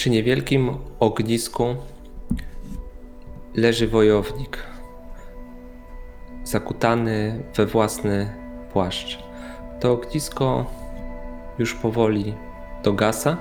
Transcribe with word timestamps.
Przy 0.00 0.10
niewielkim 0.10 0.76
ognisku 1.00 1.64
leży 3.54 3.88
wojownik, 3.88 4.58
zakutany 6.44 7.42
we 7.56 7.66
własny 7.66 8.34
płaszcz. 8.72 9.18
To 9.80 9.92
ognisko 9.92 10.66
już 11.58 11.74
powoli 11.74 12.34
dogasa. 12.82 13.36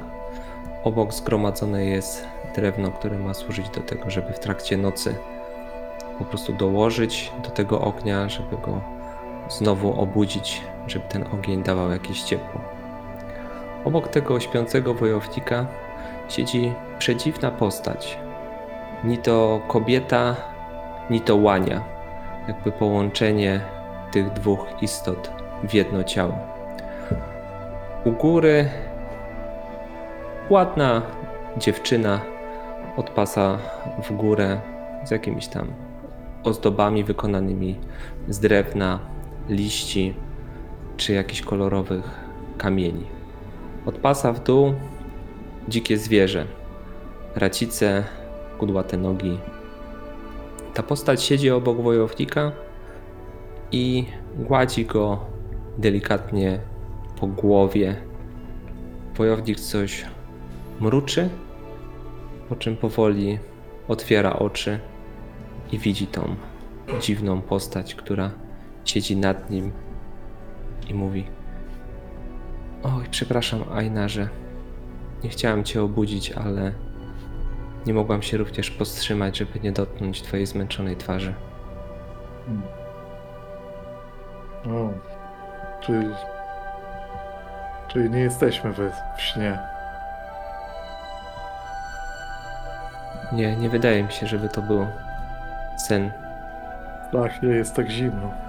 Obok 0.83 1.13
zgromadzone 1.13 1.85
jest 1.85 2.25
drewno, 2.55 2.91
które 2.91 3.19
ma 3.19 3.33
służyć 3.33 3.69
do 3.69 3.81
tego, 3.81 4.09
żeby 4.09 4.33
w 4.33 4.39
trakcie 4.39 4.77
nocy 4.77 5.15
po 6.17 6.25
prostu 6.25 6.53
dołożyć 6.53 7.31
do 7.43 7.49
tego 7.49 7.81
ognia, 7.81 8.29
żeby 8.29 8.57
go 8.65 8.81
znowu 9.49 10.01
obudzić, 10.01 10.61
żeby 10.87 11.05
ten 11.09 11.25
ogień 11.33 11.63
dawał 11.63 11.91
jakieś 11.91 12.21
ciepło. 12.21 12.61
Obok 13.85 14.07
tego 14.07 14.39
śpiącego 14.39 14.93
wojownika 14.93 15.67
siedzi 16.29 16.73
przedziwna 16.99 17.51
postać. 17.51 18.17
Ni 19.03 19.17
to 19.17 19.61
kobieta, 19.67 20.35
ni 21.09 21.21
to 21.21 21.35
łania. 21.35 21.83
Jakby 22.47 22.71
połączenie 22.71 23.61
tych 24.11 24.33
dwóch 24.33 24.65
istot 24.81 25.31
w 25.63 25.73
jedno 25.73 26.03
ciało. 26.03 26.37
U 28.05 28.11
góry 28.11 28.69
ładna 30.49 31.01
dziewczyna 31.57 32.19
od 32.97 33.09
pasa 33.09 33.57
w 34.03 34.15
górę 34.15 34.61
z 35.03 35.11
jakimiś 35.11 35.47
tam 35.47 35.67
ozdobami 36.43 37.03
wykonanymi 37.03 37.75
z 38.29 38.39
drewna, 38.39 38.99
liści 39.49 40.13
czy 40.97 41.13
jakichś 41.13 41.41
kolorowych 41.41 42.19
kamieni. 42.57 43.05
Od 43.85 43.97
pasa 43.97 44.33
w 44.33 44.43
dół 44.43 44.73
dzikie 45.69 45.97
zwierzę, 45.97 46.45
racice, 47.35 48.03
kudłate 48.57 48.97
nogi. 48.97 49.37
Ta 50.73 50.83
postać 50.83 51.23
siedzi 51.23 51.51
obok 51.51 51.81
wojownika 51.81 52.51
i 53.71 54.05
gładzi 54.35 54.85
go 54.85 55.25
delikatnie 55.77 56.59
po 57.19 57.27
głowie. 57.27 57.95
Wojownik 59.15 59.59
coś 59.59 60.05
mruczy, 60.79 61.29
po 62.49 62.55
czym 62.55 62.77
powoli 62.77 63.39
otwiera 63.87 64.33
oczy 64.33 64.79
i 65.71 65.79
widzi 65.79 66.07
tą 66.07 66.35
dziwną 67.01 67.41
postać, 67.41 67.95
która 67.95 68.31
siedzi 68.85 69.17
nad 69.17 69.49
nim 69.49 69.71
i 70.87 70.93
mówi: 70.93 71.27
Oj, 72.83 73.05
przepraszam, 73.11 73.63
Ainarze. 73.73 74.29
Nie 75.23 75.29
chciałam 75.29 75.63
cię 75.63 75.83
obudzić, 75.83 76.31
ale 76.31 76.71
nie 77.85 77.93
mogłam 77.93 78.21
się 78.21 78.37
również 78.37 78.71
powstrzymać, 78.71 79.37
żeby 79.37 79.59
nie 79.59 79.71
dotknąć 79.71 80.21
twojej 80.21 80.45
zmęczonej 80.45 80.97
twarzy. 80.97 81.33
O, 84.65 84.89
czyli, 85.81 86.07
czyli 87.87 88.09
nie 88.09 88.19
jesteśmy 88.19 88.73
we, 88.73 88.91
w 89.17 89.21
śnie. 89.21 89.59
Nie, 93.31 93.55
nie 93.55 93.69
wydaje 93.69 94.03
mi 94.03 94.11
się, 94.11 94.27
żeby 94.27 94.49
to 94.49 94.61
był 94.61 94.87
sen. 95.77 96.11
Tak, 97.11 97.43
nie 97.43 97.49
jest 97.49 97.75
tak 97.75 97.89
zimno. 97.89 98.48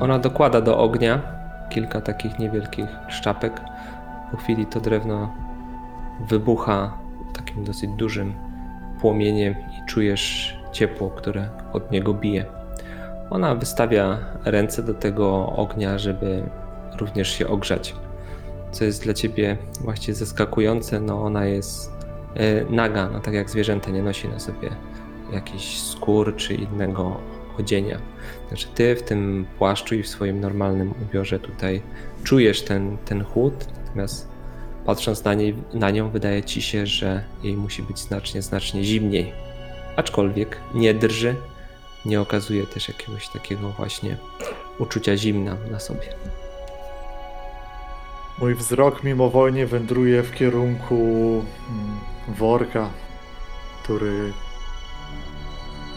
Ona 0.00 0.18
dokłada 0.18 0.60
do 0.60 0.78
ognia 0.78 1.22
kilka 1.68 2.00
takich 2.00 2.38
niewielkich 2.38 2.86
szczapek. 3.08 3.60
Po 4.30 4.36
chwili 4.36 4.66
to 4.66 4.80
drewno 4.80 5.34
wybucha 6.28 6.98
takim 7.32 7.64
dosyć 7.64 7.90
dużym 7.90 8.34
płomieniem 9.00 9.54
i 9.54 9.86
czujesz 9.86 10.56
ciepło, 10.72 11.10
które 11.10 11.48
od 11.72 11.90
niego 11.90 12.14
bije. 12.14 12.44
Ona 13.30 13.54
wystawia 13.54 14.18
ręce 14.44 14.82
do 14.82 14.94
tego 14.94 15.46
ognia, 15.46 15.98
żeby 15.98 16.42
również 16.98 17.28
się 17.28 17.48
ogrzać. 17.48 17.94
Co 18.70 18.84
jest 18.84 19.04
dla 19.04 19.14
ciebie 19.14 19.56
właściwie 19.80 20.14
zaskakujące, 20.14 21.00
no 21.00 21.22
ona 21.22 21.44
jest 21.44 21.92
e, 22.34 22.64
naga, 22.64 23.08
no 23.12 23.20
tak 23.20 23.34
jak 23.34 23.50
zwierzęta 23.50 23.90
nie 23.90 24.02
nosi 24.02 24.28
na 24.28 24.38
sobie 24.38 24.70
jakichś 25.32 25.78
skór 25.78 26.36
czy 26.36 26.54
innego 26.54 27.16
odzienia. 27.60 27.98
Znaczy 28.48 28.68
ty 28.74 28.96
w 28.96 29.02
tym 29.02 29.46
płaszczu 29.58 29.94
i 29.94 30.02
w 30.02 30.08
swoim 30.08 30.40
normalnym 30.40 30.94
ubiorze 31.02 31.38
tutaj 31.38 31.82
czujesz 32.24 32.62
ten, 32.62 32.96
ten 33.04 33.24
chłód, 33.24 33.54
natomiast 33.84 34.28
patrząc 34.86 35.24
na, 35.24 35.34
niej, 35.34 35.54
na 35.74 35.90
nią 35.90 36.10
wydaje 36.10 36.42
ci 36.42 36.62
się, 36.62 36.86
że 36.86 37.24
jej 37.42 37.56
musi 37.56 37.82
być 37.82 37.98
znacznie, 37.98 38.42
znacznie 38.42 38.84
zimniej. 38.84 39.32
Aczkolwiek 39.96 40.56
nie 40.74 40.94
drży, 40.94 41.34
nie 42.06 42.20
okazuje 42.20 42.66
też 42.66 42.88
jakiegoś 42.88 43.28
takiego 43.28 43.70
właśnie 43.70 44.16
uczucia 44.78 45.16
zimna 45.16 45.56
na 45.70 45.80
sobie. 45.80 46.06
Mój 48.38 48.54
wzrok 48.54 49.02
mimowolnie 49.02 49.66
wędruje 49.66 50.22
w 50.22 50.34
kierunku 50.34 50.94
mm, 50.94 51.98
worka, 52.38 52.90
który, 53.82 54.32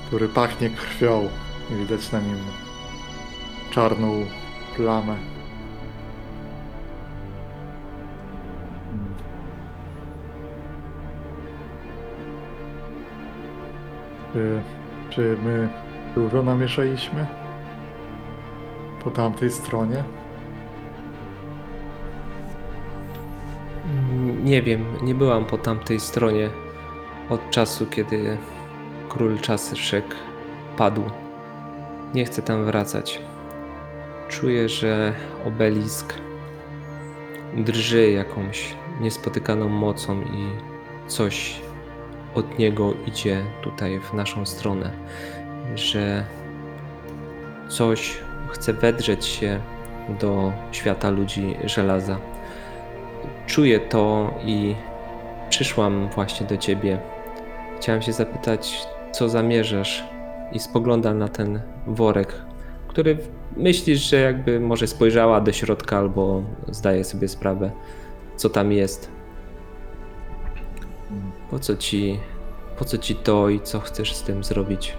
który 0.07 0.27
pachnie 0.27 0.69
krwią. 0.69 1.29
I 1.71 1.75
Widać 1.75 2.11
na 2.11 2.19
nim 2.19 2.37
czarną 3.71 4.25
plamę. 4.75 5.15
Czy, 14.33 14.61
czy 15.09 15.37
my 15.43 15.69
dużo 16.15 16.43
namieszaliśmy? 16.43 17.27
Po 19.03 19.11
tamtej 19.11 19.51
stronie? 19.51 20.03
Nie 24.43 24.61
wiem, 24.61 24.85
nie 25.01 25.15
byłam 25.15 25.45
po 25.45 25.57
tamtej 25.57 25.99
stronie 25.99 26.49
od 27.29 27.49
czasu, 27.49 27.85
kiedy 27.85 28.37
król 29.09 29.39
Czaszyszek 29.39 30.15
padł. 30.77 31.03
Nie 32.13 32.25
chcę 32.25 32.41
tam 32.41 32.65
wracać. 32.65 33.21
Czuję, 34.29 34.69
że 34.69 35.13
obelisk 35.45 36.13
drży 37.57 38.11
jakąś 38.11 38.75
niespotykaną 39.01 39.69
mocą 39.69 40.21
i 40.21 40.49
coś 41.07 41.61
od 42.35 42.59
niego 42.59 42.93
idzie 43.07 43.43
tutaj 43.61 43.99
w 43.99 44.13
naszą 44.13 44.45
stronę. 44.45 44.91
Że 45.75 46.25
coś 47.69 48.17
chce 48.49 48.73
wedrzeć 48.73 49.25
się 49.25 49.59
do 50.19 50.53
świata 50.71 51.09
ludzi 51.09 51.55
żelaza 51.63 52.19
czuję 53.49 53.79
to 53.79 54.33
i 54.45 54.75
przyszłam 55.49 56.09
właśnie 56.15 56.47
do 56.47 56.57
ciebie. 56.57 56.99
Chciałem 57.77 58.01
się 58.01 58.13
zapytać, 58.13 58.87
co 59.11 59.29
zamierzasz, 59.29 60.03
i 60.51 60.59
spoglądam 60.59 61.17
na 61.17 61.27
ten 61.27 61.61
worek, 61.87 62.33
który 62.87 63.17
myślisz, 63.57 64.09
że 64.09 64.17
jakby 64.17 64.59
może 64.59 64.87
spojrzała 64.87 65.41
do 65.41 65.51
środka 65.51 65.97
albo 65.97 66.43
zdaje 66.67 67.03
sobie 67.03 67.27
sprawę, 67.27 67.71
co 68.35 68.49
tam 68.49 68.71
jest. 68.71 69.11
Po 71.49 71.59
co 71.59 71.75
ci, 71.75 72.19
po 72.77 72.85
co 72.85 72.97
ci 72.97 73.15
to 73.15 73.49
i 73.49 73.59
co 73.59 73.79
chcesz 73.79 74.15
z 74.15 74.23
tym 74.23 74.43
zrobić? 74.43 74.97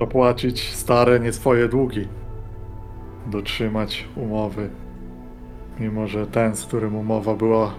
Zapłacić 0.00 0.72
stare, 0.74 1.20
nie 1.20 1.32
swoje 1.32 1.68
długi. 1.68 2.08
Dotrzymać 3.26 4.08
umowy. 4.16 4.70
Mimo, 5.80 6.06
że 6.06 6.26
ten, 6.26 6.56
z 6.56 6.66
którym 6.66 6.96
umowa 6.96 7.34
była 7.34 7.74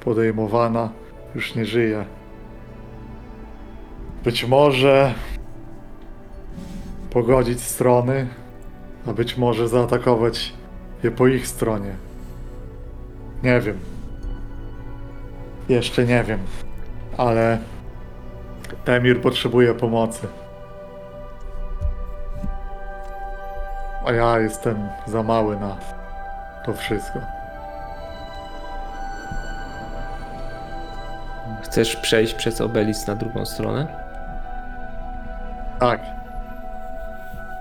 podejmowana, 0.00 0.90
już 1.34 1.54
nie 1.54 1.64
żyje. 1.64 2.04
Być 4.24 4.44
może 4.44 5.14
pogodzić 7.10 7.60
strony, 7.60 8.28
a 9.06 9.12
być 9.12 9.36
może 9.36 9.68
zaatakować 9.68 10.52
je 11.02 11.10
po 11.10 11.26
ich 11.26 11.46
stronie. 11.46 11.94
Nie 13.42 13.60
wiem. 13.60 13.78
Jeszcze 15.68 16.04
nie 16.04 16.24
wiem. 16.24 16.38
Ale 17.16 17.58
Temir 18.84 19.20
potrzebuje 19.20 19.74
pomocy. 19.74 20.26
A 24.06 24.12
ja 24.12 24.38
jestem 24.38 24.88
za 25.06 25.22
mały 25.22 25.60
na 25.60 25.76
to 26.66 26.74
wszystko. 26.74 27.18
Chcesz 31.62 31.96
przejść 31.96 32.34
przez 32.34 32.60
obelisk 32.60 33.08
na 33.08 33.14
drugą 33.14 33.46
stronę? 33.46 34.09
Tak. 35.80 36.00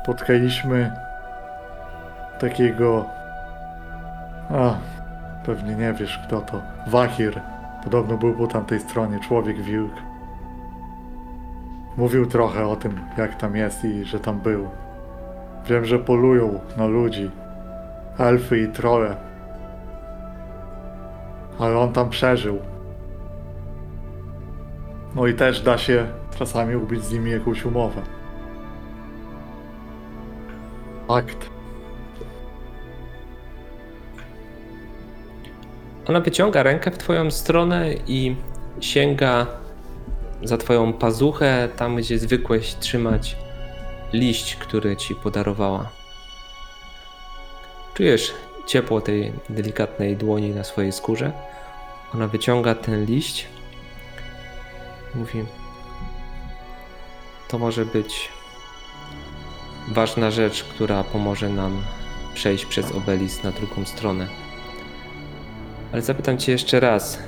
spotkaliśmy 0.03 0.91
takiego. 2.39 3.05
A, 4.49 4.73
pewnie 5.45 5.75
nie 5.75 5.93
wiesz 5.93 6.19
kto 6.27 6.41
to. 6.41 6.61
Wahir. 6.87 7.41
Podobno 7.83 8.17
był 8.17 8.33
po 8.33 8.47
tamtej 8.47 8.79
stronie, 8.79 9.19
człowiek 9.19 9.61
wilk. 9.61 9.93
Mówił 11.97 12.25
trochę 12.25 12.67
o 12.67 12.75
tym, 12.75 12.99
jak 13.17 13.35
tam 13.35 13.55
jest 13.55 13.85
i 13.85 14.05
że 14.05 14.19
tam 14.19 14.39
był. 14.39 14.69
Wiem, 15.65 15.85
że 15.85 15.99
polują 15.99 16.59
na 16.77 16.85
ludzi. 16.85 17.31
Elfy 18.17 18.59
i 18.59 18.67
trolle. 18.67 19.15
Ale 21.59 21.77
on 21.77 21.93
tam 21.93 22.09
przeżył. 22.09 22.59
No 25.15 25.27
i 25.27 25.33
też 25.33 25.61
da 25.61 25.77
się 25.77 26.18
czasami 26.39 26.75
ubić 26.75 27.03
z 27.03 27.11
nimi 27.11 27.31
jakąś 27.31 27.65
umowę. 27.65 28.01
Akt. 31.07 31.49
Ona 36.07 36.19
wyciąga 36.19 36.63
rękę 36.63 36.91
w 36.91 36.97
twoją 36.97 37.31
stronę 37.31 37.93
i 38.07 38.35
sięga 38.81 39.47
za 40.43 40.57
twoją 40.57 40.93
pazuchę, 40.93 41.69
tam 41.75 41.95
gdzie 41.95 42.19
zwykłeś 42.19 42.75
trzymać 42.75 43.37
liść, 44.13 44.55
który 44.55 44.95
ci 44.95 45.15
podarowała. 45.15 45.89
Czujesz 47.93 48.33
ciepło 48.67 49.01
tej 49.01 49.33
delikatnej 49.49 50.17
dłoni 50.17 50.49
na 50.49 50.63
swojej 50.63 50.91
skórze. 50.91 51.31
Ona 52.13 52.27
wyciąga 52.27 52.75
ten 52.75 53.05
liść. 53.05 53.47
Mówi: 55.15 55.45
To 57.49 57.59
może 57.59 57.85
być 57.85 58.29
ważna 59.87 60.31
rzecz, 60.31 60.63
która 60.63 61.03
pomoże 61.03 61.49
nam 61.49 61.81
przejść 62.33 62.65
przez 62.65 62.91
obelisk 62.91 63.43
na 63.43 63.51
drugą 63.51 63.85
stronę. 63.85 64.27
Ale 65.93 66.01
zapytam 66.01 66.37
cię 66.37 66.51
jeszcze 66.51 66.79
raz, 66.79 67.23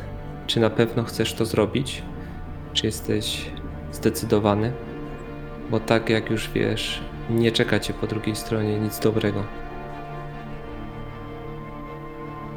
czy 0.47 0.59
na 0.59 0.69
pewno 0.69 1.03
chcesz 1.03 1.33
to 1.33 1.45
zrobić? 1.45 2.03
Czy 2.73 2.85
jesteś 2.85 3.51
zdecydowany? 3.91 4.73
Bo 5.69 5.79
tak 5.79 6.09
jak 6.09 6.29
już 6.29 6.49
wiesz, 6.49 7.01
nie 7.29 7.51
czeka 7.51 7.79
cię 7.79 7.93
po 7.93 8.07
drugiej 8.07 8.35
stronie 8.35 8.79
nic 8.79 8.99
dobrego. 8.99 9.43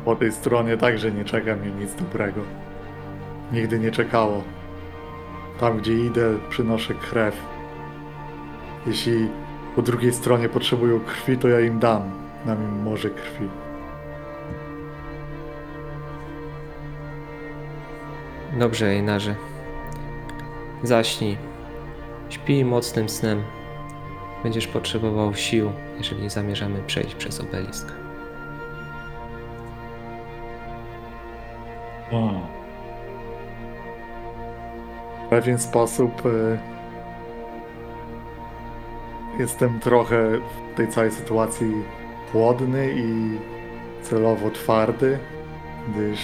Po 0.04 0.16
tej 0.16 0.32
stronie 0.32 0.76
także 0.76 1.12
nie 1.12 1.24
czeka 1.24 1.56
mnie 1.56 1.70
nic 1.70 1.94
dobrego. 1.94 2.40
Nigdy 3.52 3.78
nie 3.78 3.90
czekało. 3.90 4.42
Tam 5.60 5.78
gdzie 5.78 6.06
idę, 6.06 6.38
przynoszę 6.50 6.94
krew. 6.94 7.53
Jeśli 8.86 9.28
po 9.76 9.82
drugiej 9.82 10.12
stronie 10.12 10.48
potrzebują 10.48 11.00
krwi, 11.00 11.38
to 11.38 11.48
ja 11.48 11.60
im 11.60 11.78
dam. 11.78 12.02
Dam 12.46 12.62
im 12.62 12.82
morze 12.82 13.10
krwi. 13.10 13.48
Dobrze, 18.58 18.86
Einarze. 18.86 19.34
Zaśnij. 20.82 21.36
Śpij 22.30 22.64
mocnym 22.64 23.08
snem. 23.08 23.42
Będziesz 24.42 24.66
potrzebował 24.66 25.34
sił, 25.34 25.72
jeżeli 25.98 26.30
zamierzamy 26.30 26.82
przejść 26.86 27.14
przez 27.14 27.40
obelisk. 27.40 27.92
W 35.24 35.28
pewien 35.30 35.58
sposób 35.58 36.22
e, 36.26 36.73
jestem 39.38 39.80
trochę 39.80 40.38
w 40.38 40.76
tej 40.76 40.88
całej 40.88 41.10
sytuacji 41.10 41.72
chłodny 42.32 42.94
i 42.96 43.38
celowo 44.02 44.50
twardy, 44.50 45.18
gdyż 45.88 46.20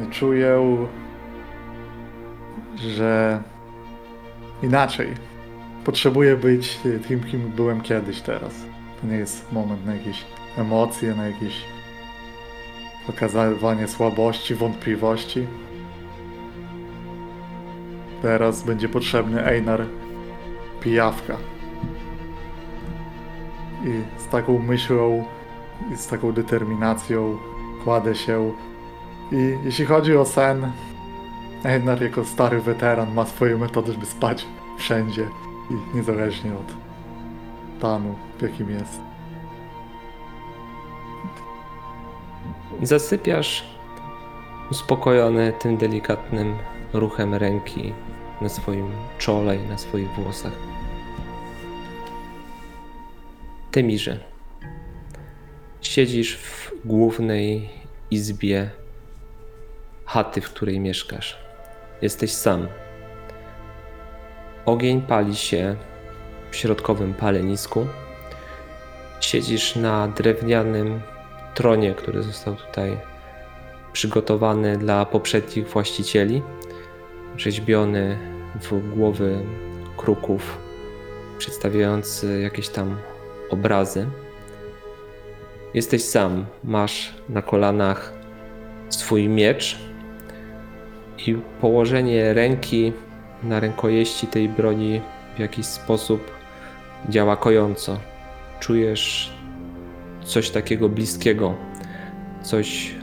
nie 0.00 0.10
czuję, 0.10 0.86
że 2.76 3.42
inaczej. 4.62 5.08
Potrzebuję 5.84 6.36
być 6.36 6.80
tym, 7.08 7.24
kim 7.24 7.40
byłem 7.56 7.80
kiedyś 7.80 8.20
teraz. 8.20 8.54
To 9.00 9.06
nie 9.06 9.16
jest 9.16 9.52
moment 9.52 9.86
na 9.86 9.94
jakieś 9.94 10.24
emocje, 10.58 11.14
na 11.14 11.26
jakieś 11.26 11.64
pokazywanie 13.06 13.88
słabości, 13.88 14.54
wątpliwości. 14.54 15.46
Teraz 18.22 18.62
będzie 18.62 18.88
potrzebny 18.88 19.44
Einar 19.44 19.86
Pijawka. 20.80 21.36
I 23.84 24.20
z 24.20 24.28
taką 24.28 24.58
myślą 24.58 25.24
i 25.92 25.96
z 25.96 26.06
taką 26.06 26.32
determinacją 26.32 27.38
kładę 27.84 28.14
się. 28.14 28.52
I 29.32 29.58
jeśli 29.64 29.84
chodzi 29.86 30.16
o 30.16 30.24
sen, 30.24 30.72
Einar 31.64 32.02
jako 32.02 32.24
stary 32.24 32.60
weteran 32.60 33.14
ma 33.14 33.26
swoje 33.26 33.56
metody, 33.56 33.92
żeby 33.92 34.06
spać 34.06 34.46
wszędzie 34.78 35.28
i 35.70 35.96
niezależnie 35.96 36.52
od 36.52 36.74
stanu, 37.78 38.14
w 38.38 38.42
jakim 38.42 38.70
jest. 38.70 39.00
Zasypiasz 42.82 43.64
uspokojony 44.70 45.52
tym 45.52 45.76
delikatnym 45.76 46.54
ruchem 46.92 47.34
ręki 47.34 47.92
na 48.40 48.48
swoim 48.48 48.92
czole 49.18 49.56
i 49.56 49.66
na 49.68 49.78
swoich 49.78 50.08
włosach. 50.08 50.52
Temirze, 53.70 54.18
siedzisz 55.80 56.36
w 56.36 56.72
głównej 56.84 57.68
izbie 58.10 58.70
chaty, 60.04 60.40
w 60.40 60.50
której 60.50 60.80
mieszkasz. 60.80 61.38
Jesteś 62.02 62.32
sam. 62.32 62.68
Ogień 64.66 65.02
pali 65.02 65.36
się 65.36 65.76
w 66.50 66.56
środkowym 66.56 67.14
palenisku. 67.14 67.86
Siedzisz 69.20 69.76
na 69.76 70.08
drewnianym 70.08 71.00
tronie, 71.54 71.94
który 71.94 72.22
został 72.22 72.56
tutaj 72.56 72.96
przygotowany 73.92 74.78
dla 74.78 75.06
poprzednich 75.06 75.68
właścicieli, 75.68 76.42
rzeźbiony 77.36 78.18
w 78.60 78.94
głowy 78.94 79.38
kruków, 79.96 80.58
przedstawiający 81.38 82.40
jakieś 82.40 82.68
tam 82.68 82.96
obrazy. 83.50 84.06
Jesteś 85.74 86.04
sam, 86.04 86.46
masz 86.64 87.14
na 87.28 87.42
kolanach 87.42 88.12
swój 88.88 89.28
miecz 89.28 89.78
i 91.26 91.34
położenie 91.60 92.34
ręki 92.34 92.92
na 93.42 93.60
rękojeści 93.60 94.26
tej 94.26 94.48
broni 94.48 95.00
w 95.36 95.38
jakiś 95.38 95.66
sposób 95.66 96.30
działa 97.08 97.36
kojąco. 97.36 97.98
Czujesz 98.60 99.32
coś 100.24 100.50
takiego 100.50 100.88
bliskiego, 100.88 101.54
coś, 102.42 102.94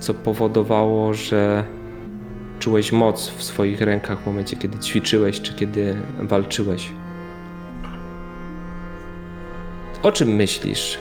co 0.00 0.14
powodowało, 0.14 1.14
że 1.14 1.64
czułeś 2.68 2.92
moc 2.92 3.28
w 3.28 3.42
swoich 3.42 3.80
rękach 3.80 4.20
w 4.20 4.26
momencie, 4.26 4.56
kiedy 4.56 4.78
ćwiczyłeś 4.78 5.40
czy 5.40 5.54
kiedy 5.54 5.96
walczyłeś. 6.18 6.92
O 10.02 10.12
czym 10.12 10.28
myślisz? 10.28 10.98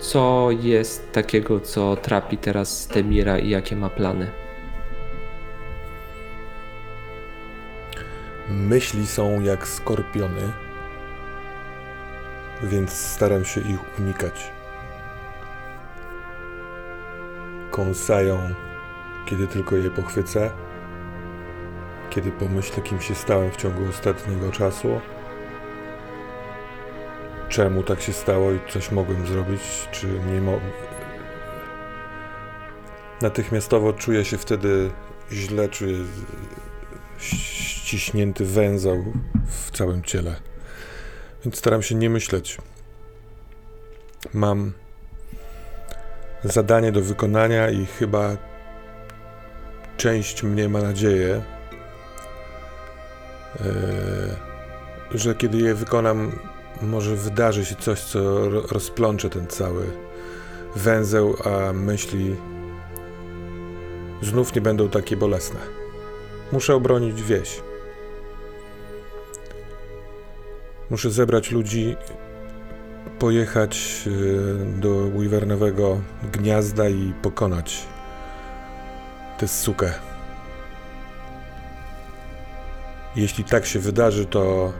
Co 0.00 0.48
jest 0.60 1.12
takiego, 1.12 1.60
co 1.60 1.96
trapi 1.96 2.38
teraz 2.38 2.86
Temira 2.86 3.38
i 3.38 3.48
jakie 3.48 3.76
ma 3.76 3.90
plany? 3.90 4.30
Myśli 8.48 9.06
są 9.06 9.40
jak 9.40 9.68
skorpiony, 9.68 10.52
więc 12.62 12.92
staram 12.92 13.44
się 13.44 13.60
ich 13.60 13.98
unikać. 13.98 14.52
Kąsają, 17.70 18.38
kiedy 19.26 19.46
tylko 19.46 19.76
je 19.76 19.90
pochwycę, 19.90 20.50
kiedy 22.16 22.30
pomyślę, 22.32 22.82
kim 22.82 23.00
się 23.00 23.14
stałem 23.14 23.50
w 23.50 23.56
ciągu 23.56 23.88
ostatniego 23.88 24.52
czasu, 24.52 25.00
czemu 27.48 27.82
tak 27.82 28.00
się 28.00 28.12
stało 28.12 28.52
i 28.52 28.60
coś 28.68 28.90
mogłem 28.90 29.26
zrobić, 29.26 29.60
czy 29.92 30.06
nie 30.06 30.40
mogłem. 30.40 30.72
Natychmiastowo 33.22 33.92
czuję 33.92 34.24
się 34.24 34.38
wtedy 34.38 34.90
źle, 35.32 35.68
czuję 35.68 35.98
ściśnięty 37.18 38.44
węzeł 38.44 39.04
w 39.46 39.70
całym 39.70 40.02
ciele. 40.02 40.36
Więc 41.44 41.58
staram 41.58 41.82
się 41.82 41.94
nie 41.94 42.10
myśleć. 42.10 42.58
Mam 44.34 44.72
zadanie 46.44 46.92
do 46.92 47.02
wykonania 47.02 47.70
i 47.70 47.86
chyba 47.86 48.36
część 49.96 50.42
mnie 50.42 50.68
ma 50.68 50.82
nadzieję, 50.82 51.55
że 55.10 55.34
kiedy 55.34 55.58
je 55.58 55.74
wykonam, 55.74 56.32
może 56.82 57.16
wydarzy 57.16 57.64
się 57.64 57.74
coś, 57.74 58.00
co 58.00 58.50
ro- 58.50 58.66
rozplącze 58.70 59.30
ten 59.30 59.46
cały 59.46 59.84
węzeł, 60.76 61.36
a 61.44 61.72
myśli 61.72 62.36
znów 64.22 64.54
nie 64.54 64.60
będą 64.60 64.88
takie 64.88 65.16
bolesne. 65.16 65.60
Muszę 66.52 66.74
obronić 66.74 67.22
wieś. 67.22 67.60
Muszę 70.90 71.10
zebrać 71.10 71.50
ludzi, 71.50 71.96
pojechać 73.18 74.02
y, 74.06 74.80
do 74.80 74.90
Wyvernowego 74.90 76.00
gniazda 76.32 76.88
i 76.88 77.12
pokonać 77.22 77.86
tę 79.38 79.48
sukę. 79.48 79.92
Jeśli 83.16 83.44
tak 83.44 83.66
się 83.66 83.78
wydarzy, 83.78 84.26
to 84.26 84.72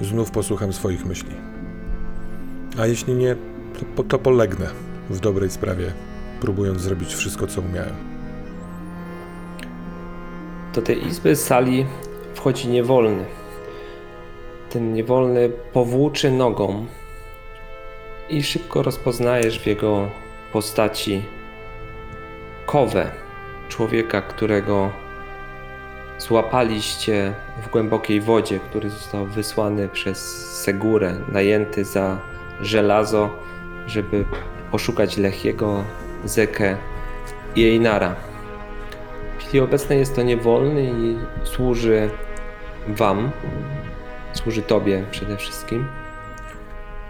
znów 0.00 0.30
posłucham 0.30 0.72
swoich 0.72 1.06
myśli. 1.06 1.34
A 2.78 2.86
jeśli 2.86 3.14
nie, 3.14 3.36
to, 3.96 4.02
to 4.02 4.18
polegnę 4.18 4.66
w 5.10 5.20
dobrej 5.20 5.50
sprawie, 5.50 5.92
próbując 6.40 6.80
zrobić 6.80 7.14
wszystko, 7.14 7.46
co 7.46 7.60
umiałem. 7.60 7.94
Do 10.74 10.82
tej 10.82 11.06
izby 11.06 11.36
sali 11.36 11.86
wchodzi 12.34 12.68
niewolny. 12.68 13.24
Ten 14.70 14.94
niewolny 14.94 15.50
powłóczy 15.72 16.30
nogą 16.30 16.86
i 18.28 18.42
szybko 18.42 18.82
rozpoznajesz 18.82 19.60
w 19.60 19.66
jego 19.66 20.10
postaci 20.52 21.22
kowę, 22.66 23.10
człowieka, 23.68 24.22
którego 24.22 25.05
złapaliście 26.18 27.34
w 27.62 27.70
głębokiej 27.70 28.20
wodzie, 28.20 28.60
który 28.60 28.90
został 28.90 29.26
wysłany 29.26 29.88
przez 29.88 30.18
Segurę, 30.62 31.16
najęty 31.32 31.84
za 31.84 32.18
żelazo, 32.60 33.30
żeby 33.86 34.24
poszukać 34.70 35.16
Lechiego, 35.16 35.84
Zekę 36.24 36.76
i 37.56 37.64
Einara. 37.64 38.14
W 39.38 39.42
chwili 39.42 39.60
obecnej 39.60 39.98
jest 39.98 40.16
to 40.16 40.22
niewolny 40.22 40.84
i 40.84 41.16
służy 41.44 42.10
wam, 42.88 43.30
służy 44.32 44.62
tobie 44.62 45.04
przede 45.10 45.36
wszystkim. 45.36 45.86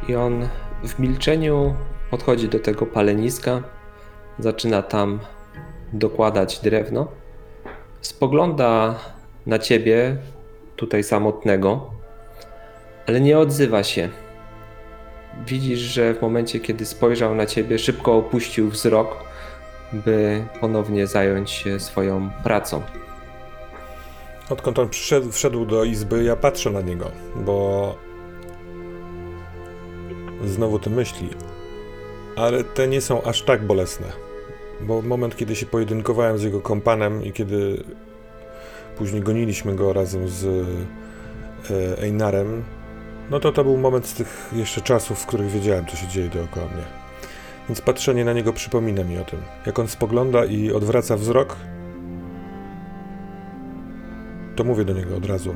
I 0.09 0.15
on 0.15 0.49
w 0.85 0.99
milczeniu 0.99 1.75
podchodzi 2.11 2.49
do 2.49 2.59
tego 2.59 2.87
paleniska, 2.87 3.63
zaczyna 4.39 4.83
tam 4.83 5.21
dokładać 5.93 6.61
drewno. 6.61 7.09
Spogląda 8.07 8.95
na 9.47 9.59
ciebie, 9.59 10.17
tutaj 10.77 11.05
samotnego, 11.05 11.91
ale 13.07 13.21
nie 13.21 13.39
odzywa 13.39 13.83
się. 13.83 14.09
Widzisz, 15.47 15.79
że 15.79 16.15
w 16.15 16.23
momencie, 16.23 16.61
kiedy 16.61 16.87
spojrzał 16.87 17.35
na 17.35 17.47
ciebie, 17.47 17.79
szybko 17.79 18.17
opuścił 18.17 18.71
wzrok, 18.71 19.25
by 19.93 20.45
ponownie 20.61 21.07
zająć 21.07 21.51
się 21.51 21.81
swoją 21.81 22.31
pracą. 22.45 22.83
Odkąd 24.51 24.79
on 24.79 24.89
przyszedł, 24.89 25.33
wszedł 25.33 25.67
do 25.67 25.85
izby, 25.85 26.25
ja 26.25 26.37
patrzę 26.37 26.71
na 26.71 26.81
niego, 26.81 27.11
bo 27.37 27.95
znowu 30.45 30.79
te 30.79 30.91
myśli, 30.91 31.31
ale 32.37 32.65
te 32.65 32.89
nie 32.89 33.01
są 33.01 33.23
aż 33.23 33.43
tak 33.43 33.67
bolesne. 33.67 34.26
Bo 34.81 35.03
moment, 35.03 35.37
kiedy 35.37 35.57
się 35.57 35.67
pojedynkowałem 35.67 36.39
z 36.39 36.43
jego 36.43 36.61
kompanem 36.61 37.25
i 37.25 37.33
kiedy 37.33 37.85
później 38.99 39.23
goniliśmy 39.23 39.75
go 39.75 39.93
razem 39.93 40.29
z 40.29 40.45
e, 41.71 42.03
Einarem, 42.03 42.65
no 43.31 43.41
to 43.41 43.53
to 43.53 43.65
był 43.65 43.77
moment 43.77 44.07
z 44.07 44.15
tych 44.15 44.51
jeszcze 44.53 44.81
czasów, 44.81 45.19
w 45.19 45.27
których 45.27 45.51
wiedziałem, 45.51 45.87
co 45.87 45.97
się 45.97 46.07
dzieje 46.07 46.29
dookoła 46.29 46.67
mnie. 46.67 46.85
Więc 47.69 47.81
patrzenie 47.81 48.25
na 48.25 48.33
niego 48.33 48.53
przypomina 48.53 49.05
mi 49.05 49.19
o 49.19 49.25
tym. 49.25 49.41
Jak 49.67 49.79
on 49.79 49.89
spogląda 49.89 50.45
i 50.45 50.73
odwraca 50.73 51.17
wzrok, 51.17 51.57
to 54.57 54.65
mówię 54.65 54.85
do 54.85 54.93
niego 54.93 55.17
od 55.17 55.27
razu. 55.27 55.55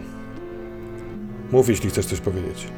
Mów, 1.53 1.69
jeśli 1.69 1.91
chcesz 1.91 2.07
coś 2.07 2.21
powiedzieć. 2.21 2.69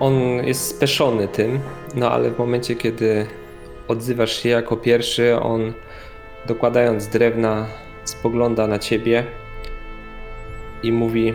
On 0.00 0.14
jest 0.44 0.76
speszony 0.76 1.28
tym, 1.28 1.60
no 1.94 2.10
ale 2.10 2.30
w 2.30 2.38
momencie, 2.38 2.76
kiedy 2.76 3.26
odzywasz 3.88 4.42
się 4.42 4.48
jako 4.48 4.76
pierwszy, 4.76 5.40
on 5.40 5.72
dokładając 6.46 7.08
drewna 7.08 7.66
spogląda 8.04 8.66
na 8.66 8.78
ciebie 8.78 9.24
i 10.82 10.92
mówi: 10.92 11.34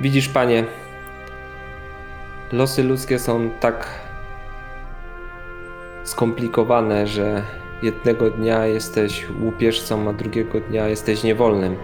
Widzisz, 0.00 0.28
panie, 0.28 0.64
losy 2.52 2.82
ludzkie 2.82 3.18
są 3.18 3.50
tak 3.60 3.88
skomplikowane, 6.04 7.06
że 7.06 7.42
jednego 7.82 8.30
dnia 8.30 8.66
jesteś 8.66 9.26
łupieżcą, 9.42 10.08
a 10.08 10.12
drugiego 10.12 10.60
dnia 10.60 10.88
jesteś 10.88 11.22
niewolnym. 11.22 11.76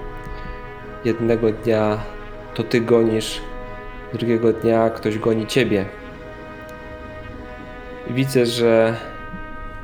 Jednego 1.04 1.52
dnia 1.52 1.98
to 2.54 2.62
ty 2.62 2.80
gonisz 2.80 3.40
drugiego 4.14 4.52
dnia 4.52 4.90
ktoś 4.90 5.18
goni 5.18 5.46
ciebie. 5.46 5.84
Widzę, 8.10 8.46
że 8.46 8.96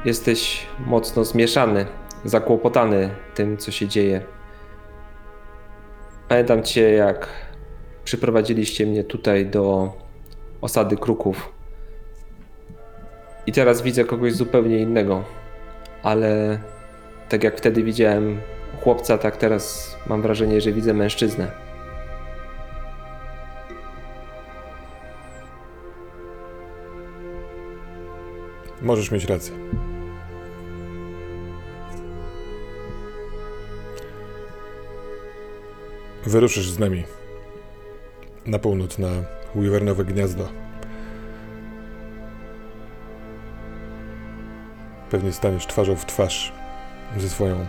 jesteś 0.05 0.67
mocno 0.87 1.25
zmieszany, 1.25 1.87
zakłopotany 2.25 3.11
tym, 3.35 3.57
co 3.57 3.71
się 3.71 3.89
dzieje. 3.89 4.21
Pamiętam 6.29 6.63
cię, 6.63 6.93
jak 6.93 7.29
przyprowadziliście 8.05 8.87
mnie 8.87 9.05
tutaj 9.05 9.47
do 9.47 9.93
osady 10.61 10.97
kruków. 10.97 11.53
I 13.47 13.53
teraz 13.53 13.83
widzę 13.83 14.05
kogoś 14.05 14.33
zupełnie 14.33 14.79
innego, 14.79 15.25
ale 16.03 16.59
tak 17.29 17.45
jak 17.45 17.57
wtedy 17.57 17.83
widziałem 17.83 18.41
chłopca, 18.83 19.19
tak 19.19 19.37
teraz 19.37 19.97
mam 20.07 20.23
wrażenie, 20.23 20.61
że 20.61 20.73
widzę 20.73 20.95
mężczyznę. 20.95 21.68
Możesz 28.83 29.11
mieć 29.11 29.25
rację. 29.25 29.55
Wyruszysz 36.27 36.71
z 36.71 36.79
nami 36.79 37.05
na 38.47 38.59
północ 38.59 38.99
na 38.99 39.09
Wyvernowe 39.55 40.05
gniazdo. 40.05 40.49
Pewnie 45.11 45.33
staniesz 45.33 45.67
twarzą 45.67 45.97
w 45.97 46.07
twarz 46.07 46.53
ze 47.17 47.29
swoją 47.29 47.67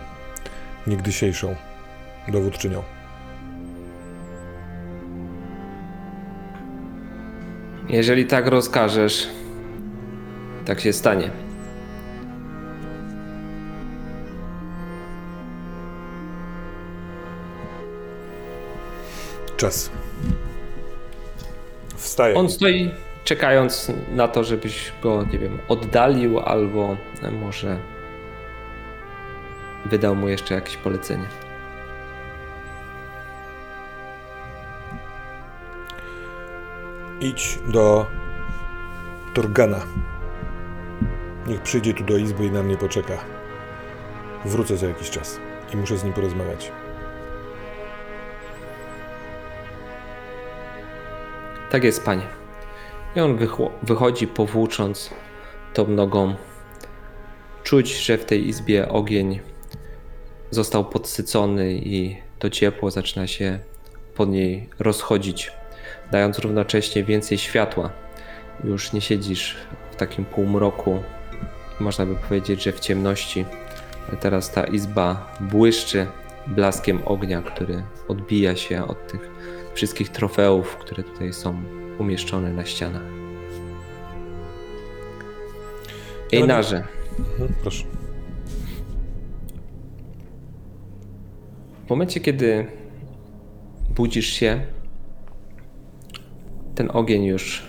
niegdysiejszą 0.86 1.56
dowódczynią. 2.28 2.82
Jeżeli 7.88 8.26
tak 8.26 8.46
rozkażesz, 8.46 9.28
tak 10.70 10.80
się 10.80 10.92
stanie. 10.92 11.30
Czas. 19.56 19.90
Wstaję. 21.96 22.34
On 22.34 22.50
stoi 22.50 22.90
czekając 23.24 23.92
na 24.10 24.28
to, 24.28 24.44
żebyś 24.44 24.92
go, 25.02 25.24
nie 25.32 25.38
wiem, 25.38 25.58
oddalił 25.68 26.40
albo 26.40 26.96
może 27.32 27.78
wydał 29.86 30.16
mu 30.16 30.28
jeszcze 30.28 30.54
jakieś 30.54 30.76
polecenie. 30.76 31.26
Idź 37.20 37.58
do 37.68 38.06
Torgana. 39.34 39.80
Niech 41.46 41.62
przyjdzie 41.62 41.94
tu 41.94 42.04
do 42.04 42.16
izby 42.16 42.46
i 42.46 42.50
na 42.50 42.62
mnie 42.62 42.76
poczeka. 42.76 43.18
Wrócę 44.44 44.76
za 44.76 44.86
jakiś 44.86 45.10
czas 45.10 45.40
i 45.74 45.76
muszę 45.76 45.98
z 45.98 46.04
nim 46.04 46.12
porozmawiać. 46.12 46.72
Tak 51.70 51.84
jest, 51.84 52.04
panie. 52.04 52.22
I 53.16 53.20
on 53.20 53.38
wychodzi, 53.82 54.26
powłócząc 54.26 55.10
tą 55.74 55.88
nogą. 55.88 56.34
Czuć, 57.62 57.96
że 57.96 58.18
w 58.18 58.24
tej 58.24 58.48
izbie 58.48 58.88
ogień 58.88 59.40
został 60.50 60.84
podsycony 60.84 61.72
i 61.72 62.16
to 62.38 62.50
ciepło 62.50 62.90
zaczyna 62.90 63.26
się 63.26 63.58
pod 64.14 64.28
niej 64.28 64.68
rozchodzić, 64.78 65.52
dając 66.10 66.38
równocześnie 66.38 67.04
więcej 67.04 67.38
światła. 67.38 67.90
Już 68.64 68.92
nie 68.92 69.00
siedzisz 69.00 69.56
w 69.90 69.96
takim 69.96 70.24
półmroku, 70.24 71.02
można 71.80 72.06
by 72.06 72.14
powiedzieć, 72.14 72.62
że 72.62 72.72
w 72.72 72.80
ciemności, 72.80 73.44
teraz 74.20 74.52
ta 74.52 74.64
izba 74.64 75.34
błyszczy 75.40 76.06
blaskiem 76.46 77.00
ognia, 77.04 77.42
który 77.42 77.82
odbija 78.08 78.56
się 78.56 78.86
od 78.86 79.06
tych 79.06 79.30
wszystkich 79.74 80.08
trofeów, 80.08 80.76
które 80.76 81.02
tutaj 81.02 81.32
są 81.32 81.62
umieszczone 81.98 82.52
na 82.52 82.64
ścianach. 82.64 83.02
Ejnarze, 86.32 86.84
Mhm, 87.18 87.52
proszę. 87.62 87.84
w 91.86 91.90
momencie, 91.90 92.20
kiedy 92.20 92.66
budzisz 93.94 94.26
się, 94.26 94.60
ten 96.74 96.90
ogień 96.92 97.24
już 97.24 97.62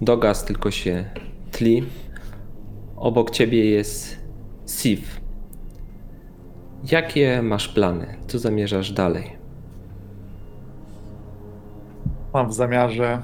dogasł, 0.00 0.46
tylko 0.46 0.70
się 0.70 1.04
tli. 1.52 1.84
Obok 2.96 3.30
ciebie 3.30 3.70
jest 3.70 4.20
Sif. 4.66 5.20
Jakie 6.90 7.42
masz 7.42 7.68
plany? 7.68 8.16
Co 8.26 8.38
zamierzasz 8.38 8.92
dalej? 8.92 9.36
Mam 12.34 12.48
w 12.48 12.54
zamiarze 12.54 13.22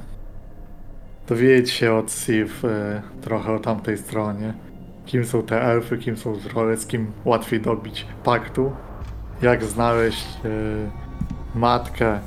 dowiedzieć 1.29 1.71
się 1.71 1.93
od 1.93 2.13
Sif 2.13 2.65
y, 2.65 3.03
trochę 3.21 3.53
o 3.53 3.59
tamtej 3.59 3.99
stronie. 3.99 4.55
Kim 5.07 5.25
są 5.25 5.43
te 5.43 5.63
elfy, 5.63 5.99
kim 5.99 6.17
są 6.17 6.37
trolle, 6.37 6.77
z 6.77 6.87
kim 6.87 7.13
łatwiej 7.25 7.61
dobić 7.61 8.07
paktu. 8.25 8.73
Jak 9.43 9.65
znaleźć 9.65 10.27
y, 10.45 11.59
matkę 11.59 12.21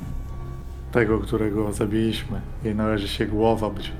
tego, 0.92 1.20
którego 1.20 1.74
zabiliśmy. 1.74 2.42
Jej 2.64 2.76
należy 2.76 3.08
się 3.08 3.26
głowa 3.26 3.70
być. 3.70 3.94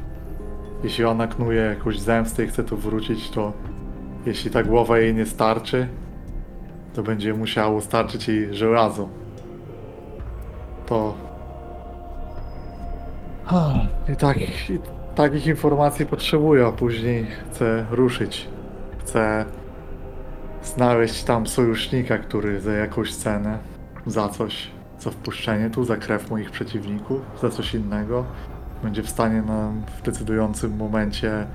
Jeśli 0.84 1.06
ona 1.06 1.28
knuje 1.28 1.62
jakąś 1.62 2.00
zemstę 2.00 2.44
i 2.44 2.48
chce 2.48 2.64
tu 2.64 2.78
wrócić, 2.78 3.30
to 3.30 3.54
jeśli 4.26 4.52
ta 4.52 4.64
głowa 4.64 5.00
jej 5.00 5.16
nie 5.16 5.26
starczy, 5.26 5.88
to 6.94 7.04
będzie 7.04 7.34
musiało 7.34 7.82
starczyć 7.82 8.28
jej 8.28 8.54
żelazo. 8.54 9.10
To 10.86 11.14
i, 14.14 14.16
tak, 14.16 14.38
I 14.70 14.80
takich 15.16 15.48
informacji 15.48 16.06
potrzebuję, 16.06 16.66
a 16.66 16.72
później 16.72 17.26
chcę 17.26 17.86
ruszyć. 17.92 18.48
Chcę 19.00 19.46
znaleźć 20.64 21.24
tam 21.24 21.48
sojusznika, 21.48 22.18
który 22.18 22.62
za 22.62 22.72
jakąś 22.72 23.16
cenę, 23.16 23.58
za 24.06 24.30
coś, 24.30 24.72
za 25.00 25.12
wpuszczenie 25.12 25.70
tu, 25.70 25.84
za 25.84 25.98
krew 25.98 26.32
moich 26.32 26.52
przeciwników, 26.52 27.22
za 27.42 27.50
coś 27.50 27.74
innego, 27.74 28.26
będzie 28.84 29.04
w 29.04 29.10
stanie 29.10 29.42
nam 29.42 29.84
w 29.98 30.02
decydującym 30.02 30.78
momencie 30.78 31.48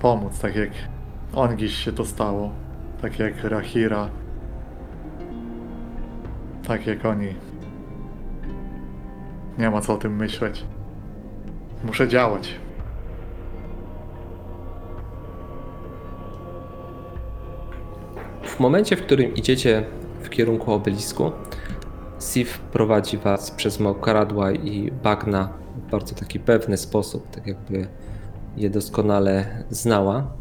pomóc, 0.00 0.38
tak 0.38 0.56
jak 0.56 0.70
Ongiś 1.34 1.76
się 1.76 1.92
to 1.92 2.04
stało, 2.04 2.50
tak 3.02 3.18
jak 3.18 3.44
Rahira, 3.44 4.08
tak 6.66 6.86
jak 6.86 7.04
oni. 7.04 7.34
Nie 9.58 9.70
ma 9.70 9.80
co 9.80 9.94
o 9.94 9.96
tym 9.96 10.16
myśleć. 10.16 10.64
Muszę 11.84 12.08
działać. 12.08 12.54
W 18.42 18.60
momencie, 18.60 18.96
w 18.96 19.02
którym 19.02 19.34
idziecie 19.34 19.84
w 20.22 20.30
kierunku 20.30 20.72
obelisku, 20.72 21.32
Sif 22.20 22.58
prowadzi 22.58 23.18
was 23.18 23.50
przez 23.50 23.80
mokradła 23.80 24.52
i 24.52 24.90
bagna 24.90 25.61
bardzo 25.92 26.14
taki 26.14 26.40
pewny 26.40 26.76
sposób, 26.76 27.30
tak 27.30 27.46
jakby 27.46 27.86
je 28.56 28.70
doskonale 28.70 29.64
znała. 29.70 30.32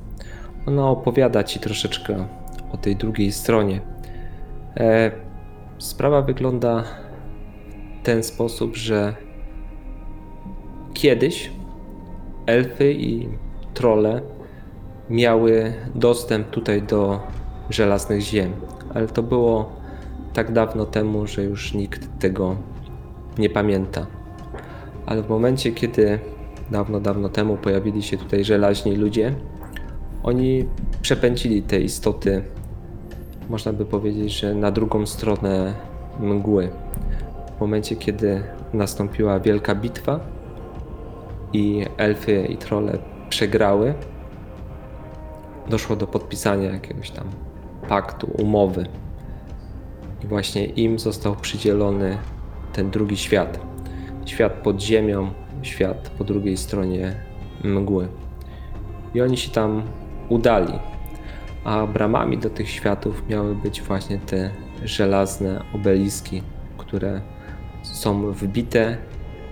Ona 0.67 0.89
opowiada 0.89 1.43
ci 1.43 1.59
troszeczkę 1.59 2.27
o 2.71 2.77
tej 2.77 2.95
drugiej 2.95 3.31
stronie. 3.31 3.81
E, 4.77 5.11
sprawa 5.77 6.21
wygląda 6.21 6.83
w 8.01 8.05
ten 8.05 8.23
sposób, 8.23 8.75
że 8.75 9.15
kiedyś 10.93 11.51
elfy 12.45 12.93
i 12.93 13.29
trolle 13.73 14.21
miały 15.09 15.73
dostęp 15.95 16.49
tutaj 16.49 16.81
do 16.81 17.19
żelaznych 17.69 18.21
ziem, 18.21 18.51
ale 18.93 19.07
to 19.07 19.23
było 19.23 19.71
tak 20.33 20.51
dawno 20.51 20.85
temu, 20.85 21.27
że 21.27 21.43
już 21.43 21.73
nikt 21.73 22.19
tego 22.19 22.55
nie 23.37 23.49
pamięta. 23.49 24.20
Ale 25.11 25.23
w 25.23 25.29
momencie, 25.29 25.71
kiedy 25.71 26.19
dawno, 26.71 26.99
dawno 26.99 27.29
temu 27.29 27.57
pojawili 27.57 28.03
się 28.03 28.17
tutaj 28.17 28.43
żelaźni 28.43 28.95
ludzie, 28.95 29.35
oni 30.23 30.65
przepędzili 31.01 31.61
te 31.61 31.79
istoty, 31.79 32.43
można 33.49 33.73
by 33.73 33.85
powiedzieć, 33.85 34.39
że 34.39 34.55
na 34.55 34.71
drugą 34.71 35.05
stronę 35.05 35.73
mgły. 36.19 36.69
W 37.57 37.61
momencie, 37.61 37.95
kiedy 37.95 38.43
nastąpiła 38.73 39.39
wielka 39.39 39.75
bitwa 39.75 40.19
i 41.53 41.85
elfy 41.97 42.45
i 42.49 42.57
trolle 42.57 42.97
przegrały, 43.29 43.93
doszło 45.69 45.95
do 45.95 46.07
podpisania 46.07 46.71
jakiegoś 46.71 47.11
tam 47.11 47.27
paktu, 47.87 48.31
umowy. 48.37 48.85
I 50.23 50.27
właśnie 50.27 50.65
im 50.65 50.99
został 50.99 51.35
przydzielony 51.35 52.17
ten 52.73 52.89
drugi 52.89 53.17
świat. 53.17 53.70
Świat 54.25 54.53
pod 54.53 54.81
ziemią, 54.81 55.31
świat 55.61 56.09
po 56.17 56.23
drugiej 56.23 56.57
stronie 56.57 57.15
mgły. 57.63 58.07
I 59.13 59.21
oni 59.21 59.37
się 59.37 59.51
tam 59.51 59.83
udali. 60.29 60.73
A 61.63 61.87
bramami 61.87 62.37
do 62.37 62.49
tych 62.49 62.69
światów 62.69 63.23
miały 63.29 63.55
być 63.55 63.81
właśnie 63.81 64.17
te 64.17 64.51
żelazne 64.83 65.63
obeliski, 65.73 66.41
które 66.77 67.21
są 67.83 68.31
wbite 68.31 68.97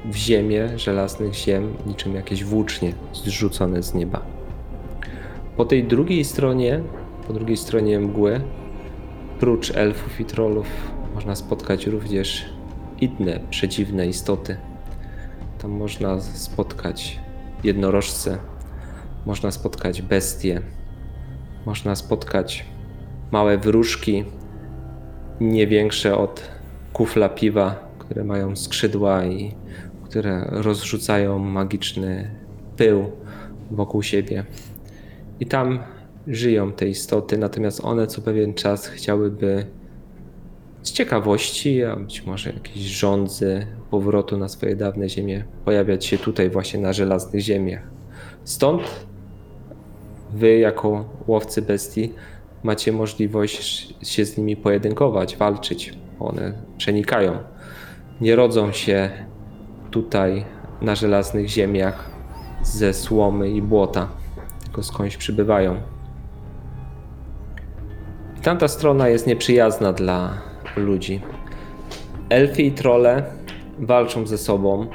w 0.05 0.15
ziemię 0.15 0.69
żelaznych 0.75 1.34
ziem, 1.34 1.73
niczym 1.86 2.15
jakieś 2.15 2.43
włócznie 2.43 2.93
zrzucone 3.13 3.84
z 3.84 3.93
nieba. 3.93 4.21
Po 5.58 5.65
tej 5.65 5.84
drugiej 5.84 6.23
stronie, 6.23 6.82
po 7.27 7.34
drugiej 7.34 7.58
stronie 7.58 7.99
mgły, 7.99 8.41
prócz 9.39 9.71
elfów 9.75 10.19
i 10.19 10.25
trollów, 10.25 10.67
można 11.15 11.36
spotkać 11.36 11.88
również 11.88 12.59
inne 13.01 13.39
przedziwne 13.49 14.07
istoty. 14.07 14.57
Tam 15.62 15.71
można 15.71 16.21
spotkać 16.21 17.19
jednorożce, 17.63 18.38
można 19.25 19.51
spotkać 19.51 20.01
bestie, 20.01 20.62
można 21.65 21.95
spotkać 21.95 22.65
małe 23.31 23.57
wróżki, 23.57 24.25
nie 25.39 25.67
większe 25.67 26.17
od 26.17 26.51
kufla 26.93 27.29
piwa, 27.29 27.89
które 27.99 28.23
mają 28.23 28.55
skrzydła 28.55 29.25
i 29.25 29.55
które 30.03 30.45
rozrzucają 30.49 31.39
magiczny 31.39 32.35
pył 32.77 33.12
wokół 33.71 34.03
siebie. 34.03 34.45
I 35.39 35.45
tam 35.45 35.79
żyją 36.27 36.71
te 36.71 36.88
istoty, 36.88 37.38
natomiast 37.38 37.85
one 37.85 38.07
co 38.07 38.21
pewien 38.21 38.53
czas 38.53 38.88
chciałyby 38.88 39.65
z 40.84 40.92
ciekawości, 40.92 41.84
a 41.84 41.96
być 41.96 42.26
może 42.26 42.50
jakiejś 42.50 42.86
żądzy 42.86 43.68
powrotu 43.92 44.38
na 44.38 44.48
swoje 44.48 44.76
dawne 44.76 45.10
ziemie, 45.10 45.44
pojawiać 45.65 46.06
się 46.06 46.18
tutaj 46.18 46.50
właśnie 46.50 46.80
na 46.80 46.94
żelaznych 46.94 47.42
ziemiach. 47.42 47.82
Stąd 48.44 48.82
wy 50.34 50.58
jako 50.58 51.06
łowcy 51.28 51.62
bestii 51.62 52.13
macie 52.63 52.92
możliwość 52.92 53.94
się 54.02 54.26
z 54.26 54.38
nimi 54.38 54.56
pojedynkować, 54.56 55.38
walczyć. 55.38 55.94
One 56.20 56.54
przenikają. 56.78 57.38
Nie 58.22 58.36
rodzą 58.36 58.72
się 58.72 59.10
tutaj 59.92 60.46
na 60.82 60.96
żelaznych 60.96 61.48
ziemiach 61.48 62.10
ze 62.63 62.94
słomy 62.94 63.50
i 63.50 63.62
błota, 63.62 64.08
tylko 64.63 64.84
skądś 64.84 65.18
przybywają. 65.18 65.76
I 68.38 68.42
tamta 68.42 68.68
strona 68.68 69.10
jest 69.10 69.28
nieprzyjazna 69.28 69.94
dla 69.94 70.48
ludzi. 70.75 71.21
Elfy 72.29 72.62
i 72.62 72.71
trolle 72.71 73.23
walczą 73.79 74.27
ze 74.27 74.38
sobą 74.38 74.88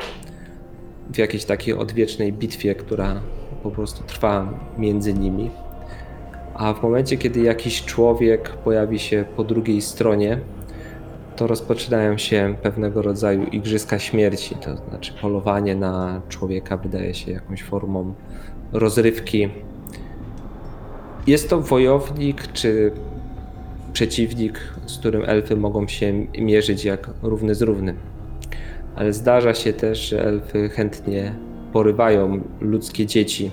w 1.12 1.18
jakiejś 1.18 1.44
takiej 1.44 1.74
odwiecznej 1.74 2.32
bitwie, 2.32 2.74
która 2.74 3.20
po 3.62 3.70
prostu 3.70 4.04
trwa 4.04 4.48
między 4.78 5.14
nimi. 5.14 5.50
A 6.54 6.74
w 6.74 6.82
momencie, 6.82 7.16
kiedy 7.16 7.40
jakiś 7.40 7.84
człowiek 7.84 8.50
pojawi 8.50 8.98
się 8.98 9.24
po 9.36 9.44
drugiej 9.44 9.82
stronie, 9.82 10.38
to 11.36 11.46
rozpoczynają 11.46 12.18
się 12.18 12.54
pewnego 12.62 13.02
rodzaju 13.02 13.44
igrzyska 13.44 13.98
śmierci. 13.98 14.54
To 14.54 14.76
znaczy, 14.76 15.12
polowanie 15.22 15.76
na 15.76 16.20
człowieka 16.28 16.76
wydaje 16.76 17.14
się 17.14 17.32
jakąś 17.32 17.62
formą 17.62 18.14
rozrywki. 18.72 19.48
Jest 21.26 21.50
to 21.50 21.60
wojownik 21.60 22.52
czy 22.52 22.92
przeciwnik, 23.94 24.60
z 24.86 24.98
którym 24.98 25.22
elfy 25.26 25.56
mogą 25.56 25.88
się 25.88 26.26
mierzyć 26.38 26.84
jak 26.84 27.10
równy 27.22 27.54
z 27.54 27.62
równym. 27.62 27.96
Ale 28.96 29.12
zdarza 29.12 29.54
się 29.54 29.72
też, 29.72 30.08
że 30.08 30.24
elfy 30.24 30.68
chętnie 30.68 31.34
porywają 31.72 32.40
ludzkie 32.60 33.06
dzieci 33.06 33.50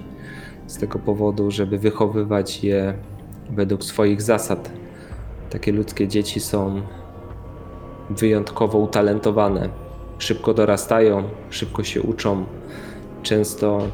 z 0.67 0.77
tego 0.77 0.99
powodu, 0.99 1.51
żeby 1.51 1.77
wychowywać 1.77 2.63
je 2.63 2.93
według 3.49 3.83
swoich 3.83 4.21
zasad. 4.21 4.71
takie 5.49 5.71
ludzkie 5.71 6.07
dzieci 6.07 6.39
są 6.39 6.81
wyjątkowo 8.09 8.79
utalentowane. 8.79 9.69
Szybko 10.17 10.53
dorastają, 10.53 11.23
szybko 11.49 11.83
się 11.83 12.01
uczą, 12.01 12.45
często 13.23 13.87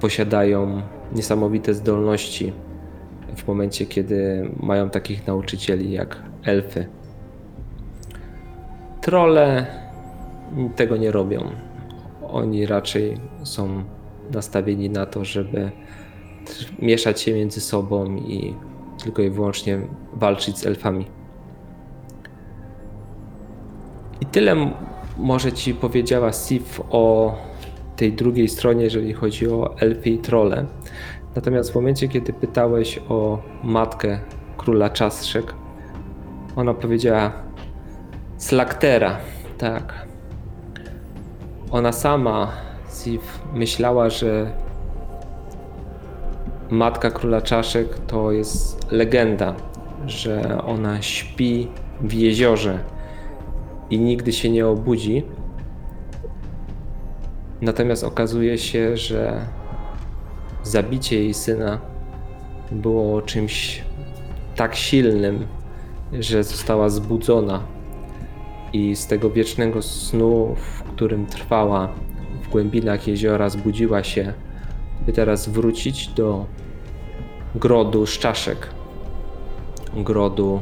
posiadają 0.00 0.82
niesamowite 1.12 1.74
zdolności 1.74 2.52
w 3.36 3.46
momencie, 3.46 3.86
kiedy 3.86 4.50
mają 4.60 4.90
takich 4.90 5.26
nauczycieli 5.26 5.92
jak 5.92 6.22
elfy. 6.44 6.86
Trolle 9.00 9.66
tego 10.76 10.96
nie 10.96 11.10
robią. 11.10 11.50
Oni 12.22 12.66
raczej 12.66 13.16
są 13.44 13.84
nastawieni 14.34 14.90
na 14.90 15.06
to, 15.06 15.24
żeby 15.24 15.70
mieszać 16.78 17.20
się 17.20 17.34
między 17.34 17.60
sobą 17.60 18.16
i 18.16 18.54
tylko 19.04 19.22
i 19.22 19.30
wyłącznie 19.30 19.80
walczyć 20.12 20.58
z 20.58 20.66
elfami. 20.66 21.06
I 24.20 24.26
tyle 24.26 24.70
może 25.18 25.52
ci 25.52 25.74
powiedziała 25.74 26.32
Sif 26.32 26.80
o 26.90 27.34
tej 27.96 28.12
drugiej 28.12 28.48
stronie, 28.48 28.84
jeżeli 28.84 29.12
chodzi 29.12 29.48
o 29.48 29.78
elfy 29.78 30.10
i 30.10 30.18
trole. 30.18 30.66
Natomiast 31.36 31.72
w 31.72 31.74
momencie, 31.74 32.08
kiedy 32.08 32.32
pytałeś 32.32 33.00
o 33.08 33.38
matkę 33.64 34.18
króla 34.56 34.90
czastrzek, 34.90 35.54
ona 36.56 36.74
powiedziała 36.74 37.32
Slaktera, 38.36 39.16
tak. 39.58 40.06
Ona 41.70 41.92
sama, 41.92 42.52
Sif, 42.90 43.40
myślała, 43.54 44.10
że 44.10 44.52
matka 46.70 47.10
króla 47.10 47.40
czaszek 47.40 47.98
to 47.98 48.32
jest 48.32 48.92
legenda, 48.92 49.54
że 50.06 50.62
ona 50.62 51.02
śpi 51.02 51.68
w 52.00 52.12
jeziorze 52.12 52.78
i 53.90 53.98
nigdy 53.98 54.32
się 54.32 54.50
nie 54.50 54.66
obudzi. 54.66 55.22
Natomiast 57.60 58.04
okazuje 58.04 58.58
się, 58.58 58.96
że 58.96 59.46
zabicie 60.62 61.16
jej 61.16 61.34
syna 61.34 61.78
było 62.70 63.22
czymś 63.22 63.82
tak 64.56 64.76
silnym, 64.76 65.46
że 66.12 66.44
została 66.44 66.88
zbudzona 66.88 67.62
i 68.72 68.96
z 68.96 69.06
tego 69.06 69.30
wiecznego 69.30 69.82
snu, 69.82 70.56
w 70.56 70.82
którym 70.82 71.26
trwała 71.26 71.88
w 72.42 72.48
głębinach 72.48 73.08
jeziora, 73.08 73.48
zbudziła 73.48 74.04
się, 74.04 74.32
by 75.06 75.12
teraz 75.12 75.48
wrócić 75.48 76.08
do 76.08 76.46
grodu 77.54 78.06
szczaszek. 78.06 78.68
Grodu, 79.96 80.60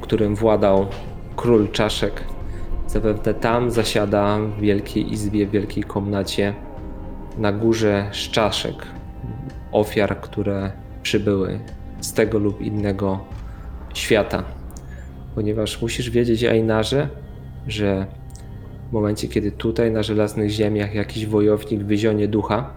którym 0.00 0.34
władał 0.34 0.86
król 1.36 1.68
czaszek. 1.68 2.24
Zapewne 2.86 3.34
tam 3.34 3.70
zasiada 3.70 4.38
w 4.38 4.60
wielkiej 4.60 5.12
izbie, 5.12 5.46
w 5.46 5.50
wielkiej 5.50 5.84
komnacie 5.84 6.54
na 7.38 7.52
górze 7.52 8.08
szczaszek, 8.12 8.86
ofiar, 9.72 10.20
które 10.20 10.72
przybyły 11.02 11.60
z 12.00 12.12
tego 12.12 12.38
lub 12.38 12.60
innego 12.60 13.24
świata. 13.94 14.44
Ponieważ 15.34 15.82
musisz 15.82 16.10
wiedzieć, 16.10 16.44
Einarze, 16.44 17.08
że 17.66 18.06
w 18.88 18.92
momencie, 18.92 19.28
kiedy 19.28 19.52
tutaj 19.52 19.90
na 19.90 20.02
żelaznych 20.02 20.50
ziemiach 20.50 20.94
jakiś 20.94 21.26
wojownik 21.26 21.82
wyzionie 21.82 22.28
ducha, 22.28 22.70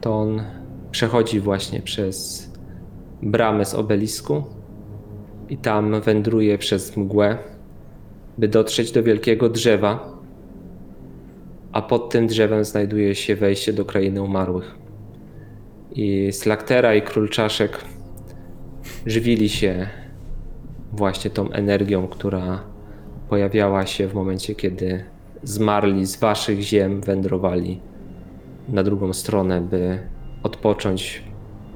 to 0.00 0.14
on 0.14 0.42
przechodzi 0.90 1.40
właśnie 1.40 1.80
przez 1.80 2.46
bramę 3.22 3.64
z 3.64 3.74
obelisku 3.74 4.44
i 5.48 5.56
tam 5.56 6.00
wędruje 6.00 6.58
przez 6.58 6.96
mgłę, 6.96 7.38
by 8.38 8.48
dotrzeć 8.48 8.92
do 8.92 9.02
wielkiego 9.02 9.48
drzewa, 9.48 10.16
a 11.72 11.82
pod 11.82 12.10
tym 12.10 12.26
drzewem 12.26 12.64
znajduje 12.64 13.14
się 13.14 13.36
wejście 13.36 13.72
do 13.72 13.84
krainy 13.84 14.22
umarłych. 14.22 14.85
I 15.96 16.32
Slaktera 16.32 16.94
i 16.94 17.02
Król 17.02 17.28
Czaszek 17.28 17.84
żywili 19.06 19.48
się 19.48 19.88
właśnie 20.92 21.30
tą 21.30 21.50
energią, 21.50 22.08
która 22.08 22.60
pojawiała 23.28 23.86
się 23.86 24.08
w 24.08 24.14
momencie, 24.14 24.54
kiedy 24.54 25.04
zmarli 25.42 26.06
z 26.06 26.16
waszych 26.16 26.60
ziem 26.60 27.00
wędrowali 27.00 27.80
na 28.68 28.82
drugą 28.82 29.12
stronę, 29.12 29.60
by 29.60 29.98
odpocząć 30.42 31.22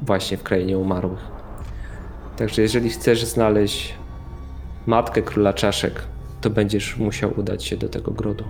właśnie 0.03 0.37
w 0.37 0.43
krainie 0.43 0.79
umarłych. 0.79 1.31
Także 2.37 2.63
jeżeli 2.63 2.91
chcesz 2.91 3.25
znaleźć 3.25 3.95
matkę 4.87 5.23
króla 5.23 5.53
czaszek, 5.53 6.03
to 6.41 6.51
będziesz 6.51 6.97
musiał 6.97 7.41
udać 7.41 7.65
się 7.65 7.77
do 7.77 7.89
tego 7.89 8.11
grodu. 8.11 8.45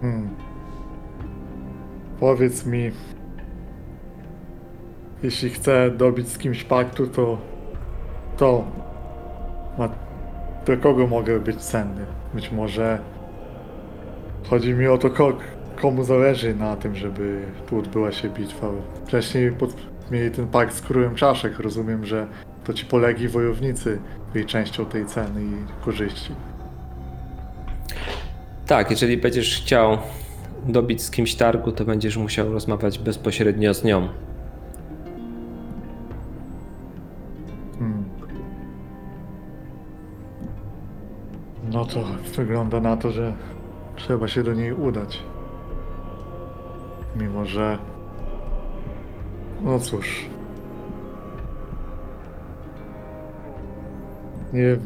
Hmm. 0.00 0.47
Powiedz 2.20 2.66
mi, 2.66 2.90
jeśli 5.22 5.50
chcę 5.50 5.90
dobić 5.90 6.28
z 6.28 6.38
kimś 6.38 6.64
paktu, 6.64 7.06
to 7.06 7.38
to 8.36 8.64
do 10.66 10.76
kogo 10.76 11.06
mogę 11.06 11.40
być 11.40 11.56
cenny? 11.56 12.06
Być 12.34 12.52
może 12.52 12.98
chodzi 14.50 14.74
mi 14.74 14.86
o 14.86 14.98
to, 14.98 15.10
ko, 15.10 15.32
komu 15.80 16.04
zależy 16.04 16.54
na 16.54 16.76
tym, 16.76 16.96
żeby 16.96 17.42
tu 17.66 17.78
odbyła 17.78 18.12
się 18.12 18.28
bitwa. 18.28 18.66
Wcześniej 19.06 19.52
pod, 19.52 19.74
mieli 20.10 20.30
ten 20.30 20.48
pakt 20.48 20.74
z 20.74 20.80
królem 20.80 21.14
czaszek. 21.14 21.58
Rozumiem, 21.58 22.06
że 22.06 22.26
to 22.64 22.72
ci 22.74 22.86
polegi 22.86 23.28
wojownicy 23.28 24.00
byli 24.32 24.46
częścią 24.46 24.86
tej 24.86 25.06
ceny 25.06 25.42
i 25.42 25.84
korzyści. 25.84 26.32
Tak, 28.66 28.90
jeżeli 28.90 29.16
będziesz 29.16 29.62
chciał 29.62 29.98
dobić 30.68 31.02
z 31.02 31.10
kimś 31.10 31.34
targu, 31.34 31.72
to 31.72 31.84
będziesz 31.84 32.16
musiał 32.16 32.52
rozmawiać 32.52 32.98
bezpośrednio 32.98 33.74
z 33.74 33.84
nią. 33.84 34.08
Hmm. 37.78 38.04
No 41.72 41.84
to 41.84 42.04
wygląda 42.36 42.80
na 42.80 42.96
to, 42.96 43.10
że 43.10 43.34
trzeba 43.96 44.28
się 44.28 44.42
do 44.42 44.54
niej 44.54 44.72
udać. 44.72 45.22
Mimo, 47.16 47.44
że. 47.44 47.78
No 49.62 49.78
cóż. 49.78 50.26
Nie. 54.52 54.76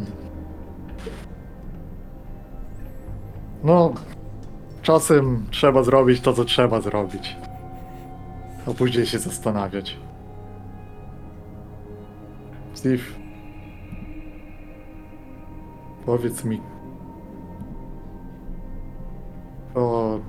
No. 3.65 3.95
Czasem 4.83 5.47
trzeba 5.51 5.83
zrobić 5.83 6.21
to, 6.21 6.33
co 6.33 6.45
trzeba 6.45 6.81
zrobić. 6.81 7.37
A 8.67 8.71
później 8.71 9.07
się 9.07 9.19
zastanawiać. 9.19 9.99
Steve. 12.75 13.03
Powiedz 16.07 16.45
mi. 16.45 16.61
To. 19.75 20.21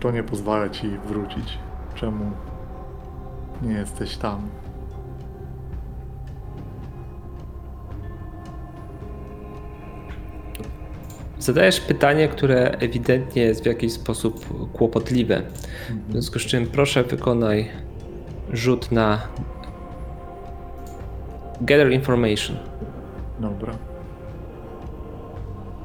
To 0.00 0.10
nie 0.10 0.22
pozwala 0.22 0.68
ci 0.68 0.88
wrócić. 0.88 1.58
Czemu 1.94 2.30
nie 3.62 3.72
jesteś 3.72 4.16
tam? 4.16 4.48
Zadajesz 11.48 11.80
pytanie, 11.80 12.28
które 12.28 12.70
ewidentnie 12.70 13.42
jest 13.42 13.62
w 13.62 13.66
jakiś 13.66 13.92
sposób 13.92 14.46
kłopotliwe. 14.72 15.42
W 16.08 16.12
związku 16.12 16.38
z 16.38 16.42
czym 16.42 16.66
proszę 16.66 17.04
wykonaj 17.04 17.70
rzut 18.52 18.92
na 18.92 19.28
Gather 21.60 21.92
Information. 21.92 22.56
Dobra. 23.40 23.74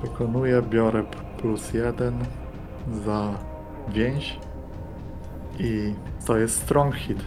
Wykonuję, 0.02 0.62
biorę 0.70 1.04
plus 1.38 1.74
jeden 1.74 2.20
za 3.06 3.40
więź. 3.94 4.40
I 5.60 5.94
to 6.26 6.38
jest 6.38 6.62
strong 6.62 6.96
hit. 6.96 7.20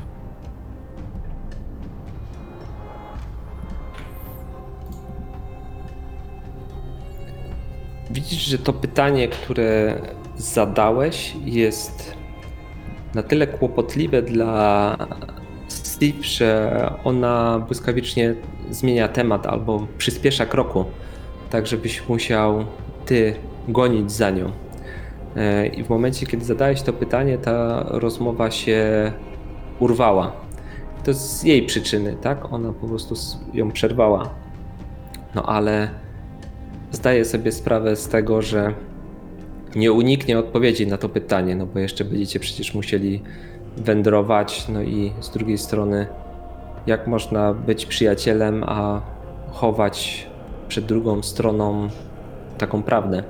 Widzisz, 8.16 8.44
że 8.44 8.59
to 8.59 8.72
pytanie, 8.72 9.29
które 9.29 10.00
zadałeś, 10.37 11.37
jest 11.44 12.14
na 13.14 13.22
tyle 13.22 13.46
kłopotliwe 13.46 14.22
dla 14.22 14.96
Steve, 15.68 16.22
że 16.22 16.92
ona 17.05 17.64
błyskawicznie 17.66 18.35
zmienia 18.70 19.09
temat 19.09 19.46
albo 19.46 19.87
przyspiesza 19.98 20.46
kroku, 20.46 20.85
tak 21.50 21.66
żebyś 21.66 22.09
musiał 22.09 22.64
ty 23.07 23.35
gonić 23.68 24.12
za 24.12 24.31
nią. 24.31 24.50
E, 25.37 25.66
I 25.66 25.85
w 25.85 25.88
momencie, 25.88 26.26
kiedy 26.26 26.44
zadałeś 26.44 26.83
to 26.83 26.92
pytanie, 26.92 27.38
ta 27.38 27.85
rozmowa 27.88 28.50
się 28.50 29.12
urwała. 29.79 30.33
to 31.05 31.14
z 31.14 31.42
jej 31.42 31.66
przyczyny, 31.66 32.16
tak? 32.22 32.52
Ona 32.52 32.72
po 32.72 32.87
prostu 32.87 33.14
ją 33.55 33.70
przerwała. 33.70 34.31
No 35.35 35.42
ale 35.42 36.06
zdaję 36.92 37.25
sobie 37.25 37.53
sprawę 37.53 37.96
z 37.96 38.09
tego, 38.09 38.42
że 38.42 38.75
nie 39.77 39.92
uniknie 39.92 40.38
odpowiedzi 40.38 40.87
na 40.87 40.96
to 40.96 41.09
pytanie, 41.09 41.57
no 41.57 41.66
bo 41.66 41.79
jeszcze 41.79 42.05
będziecie 42.05 42.40
przecież 42.40 42.75
musieli 42.75 43.22
wędrować, 43.77 44.68
no 44.68 44.83
i 44.83 45.12
z 45.20 45.31
drugiej 45.31 45.59
strony, 45.59 46.07
jak 46.87 47.07
można 47.07 47.55
być 47.55 47.87
przyjacielem, 47.87 48.64
a 48.66 49.01
chować 49.51 50.27
przed 50.68 50.85
drugą 50.85 51.22
stroną 51.22 51.88
taką 52.59 52.83
prawdę. 52.83 53.22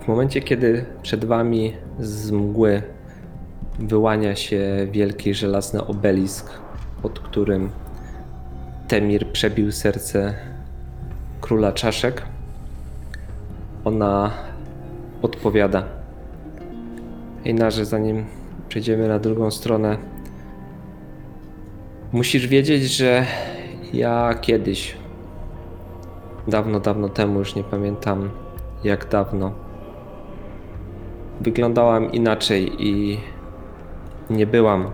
W 0.00 0.08
momencie, 0.08 0.40
kiedy 0.40 0.84
przed 1.02 1.24
wami 1.24 1.72
z 2.00 2.30
mgły 2.30 2.82
wyłania 3.78 4.36
się 4.36 4.88
wielki 4.90 5.34
żelazny 5.34 5.86
obelisk, 5.86 6.50
pod 7.02 7.18
którym 7.18 7.70
Temir 8.88 9.32
przebił 9.32 9.72
serce 9.72 10.34
króla 11.40 11.72
czaszek, 11.72 12.22
ona 13.84 14.30
odpowiada. 15.22 15.84
Einarze, 17.46 17.84
zanim 17.84 18.24
przejdziemy 18.68 19.08
na 19.08 19.18
drugą 19.18 19.50
stronę, 19.50 19.96
musisz 22.12 22.46
wiedzieć, 22.46 22.82
że 22.82 23.26
ja 23.92 24.34
kiedyś, 24.40 24.96
dawno, 26.48 26.80
dawno 26.80 27.08
temu, 27.08 27.38
już 27.38 27.54
nie 27.54 27.64
pamiętam 27.64 28.30
jak 28.84 29.08
dawno, 29.08 29.50
wyglądałam 31.40 32.12
inaczej 32.12 32.86
i 32.86 33.20
nie 34.30 34.46
byłam 34.46 34.86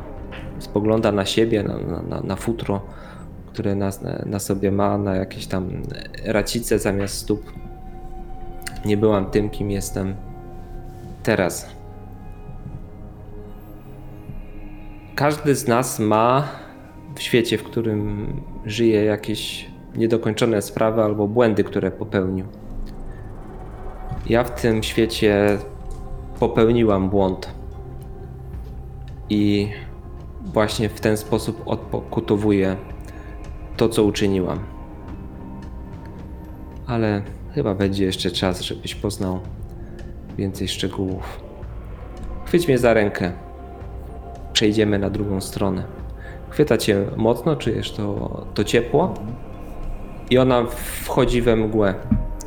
spogląda 0.59 1.13
na 1.13 1.25
siebie, 1.27 1.63
na- 1.63 2.03
na, 2.03 2.21
na 2.21 2.37
futro, 2.37 2.81
które 3.53 3.75
na, 3.75 3.91
na 4.27 4.39
sobie 4.39 4.73
ma, 4.73 4.99
na 4.99 5.15
jakieś 5.17 5.47
tam 5.47 5.83
racice 6.25 6.79
zamiast 6.79 7.15
stóp. 7.19 7.53
Nie 8.85 8.97
byłam 8.97 9.27
tym, 9.27 9.51
kim 9.51 9.71
jestem 9.71 10.15
teraz. 11.23 11.71
Każdy 15.15 15.55
z 15.55 15.69
nas 15.69 15.99
ma 15.99 16.49
w 17.15 17.23
świecie, 17.23 17.59
w 17.59 17.63
którym 17.63 18.33
żyje, 18.67 19.05
jakieś 19.05 19.71
niedokończone 19.97 20.63
sprawy 20.63 21.03
albo 21.03 21.29
błędy, 21.29 21.65
które 21.65 21.91
popełnił. 21.91 22.47
Ja 24.27 24.45
w 24.45 24.61
tym 24.61 24.83
świecie 24.83 25.59
popełniłam 26.41 27.11
błąd. 27.11 27.49
I 29.31 29.69
właśnie 30.45 30.89
w 30.89 31.01
ten 31.01 31.17
sposób 31.17 31.63
odpokutowuję 31.67 32.77
to, 33.77 33.89
co 33.89 34.05
uczyniłam. 34.05 34.59
Ale 36.87 37.23
chyba 37.55 37.75
będzie 37.75 38.05
jeszcze 38.05 38.31
czas, 38.31 38.61
żebyś 38.61 38.95
poznał 38.95 39.41
więcej 40.39 40.69
szczegółów. 40.69 41.41
Chwyć 42.47 42.69
mnie 42.69 42.79
za 42.79 42.95
rękę. 42.95 43.33
Przejdziemy 44.53 44.99
na 44.99 45.11
drugą 45.11 45.41
stronę. 45.41 45.85
Chwyta 46.51 46.79
cię 46.79 47.07
mocno, 47.17 47.57
czujesz 47.57 47.93
to, 47.93 48.47
to 48.55 48.65
ciepło. 48.65 49.15
I 50.31 50.39
ona 50.39 50.67
wchodzi 51.05 51.43
we 51.43 51.57
mgłę 51.57 51.95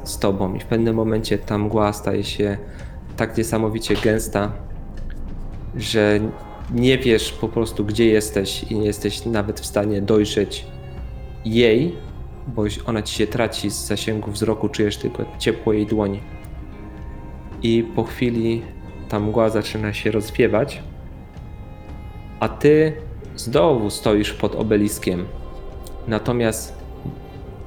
z 0.03 0.19
tobą. 0.19 0.53
I 0.53 0.59
w 0.59 0.65
pewnym 0.65 0.95
momencie 0.95 1.37
ta 1.37 1.57
mgła 1.57 1.93
staje 1.93 2.23
się 2.23 2.57
tak 3.17 3.37
niesamowicie 3.37 3.95
gęsta, 3.95 4.51
że 5.75 6.19
nie 6.71 6.97
wiesz 6.97 7.31
po 7.31 7.47
prostu, 7.49 7.85
gdzie 7.85 8.05
jesteś 8.05 8.63
i 8.63 8.79
nie 8.79 8.85
jesteś 8.85 9.25
nawet 9.25 9.59
w 9.59 9.65
stanie 9.65 10.01
dojrzeć 10.01 10.65
jej, 11.45 11.95
bo 12.47 12.63
ona 12.85 13.01
ci 13.01 13.15
się 13.15 13.27
traci 13.27 13.69
z 13.69 13.85
zasięgu 13.85 14.31
wzroku, 14.31 14.69
czujesz 14.69 14.97
tylko 14.97 15.25
ciepło 15.39 15.73
jej 15.73 15.85
dłoni. 15.85 16.19
I 17.63 17.83
po 17.95 18.03
chwili 18.03 18.61
ta 19.09 19.19
mgła 19.19 19.49
zaczyna 19.49 19.93
się 19.93 20.11
rozwiewać, 20.11 20.83
a 22.39 22.49
ty 22.49 22.93
znowu 23.35 23.89
stoisz 23.89 24.33
pod 24.33 24.55
obeliskiem. 24.55 25.25
Natomiast 26.07 26.77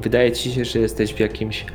wydaje 0.00 0.32
ci 0.32 0.52
się, 0.52 0.64
że 0.64 0.78
jesteś 0.78 1.14
w 1.14 1.20
jakimś 1.20 1.66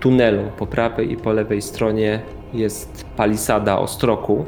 tunelu. 0.00 0.42
Po 0.58 0.66
prawej 0.66 1.12
i 1.12 1.16
po 1.16 1.32
lewej 1.32 1.62
stronie 1.62 2.20
jest 2.54 3.06
palisada 3.16 3.78
ostroku, 3.78 4.44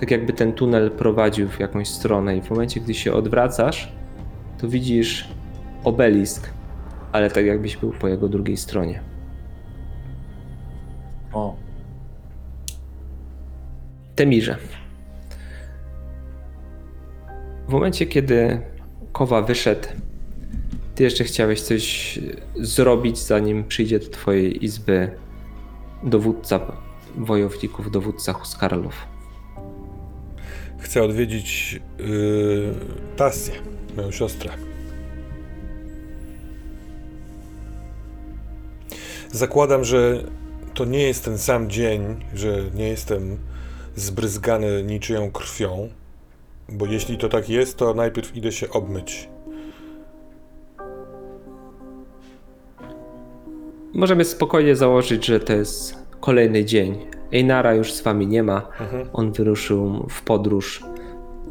tak 0.00 0.10
jakby 0.10 0.32
ten 0.32 0.52
tunel 0.52 0.90
prowadził 0.90 1.48
w 1.48 1.60
jakąś 1.60 1.88
stronę 1.88 2.36
i 2.36 2.42
w 2.42 2.50
momencie, 2.50 2.80
gdy 2.80 2.94
się 2.94 3.12
odwracasz, 3.12 3.92
to 4.60 4.68
widzisz 4.68 5.28
obelisk, 5.84 6.50
ale 7.12 7.30
tak 7.30 7.46
jakbyś 7.46 7.76
był 7.76 7.92
po 7.92 8.08
jego 8.08 8.28
drugiej 8.28 8.56
stronie. 8.56 9.00
O, 11.32 11.56
Temirze. 14.16 14.56
W 17.68 17.72
momencie, 17.72 18.06
kiedy 18.06 18.60
Kowa 19.12 19.42
wyszedł, 19.42 19.88
ty 20.94 21.04
jeszcze 21.04 21.24
chciałeś 21.24 21.60
coś 21.60 22.18
zrobić, 22.56 23.18
zanim 23.18 23.64
przyjdzie 23.64 23.98
do 23.98 24.08
twojej 24.08 24.64
izby 24.64 25.10
dowódca 26.02 26.60
wojowników, 27.16 27.90
dowódca 27.90 28.32
Huskarlów. 28.32 29.06
Chcę 30.78 31.02
odwiedzić 31.02 31.80
yy, 31.98 32.74
Tasję, 33.16 33.54
moją 33.96 34.10
siostrę. 34.10 34.69
Zakładam, 39.32 39.84
że 39.84 40.24
to 40.74 40.84
nie 40.84 41.02
jest 41.02 41.24
ten 41.24 41.38
sam 41.38 41.70
dzień, 41.70 42.16
że 42.34 42.56
nie 42.74 42.88
jestem 42.88 43.38
zbryzgany 43.96 44.82
niczyją 44.82 45.30
krwią, 45.30 45.88
bo 46.68 46.86
jeśli 46.86 47.18
to 47.18 47.28
tak 47.28 47.48
jest, 47.48 47.76
to 47.76 47.94
najpierw 47.94 48.36
idę 48.36 48.52
się 48.52 48.70
obmyć. 48.70 49.28
Możemy 53.94 54.24
spokojnie 54.24 54.76
założyć, 54.76 55.26
że 55.26 55.40
to 55.40 55.52
jest 55.52 55.96
kolejny 56.20 56.64
dzień. 56.64 57.06
Einara 57.32 57.74
już 57.74 57.92
z 57.92 58.02
wami 58.02 58.26
nie 58.26 58.42
ma. 58.42 58.68
Mhm. 58.80 59.08
On 59.12 59.32
wyruszył 59.32 60.06
w 60.10 60.22
podróż 60.22 60.84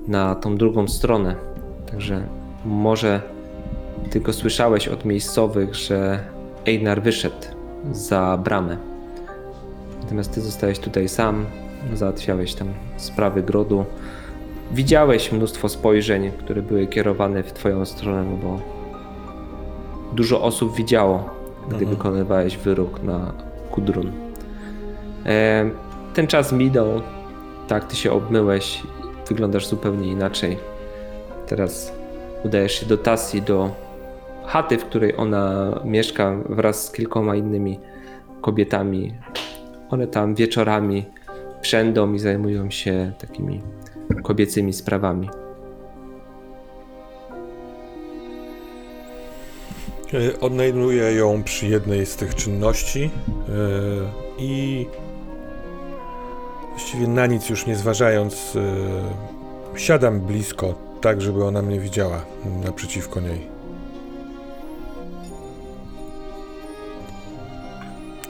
na 0.08 0.36
tą 0.36 0.58
drugą 0.58 0.88
stronę. 0.88 1.36
Także 1.92 2.28
może 2.66 3.22
tylko 4.10 4.34
słyszałeś 4.34 4.88
od 4.88 5.06
miejscowych, 5.06 5.76
że 5.76 6.24
Einar 6.66 7.02
wyszedł 7.02 7.59
za 7.92 8.40
bramę. 8.44 8.78
Natomiast 10.04 10.34
ty 10.34 10.42
zostałeś 10.42 10.80
tutaj 10.80 11.10
sam, 11.10 11.46
załatwiałeś 11.94 12.54
tam 12.56 12.68
sprawy 12.98 13.44
grodu. 13.44 13.86
Widziałeś 14.72 15.32
mnóstwo 15.32 15.70
spojrzeń, 15.70 16.32
które 16.32 16.62
były 16.62 16.88
kierowane 16.88 17.44
w 17.44 17.54
twoją 17.54 17.86
stronę, 17.86 18.24
no 18.32 18.38
bo 18.38 18.60
dużo 20.16 20.42
osób 20.42 20.76
widziało, 20.76 21.30
gdy 21.68 21.76
Mhm. 21.76 21.96
wykonywałeś 21.96 22.58
wyrok 22.58 23.04
na 23.04 23.34
Kudrun. 23.72 24.12
E, 25.26 25.70
ten 26.14 26.28
czas 26.28 26.52
minął, 26.52 26.88
tak, 27.68 27.86
ty 27.86 27.96
się 27.96 28.12
obmyłeś, 28.12 28.84
wyglądasz 29.28 29.68
zupełnie 29.68 30.08
inaczej. 30.08 30.58
Teraz 31.48 31.94
udajesz 32.46 32.80
się 32.80 32.86
do 32.86 32.98
Tasji, 32.98 33.42
do 33.42 33.70
chaty, 34.50 34.78
w 34.78 34.86
której 34.86 35.18
ona 35.18 35.76
mieszka 35.86 36.36
wraz 36.50 36.86
z 36.86 36.92
kilkoma 36.92 37.36
innymi 37.36 37.80
kobietami. 38.42 39.14
One 39.90 40.08
tam 40.08 40.36
wieczorami 40.36 41.06
przędą 41.62 42.14
i 42.14 42.20
zajmują 42.20 42.72
się 42.72 43.12
takimi 43.20 43.62
kobiecymi 44.24 44.74
sprawami. 44.74 45.30
E, 50.14 50.40
Odnajduję 50.40 51.14
ją 51.14 51.44
przy 51.44 51.68
jednej 51.68 52.06
z 52.06 52.16
tych 52.16 52.36
czynności 52.36 53.04
e, 53.04 53.12
i 54.38 54.86
właściwie 56.70 57.08
na 57.08 57.26
nic 57.26 57.50
już 57.50 57.66
nie 57.66 57.76
zważając, 57.76 58.56
e, 59.76 59.80
siadam 59.80 60.20
blisko, 60.20 60.76
tak 61.02 61.22
żeby 61.22 61.44
ona 61.46 61.62
mnie 61.62 61.80
widziała 61.80 62.26
naprzeciwko 62.66 63.20
niej. 63.22 63.59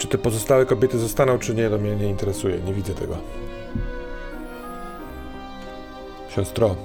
Te 0.09 0.17
pozostałe 0.17 0.65
kobiety 0.65 0.99
zostaną, 0.99 1.39
czy 1.39 1.55
nie, 1.55 1.69
to 1.69 1.77
mnie 1.77 1.95
nie 1.95 2.09
interesuje. 2.09 2.59
Nie 2.59 2.73
widzę 2.73 2.93
tego. 2.93 3.17
Siostro. 6.29 6.75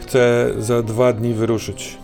Chcę 0.00 0.50
za 0.58 0.82
dwa 0.82 1.12
dni 1.12 1.34
wyruszyć 1.34 1.98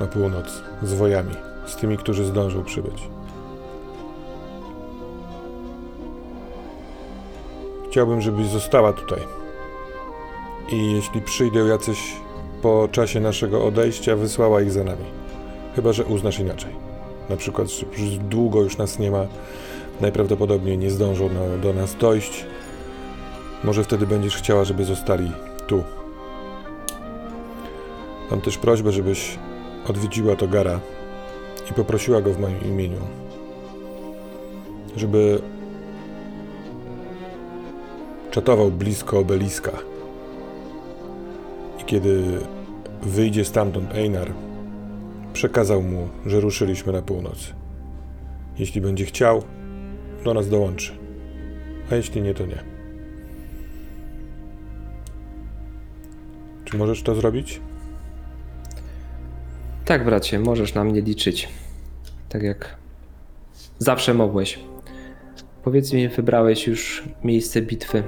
na 0.00 0.06
północ 0.06 0.62
z 0.82 0.94
wojami, 0.94 1.34
z 1.66 1.76
tymi, 1.76 1.98
którzy 1.98 2.24
zdążą 2.24 2.64
przybyć. 2.64 3.08
Chciałbym, 7.90 8.20
żebyś 8.20 8.46
została 8.46 8.92
tutaj. 8.92 9.20
I 10.72 10.92
jeśli 10.92 11.20
przyjdą 11.20 11.66
jacyś 11.66 12.16
po 12.62 12.88
czasie 12.92 13.20
naszego 13.20 13.64
odejścia, 13.64 14.16
wysłała 14.16 14.62
ich 14.62 14.72
za 14.72 14.84
nami. 14.84 15.25
Chyba, 15.76 15.92
że 15.92 16.04
uznasz 16.04 16.38
inaczej. 16.38 16.72
Na 17.28 17.36
przykład, 17.36 17.68
że 17.70 17.86
długo 18.18 18.62
już 18.62 18.78
nas 18.78 18.98
nie 18.98 19.10
ma, 19.10 19.26
najprawdopodobniej 20.00 20.78
nie 20.78 20.90
zdążą 20.90 21.28
na, 21.28 21.58
do 21.62 21.72
nas 21.72 21.96
dojść. 21.96 22.46
Może 23.64 23.84
wtedy 23.84 24.06
będziesz 24.06 24.36
chciała, 24.36 24.64
żeby 24.64 24.84
zostali 24.84 25.32
tu. 25.66 25.84
Mam 28.30 28.40
też 28.40 28.58
prośbę, 28.58 28.92
żebyś 28.92 29.38
odwiedziła 29.88 30.36
Togara 30.36 30.80
i 31.70 31.74
poprosiła 31.74 32.20
go 32.20 32.32
w 32.32 32.40
moim 32.40 32.64
imieniu, 32.64 33.00
żeby 34.96 35.42
czatował 38.30 38.70
blisko 38.70 39.18
obeliska. 39.18 39.72
I 41.80 41.84
kiedy 41.84 42.38
wyjdzie 43.02 43.44
stamtąd 43.44 43.94
Einar, 43.94 44.45
przekazał 45.36 45.82
mu, 45.82 46.08
że 46.26 46.40
ruszyliśmy 46.40 46.92
na 46.92 47.02
północ. 47.02 47.52
Jeśli 48.58 48.80
będzie 48.80 49.04
chciał, 49.04 49.42
do 50.24 50.34
nas 50.34 50.48
dołączy. 50.48 50.92
A 51.90 51.94
jeśli 51.94 52.22
nie, 52.22 52.34
to 52.34 52.46
nie. 52.46 52.62
Czy 56.64 56.76
możesz 56.76 57.02
to 57.02 57.14
zrobić? 57.14 57.60
Tak, 59.84 60.04
bracie, 60.04 60.38
możesz 60.38 60.74
na 60.74 60.84
mnie 60.84 61.00
liczyć. 61.00 61.48
Tak 62.28 62.42
jak 62.42 62.76
zawsze 63.78 64.14
mogłeś. 64.14 64.58
Powiedz 65.64 65.92
mi, 65.92 66.08
wybrałeś 66.08 66.66
już 66.66 67.04
miejsce 67.24 67.62
bitwy, 67.62 68.02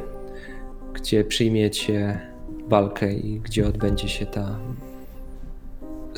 gdzie 0.92 1.24
przyjmiecie 1.24 2.20
walkę 2.68 3.12
i 3.12 3.40
gdzie 3.40 3.66
odbędzie 3.66 4.08
się 4.08 4.26
ta 4.26 4.58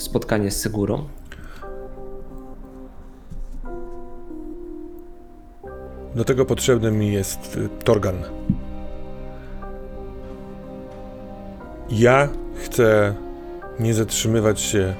spotkanie 0.00 0.50
z 0.50 0.60
Segurą? 0.60 1.08
Do 6.14 6.24
tego 6.24 6.46
potrzebny 6.46 6.90
mi 6.90 7.12
jest 7.12 7.56
y, 7.56 7.68
Torgan. 7.84 8.16
Ja 11.90 12.28
chcę 12.64 13.14
nie 13.80 13.94
zatrzymywać 13.94 14.60
się 14.60 14.94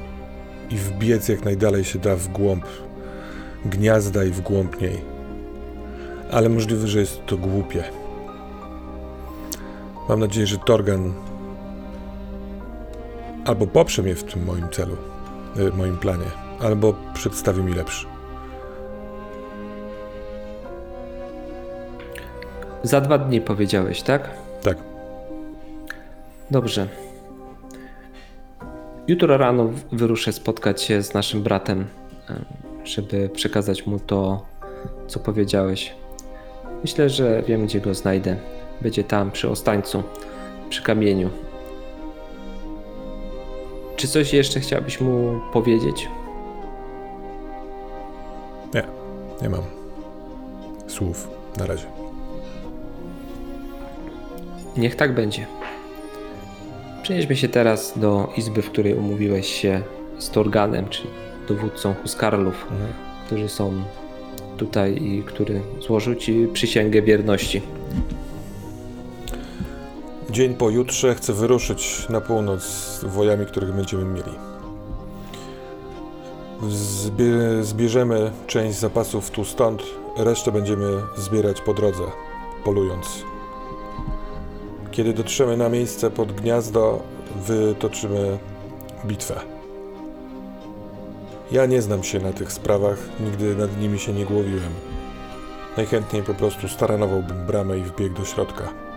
i 0.71 0.77
wbiec 0.77 1.29
jak 1.29 1.45
najdalej 1.45 1.85
się 1.85 1.99
da 1.99 2.17
w 2.17 2.29
głąb 2.29 2.65
gniazda 3.65 4.25
i 4.25 4.31
w 4.31 4.41
głąb 4.41 4.81
niej. 4.81 5.01
Ale 6.31 6.49
możliwe, 6.49 6.87
że 6.87 7.01
jest 7.01 7.27
to 7.27 7.37
głupie. 7.37 7.85
Mam 10.09 10.21
nadzieję, 10.21 10.47
że 10.47 10.59
Torgan 10.59 11.13
albo 13.45 13.67
poprze 13.67 14.03
mnie 14.03 14.15
w 14.15 14.25
tym 14.25 14.45
moim 14.45 14.69
celu, 14.69 14.97
y, 15.57 15.73
moim 15.73 15.97
planie, 15.97 16.27
albo 16.61 16.95
przedstawi 17.15 17.63
mi 17.63 17.75
lepszy. 17.75 18.07
Za 22.83 23.01
dwa 23.01 23.19
dni 23.19 23.41
powiedziałeś, 23.41 24.03
tak? 24.03 24.31
Tak. 24.63 24.77
Dobrze. 26.51 26.89
Jutro 29.09 29.37
rano 29.37 29.71
wyruszę 29.93 30.33
spotkać 30.33 30.83
się 30.83 31.03
z 31.03 31.15
naszym 31.15 31.43
bratem, 31.43 31.87
e, 32.31 32.45
żeby 32.85 33.29
przekazać 33.29 33.87
mu 33.87 33.99
to, 34.01 34.47
co 35.07 35.21
powiedziałeś. 35.21 35.95
Myślę, 36.83 37.09
że 37.09 37.43
wiem, 37.43 37.67
gdzie 37.67 37.81
go 37.81 37.95
znajdę. 37.95 38.37
Będzie 38.81 39.05
tam, 39.05 39.31
przy 39.31 39.49
Ostańcu, 39.51 40.03
przy 40.69 40.83
kamieniu. 40.83 41.31
Czy 44.01 44.09
coś 44.09 44.33
jeszcze 44.33 44.61
chciałbyś 44.61 45.01
mu 45.01 45.41
powiedzieć? 45.53 46.09
Nie, 48.75 48.83
nie 49.43 49.49
mam 49.49 49.63
słów 50.87 51.29
na 51.59 51.67
razie. 51.67 51.87
Niech 54.77 54.97
tak 54.97 55.15
będzie. 55.15 55.47
Przenieśmy 57.03 57.37
się 57.37 57.49
teraz 57.49 57.99
do 57.99 58.33
izby, 58.37 58.63
w 58.63 58.71
której 58.71 58.95
umówiłeś 58.95 59.47
się 59.47 59.83
z 60.19 60.31
Torganem, 60.31 60.89
czyli 60.89 61.09
dowódcą 61.49 61.95
Huskarlów, 61.95 62.67
którzy 63.27 63.49
są 63.49 63.83
tutaj 64.57 65.03
i 65.03 65.23
który 65.23 65.61
złożył 65.81 66.15
ci 66.15 66.49
przysięgę 66.53 67.03
wierności. 67.03 67.63
Dzień 70.31 70.55
po 70.55 70.71
jutrze 70.71 71.15
chcę 71.15 71.33
wyruszyć 71.33 72.09
na 72.09 72.21
północ 72.21 72.63
z 72.63 73.05
wojami, 73.05 73.47
których 73.47 73.73
będziemy 73.73 74.05
mieli. 74.05 74.33
Zbie- 76.69 77.63
zbierzemy 77.63 78.31
część 78.47 78.79
zapasów 78.79 79.31
tu 79.31 79.45
stąd, 79.45 79.83
resztę 80.17 80.53
będziemy 80.53 81.03
zbierać 81.17 81.61
po 81.61 81.75
drodze, 81.75 82.03
polując. 82.65 83.07
Kiedy 84.91 85.13
dotrzemy 85.13 85.57
na 85.57 85.69
miejsce 85.69 86.11
pod 86.11 86.33
gniazdo, 86.33 87.03
wytoczymy 87.47 88.39
bitwę. 89.07 89.41
Ja 91.53 91.67
nie 91.67 91.83
znam 91.83 92.05
się 92.05 92.19
na 92.21 92.33
tych 92.33 92.53
sprawach, 92.53 92.99
nigdy 93.21 93.57
nad 93.57 93.81
nimi 93.81 93.99
się 93.99 94.13
nie 94.13 94.27
głowiłem. 94.27 94.73
Najchętniej 95.77 96.23
po 96.23 96.35
prostu 96.35 96.69
staranowałbym 96.69 97.47
bramę 97.47 97.79
i 97.79 97.83
wbiegł 97.83 98.15
do 98.15 98.25
środka. 98.25 98.90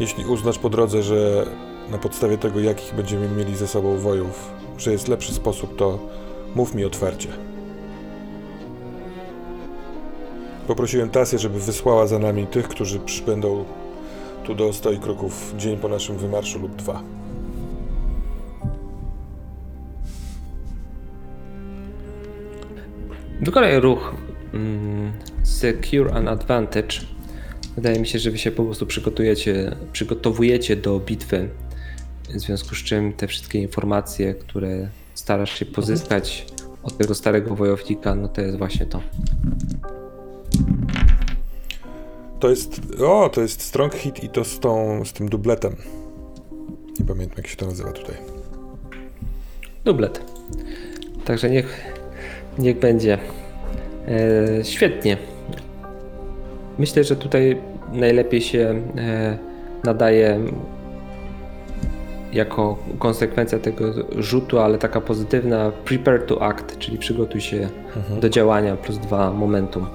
Jeśli 0.00 0.26
uznasz 0.26 0.58
po 0.58 0.68
drodze, 0.68 1.02
że 1.02 1.46
na 1.90 1.98
podstawie 1.98 2.38
tego, 2.38 2.60
jakich 2.60 2.94
będziemy 2.94 3.28
mieli 3.28 3.56
ze 3.56 3.66
sobą 3.68 3.98
wojów, 3.98 4.50
że 4.78 4.92
jest 4.92 5.08
lepszy 5.08 5.34
sposób, 5.34 5.76
to 5.76 5.98
mów 6.54 6.74
mi 6.74 6.84
otwarcie. 6.84 7.28
Poprosiłem 10.66 11.10
Tasję, 11.10 11.38
żeby 11.38 11.60
wysłała 11.60 12.06
za 12.06 12.18
nami 12.18 12.46
tych, 12.46 12.68
którzy 12.68 12.98
przybędą 13.00 13.64
tu 14.44 14.54
do 14.54 14.72
stoi 14.72 14.98
kroków 14.98 15.54
dzień 15.56 15.76
po 15.76 15.88
naszym 15.88 16.16
wymarszu 16.16 16.58
lub 16.58 16.76
dwa. 16.76 17.02
Wykonaj 23.40 23.80
ruch 23.80 24.14
mm, 24.54 25.12
Secure 25.42 26.14
an 26.14 26.28
Advantage. 26.28 27.17
Wydaje 27.78 28.00
mi 28.00 28.06
się, 28.06 28.18
że 28.18 28.30
wy 28.30 28.38
się 28.38 28.50
po 28.50 28.64
prostu 28.64 28.86
przygotujecie, 28.86 29.76
przygotowujecie 29.92 30.76
do 30.76 31.00
bitwy. 31.00 31.48
W 32.28 32.40
związku 32.40 32.74
z 32.74 32.78
czym 32.78 33.12
te 33.12 33.26
wszystkie 33.26 33.58
informacje, 33.58 34.34
które 34.34 34.88
starasz 35.14 35.58
się 35.58 35.66
pozyskać 35.66 36.46
od 36.82 36.98
tego 36.98 37.14
starego 37.14 37.54
wojownika, 37.54 38.14
no 38.14 38.28
to 38.28 38.40
jest 38.40 38.58
właśnie 38.58 38.86
to. 38.86 39.00
To 42.40 42.50
jest. 42.50 42.80
O, 43.00 43.28
to 43.28 43.40
jest 43.40 43.62
Strong 43.62 43.94
Hit 43.94 44.24
i 44.24 44.28
to 44.28 44.44
z, 44.44 44.60
tą, 44.60 45.04
z 45.04 45.12
tym 45.12 45.28
dubletem. 45.28 45.76
Nie 47.00 47.06
pamiętam, 47.06 47.36
jak 47.36 47.46
się 47.46 47.56
to 47.56 47.66
nazywa 47.66 47.92
tutaj. 47.92 48.16
Dublet. 49.84 50.20
Także 51.24 51.50
niech, 51.50 51.94
niech 52.58 52.78
będzie. 52.78 53.18
E, 54.08 54.64
świetnie. 54.64 55.37
Myślę, 56.78 57.04
że 57.04 57.16
tutaj 57.16 57.60
najlepiej 57.92 58.40
się 58.40 58.82
e, 58.98 59.38
nadaje 59.84 60.40
jako 62.32 62.78
konsekwencja 62.98 63.58
tego 63.58 63.84
rzutu, 64.18 64.58
ale 64.58 64.78
taka 64.78 65.00
pozytywna 65.00 65.72
prepare 65.84 66.26
to 66.26 66.42
act, 66.42 66.78
czyli 66.78 66.98
przygotuj 66.98 67.40
się 67.40 67.68
do 68.20 68.28
działania 68.28 68.76
plus 68.76 68.98
dwa 68.98 69.32
momentum. 69.32 69.86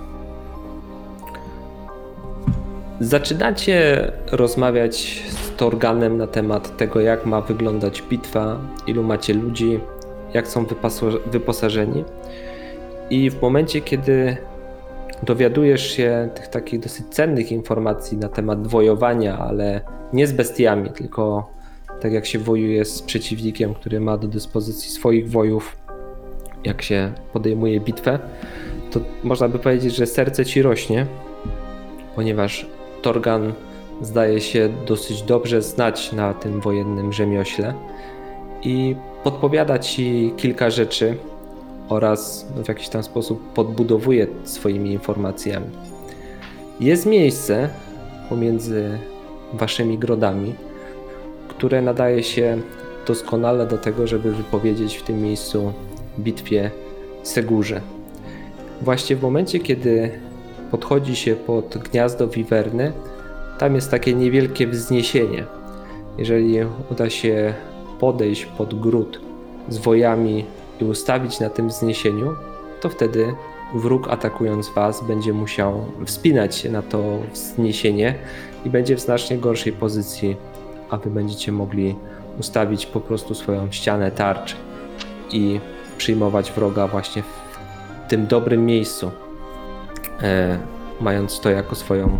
Zaczynacie 3.00 4.12
rozmawiać 4.32 5.24
z 5.30 5.56
Torganem 5.56 6.18
na 6.18 6.28
temat 6.28 6.78
tego, 6.78 7.02
jak 7.02 7.26
ma 7.26 7.42
wyglądać 7.42 8.02
bitwa, 8.02 8.60
ilu 8.88 9.04
macie 9.04 9.34
ludzi, 9.34 9.80
jak 10.34 10.48
są 10.48 10.66
wyposażeni. 11.32 12.04
I 13.10 13.30
w 13.30 13.42
momencie, 13.42 13.82
kiedy 13.82 14.38
dowiadujesz 15.26 15.92
się 15.92 16.30
tych 16.36 16.48
takich 16.48 16.80
dosyć 16.80 17.08
cennych 17.08 17.52
informacji 17.52 18.18
na 18.18 18.30
temat 18.30 18.68
wojowania, 18.68 19.38
ale 19.38 19.82
nie 20.14 20.28
z 20.28 20.32
bestiami, 20.32 20.90
tylko 20.90 21.52
tak 22.02 22.14
jak 22.14 22.26
się 22.26 22.40
wojuje 22.40 22.86
z 22.86 23.02
przeciwnikiem, 23.02 23.74
który 23.74 24.00
ma 24.00 24.18
do 24.18 24.28
dyspozycji 24.28 24.92
swoich 24.92 25.32
wojów, 25.32 25.78
jak 26.64 26.82
się 26.82 27.14
podejmuje 27.34 27.80
bitwę, 27.80 28.20
to 28.92 29.00
można 29.24 29.50
by 29.50 29.60
powiedzieć, 29.60 29.96
że 29.96 30.06
serce 30.06 30.46
ci 30.46 30.62
rośnie, 30.62 31.06
ponieważ 32.16 32.68
Torgan 33.02 33.54
zdaje 34.02 34.42
się 34.42 34.70
dosyć 34.88 35.22
dobrze 35.22 35.62
znać 35.62 36.12
na 36.12 36.34
tym 36.34 36.62
wojennym 36.62 37.14
rzemiośle 37.14 37.74
i 38.62 38.96
podpowiada 39.24 39.80
ci 39.80 40.34
kilka 40.38 40.70
rzeczy 40.70 41.18
oraz 41.90 42.48
w 42.64 42.68
jakiś 42.68 42.90
tam 42.90 43.04
sposób 43.04 43.54
podbudowuje 43.54 44.28
swoimi 44.44 44.92
informacjami. 44.92 45.68
Jest 46.80 47.06
miejsce, 47.06 47.70
pomiędzy 48.30 49.00
waszymi 49.54 49.98
grodami, 49.98 50.56
które 51.48 51.82
nadaje 51.82 52.24
się 52.24 52.58
doskonale 53.08 53.68
do 53.68 53.78
tego, 53.78 54.08
żeby 54.08 54.32
wypowiedzieć 54.32 54.98
w 54.98 55.04
tym 55.04 55.22
miejscu 55.22 55.74
bitwie 56.20 56.72
Segurze. 57.24 57.82
Właśnie 58.82 59.16
w 59.16 59.22
momencie, 59.22 59.60
kiedy 59.60 60.12
podchodzi 60.72 61.16
się 61.16 61.36
pod 61.36 61.78
gniazdo 61.78 62.28
wiwerny, 62.28 62.92
tam 63.60 63.76
jest 63.76 63.92
takie 63.92 64.14
niewielkie 64.14 64.68
wzniesienie. 64.68 65.46
Jeżeli 66.18 66.58
uda 66.92 67.10
się 67.10 67.54
podejść 68.00 68.46
pod 68.46 68.80
gród 68.80 69.22
z 69.70 69.78
wojami 69.78 70.46
i 70.82 70.86
ustawić 70.86 71.40
na 71.40 71.50
tym 71.50 71.70
wzniesieniu, 71.70 72.36
to 72.82 72.90
wtedy 72.90 73.36
wróg 73.74 74.08
atakując 74.10 74.70
was 74.70 75.04
będzie 75.08 75.34
musiał 75.34 75.86
wspinać 76.06 76.56
się 76.56 76.72
na 76.72 76.82
to 76.82 77.04
wzniesienie 77.34 78.16
i 78.66 78.70
będzie 78.70 78.96
w 78.96 79.00
znacznie 79.00 79.38
gorszej 79.38 79.74
pozycji, 79.74 80.36
a 80.90 80.98
wy 80.98 81.10
będziecie 81.10 81.52
mogli 81.52 81.96
ustawić 82.40 82.86
po 82.86 83.02
prostu 83.02 83.36
swoją 83.36 83.72
ścianę 83.72 84.12
tarcz 84.12 84.56
i 85.32 85.60
przyjmować 85.98 86.52
wroga 86.52 86.88
właśnie 86.88 87.22
w 87.24 88.10
tym 88.10 88.28
dobrym 88.28 88.66
miejscu, 88.66 89.12
e, 90.22 90.60
mając 91.02 91.40
to 91.40 91.50
jako 91.50 91.76
swoją 91.76 92.18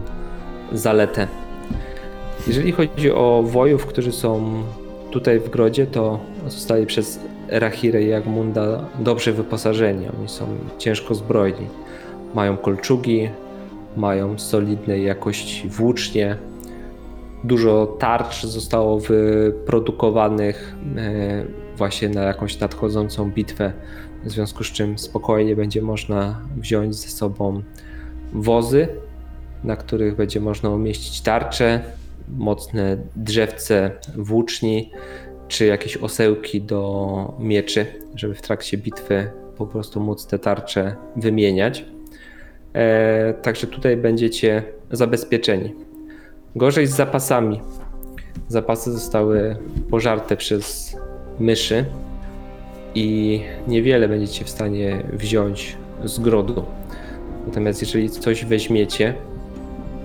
zaletę. 0.72 1.28
Jeżeli 2.48 2.72
chodzi 2.72 3.12
o 3.12 3.44
wojów, 3.46 3.86
którzy 3.86 4.12
są 4.12 4.64
tutaj 5.12 5.40
w 5.40 5.50
Grodzie, 5.50 5.88
to 5.88 6.20
zostali 6.48 6.86
przez 6.86 7.20
Rahirę 7.50 8.04
i 8.04 8.08
Jagmunda 8.08 8.86
dobrze 9.00 9.34
wyposażeni. 9.34 10.08
Oni 10.20 10.30
są 10.30 10.48
ciężko 10.78 11.16
zbrojni. 11.16 11.68
Mają 12.36 12.58
kolczugi, 12.58 13.30
mają 13.98 14.40
solidnej 14.40 15.06
jakości 15.06 15.70
włócznie. 15.70 16.38
Dużo 17.44 17.98
tarcz 18.00 18.46
zostało 18.46 19.00
wyprodukowanych 19.00 20.76
e, 20.98 21.46
właśnie 21.78 22.10
na 22.10 22.22
jakąś 22.22 22.60
nadchodzącą 22.60 23.32
bitwę, 23.32 23.74
w 24.24 24.30
związku 24.30 24.64
z 24.64 24.68
czym 24.68 25.00
spokojnie 25.00 25.56
będzie 25.56 25.82
można 25.82 26.42
wziąć 26.58 26.96
ze 26.96 27.08
sobą 27.08 27.62
wozy, 28.34 28.88
na 29.64 29.76
których 29.76 30.16
będzie 30.16 30.40
można 30.42 30.70
umieścić 30.70 31.22
tarcze, 31.22 31.82
mocne 32.38 32.98
drzewce 33.16 33.92
włóczni, 34.16 34.92
czy 35.48 35.66
jakieś 35.66 35.98
osełki 35.98 36.62
do 36.62 37.34
mieczy, 37.40 37.86
żeby 38.16 38.36
w 38.36 38.42
trakcie 38.42 38.78
bitwy 38.78 39.32
po 39.58 39.68
prostu 39.68 40.00
móc 40.00 40.28
te 40.28 40.40
tarcze 40.40 40.96
wymieniać. 41.16 41.86
E, 42.74 43.34
także 43.34 43.68
tutaj 43.68 43.98
będziecie 43.98 44.64
zabezpieczeni. 44.92 45.74
Gorzej 46.56 46.88
z 46.88 46.96
zapasami. 46.96 47.62
Zapasy 48.48 48.92
zostały 48.92 49.56
pożarte 49.90 50.38
przez 50.38 50.98
myszy 51.40 51.86
i 52.96 53.42
niewiele 53.68 54.08
będziecie 54.08 54.46
w 54.46 54.50
stanie 54.50 55.04
wziąć 55.14 55.78
z 56.04 56.20
grodu. 56.20 56.66
Natomiast 57.48 57.82
jeżeli 57.82 58.10
coś 58.10 58.46
weźmiecie, 58.46 59.14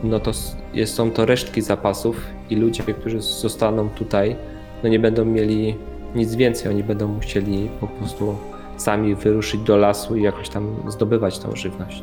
no 0.04 0.20
to 0.20 0.32
jest, 0.74 0.94
są 0.94 1.10
to 1.10 1.26
resztki 1.26 1.62
zapasów 1.62 2.26
i 2.50 2.56
ludzie, 2.56 2.82
którzy 2.82 3.20
zostaną 3.20 3.88
tutaj, 3.88 4.36
no 4.82 4.88
nie 4.88 4.98
będą 4.98 5.24
mieli 5.24 5.76
nic 6.14 6.34
więcej. 6.34 6.72
Oni 6.72 6.84
będą 6.84 7.08
musieli 7.08 7.68
po 7.80 7.86
prostu 7.86 8.36
sami 8.76 9.14
wyruszyć 9.14 9.60
do 9.60 9.76
lasu 9.76 10.16
i 10.16 10.22
jakoś 10.22 10.48
tam 10.48 10.76
zdobywać 10.88 11.38
tą 11.38 11.56
żywność. 11.56 12.02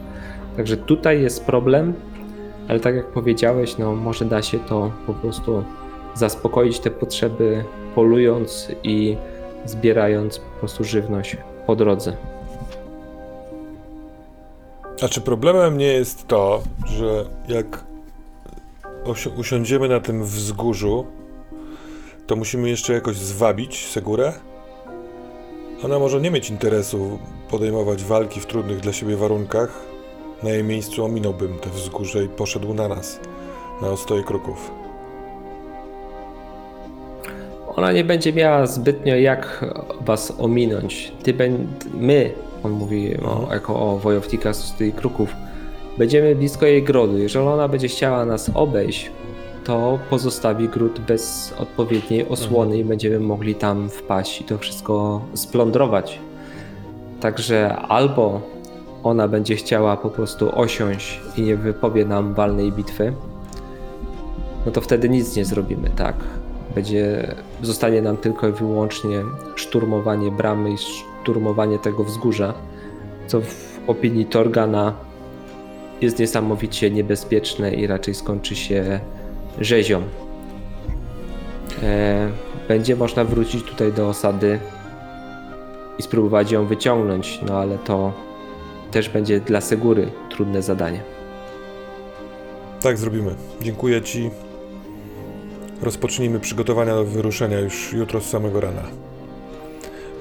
Także 0.57 0.77
tutaj 0.77 1.21
jest 1.21 1.45
problem, 1.45 1.93
ale 2.67 2.79
tak 2.79 2.95
jak 2.95 3.05
powiedziałeś, 3.05 3.77
no 3.77 3.95
może 3.95 4.25
da 4.25 4.41
się 4.41 4.59
to 4.59 4.91
po 5.07 5.13
prostu 5.13 5.63
zaspokoić 6.13 6.79
te 6.79 6.91
potrzeby 6.91 7.63
polując 7.95 8.71
i 8.83 9.17
zbierając 9.65 10.39
po 10.39 10.59
prostu 10.59 10.83
żywność 10.83 11.37
po 11.67 11.75
drodze. 11.75 12.17
A 15.01 15.07
czy 15.07 15.21
problemem 15.21 15.77
nie 15.77 15.93
jest 15.93 16.27
to, 16.27 16.61
że 16.85 17.25
jak 17.47 17.83
usiądziemy 19.37 19.89
na 19.89 19.99
tym 19.99 20.23
wzgórzu, 20.23 21.05
to 22.27 22.35
musimy 22.35 22.69
jeszcze 22.69 22.93
jakoś 22.93 23.15
zwabić 23.15 23.87
Segurę? 23.87 24.33
Ona 25.83 25.99
może 25.99 26.21
nie 26.21 26.31
mieć 26.31 26.49
interesu 26.49 27.19
podejmować 27.49 28.03
walki 28.03 28.39
w 28.39 28.45
trudnych 28.45 28.79
dla 28.79 28.93
siebie 28.93 29.15
warunkach. 29.15 29.81
Na 30.43 30.49
jej 30.49 30.63
miejscu 30.63 31.05
ominąłbym 31.05 31.59
te 31.59 31.69
wzgórze 31.69 32.23
i 32.23 32.29
poszedł 32.29 32.73
na 32.73 32.87
nas, 32.87 33.19
na 33.81 33.87
ostoje 33.87 34.23
kruków. 34.23 34.71
Ona 37.75 37.91
nie 37.91 38.03
będzie 38.03 38.33
miała 38.33 38.67
zbytnio 38.67 39.15
jak 39.15 39.65
was 40.01 40.33
ominąć. 40.39 41.11
Ty 41.23 41.33
ben... 41.33 41.67
My, 41.93 42.33
on 42.63 42.71
mówi 42.71 43.17
o, 43.17 43.53
jako 43.53 43.91
o 43.91 43.97
wojownikach 43.97 44.55
z 44.55 44.73
tych 44.73 44.95
kruków, 44.95 45.29
będziemy 45.97 46.35
blisko 46.35 46.65
jej 46.65 46.83
grodu. 46.83 47.17
Jeżeli 47.17 47.45
ona 47.45 47.67
będzie 47.67 47.87
chciała 47.87 48.25
nas 48.25 48.51
obejść, 48.53 49.11
to 49.65 49.99
pozostawi 50.09 50.69
gród 50.69 50.99
bez 50.99 51.53
odpowiedniej 51.57 52.27
osłony 52.29 52.77
i 52.77 52.83
będziemy 52.83 53.19
mogli 53.19 53.55
tam 53.55 53.89
wpaść 53.89 54.41
i 54.41 54.43
to 54.43 54.57
wszystko 54.57 55.21
splądrować. 55.33 56.19
Także 57.21 57.75
albo 57.75 58.41
ona 59.03 59.27
będzie 59.27 59.55
chciała 59.55 59.97
po 59.97 60.09
prostu 60.09 60.59
osiąść 60.59 61.21
i 61.37 61.41
nie 61.41 61.55
wypowie 61.55 62.05
nam 62.05 62.33
walnej 62.33 62.71
bitwy, 62.71 63.13
no 64.65 64.71
to 64.71 64.81
wtedy 64.81 65.09
nic 65.09 65.35
nie 65.35 65.45
zrobimy, 65.45 65.89
tak? 65.95 66.15
Będzie, 66.75 67.35
zostanie 67.61 68.01
nam 68.01 68.17
tylko 68.17 68.47
i 68.47 68.51
wyłącznie 68.51 69.23
szturmowanie 69.55 70.31
bramy 70.31 70.71
i 70.71 70.77
szturmowanie 70.77 71.79
tego 71.79 72.03
wzgórza, 72.03 72.53
co 73.27 73.41
w 73.41 73.79
opinii 73.87 74.25
Torgana 74.25 74.93
jest 76.01 76.19
niesamowicie 76.19 76.91
niebezpieczne 76.91 77.73
i 77.73 77.87
raczej 77.87 78.13
skończy 78.13 78.55
się 78.55 78.99
rzezią. 79.59 80.01
E, 81.83 82.29
będzie 82.67 82.95
można 82.95 83.25
wrócić 83.25 83.63
tutaj 83.63 83.93
do 83.93 84.09
osady 84.09 84.59
i 85.99 86.03
spróbować 86.03 86.51
ją 86.51 86.65
wyciągnąć, 86.65 87.39
no 87.47 87.57
ale 87.57 87.77
to 87.77 88.13
też 88.91 89.09
będzie 89.09 89.39
dla 89.39 89.61
Segury 89.61 90.11
trudne 90.29 90.61
zadanie. 90.61 91.01
Tak 92.81 92.97
zrobimy. 92.97 93.35
Dziękuję 93.61 94.01
Ci. 94.01 94.29
Rozpocznijmy 95.81 96.39
przygotowania 96.39 96.95
do 96.95 97.05
wyruszenia 97.05 97.59
już 97.59 97.93
jutro 97.93 98.21
z 98.21 98.29
samego 98.29 98.61
rana. 98.61 98.83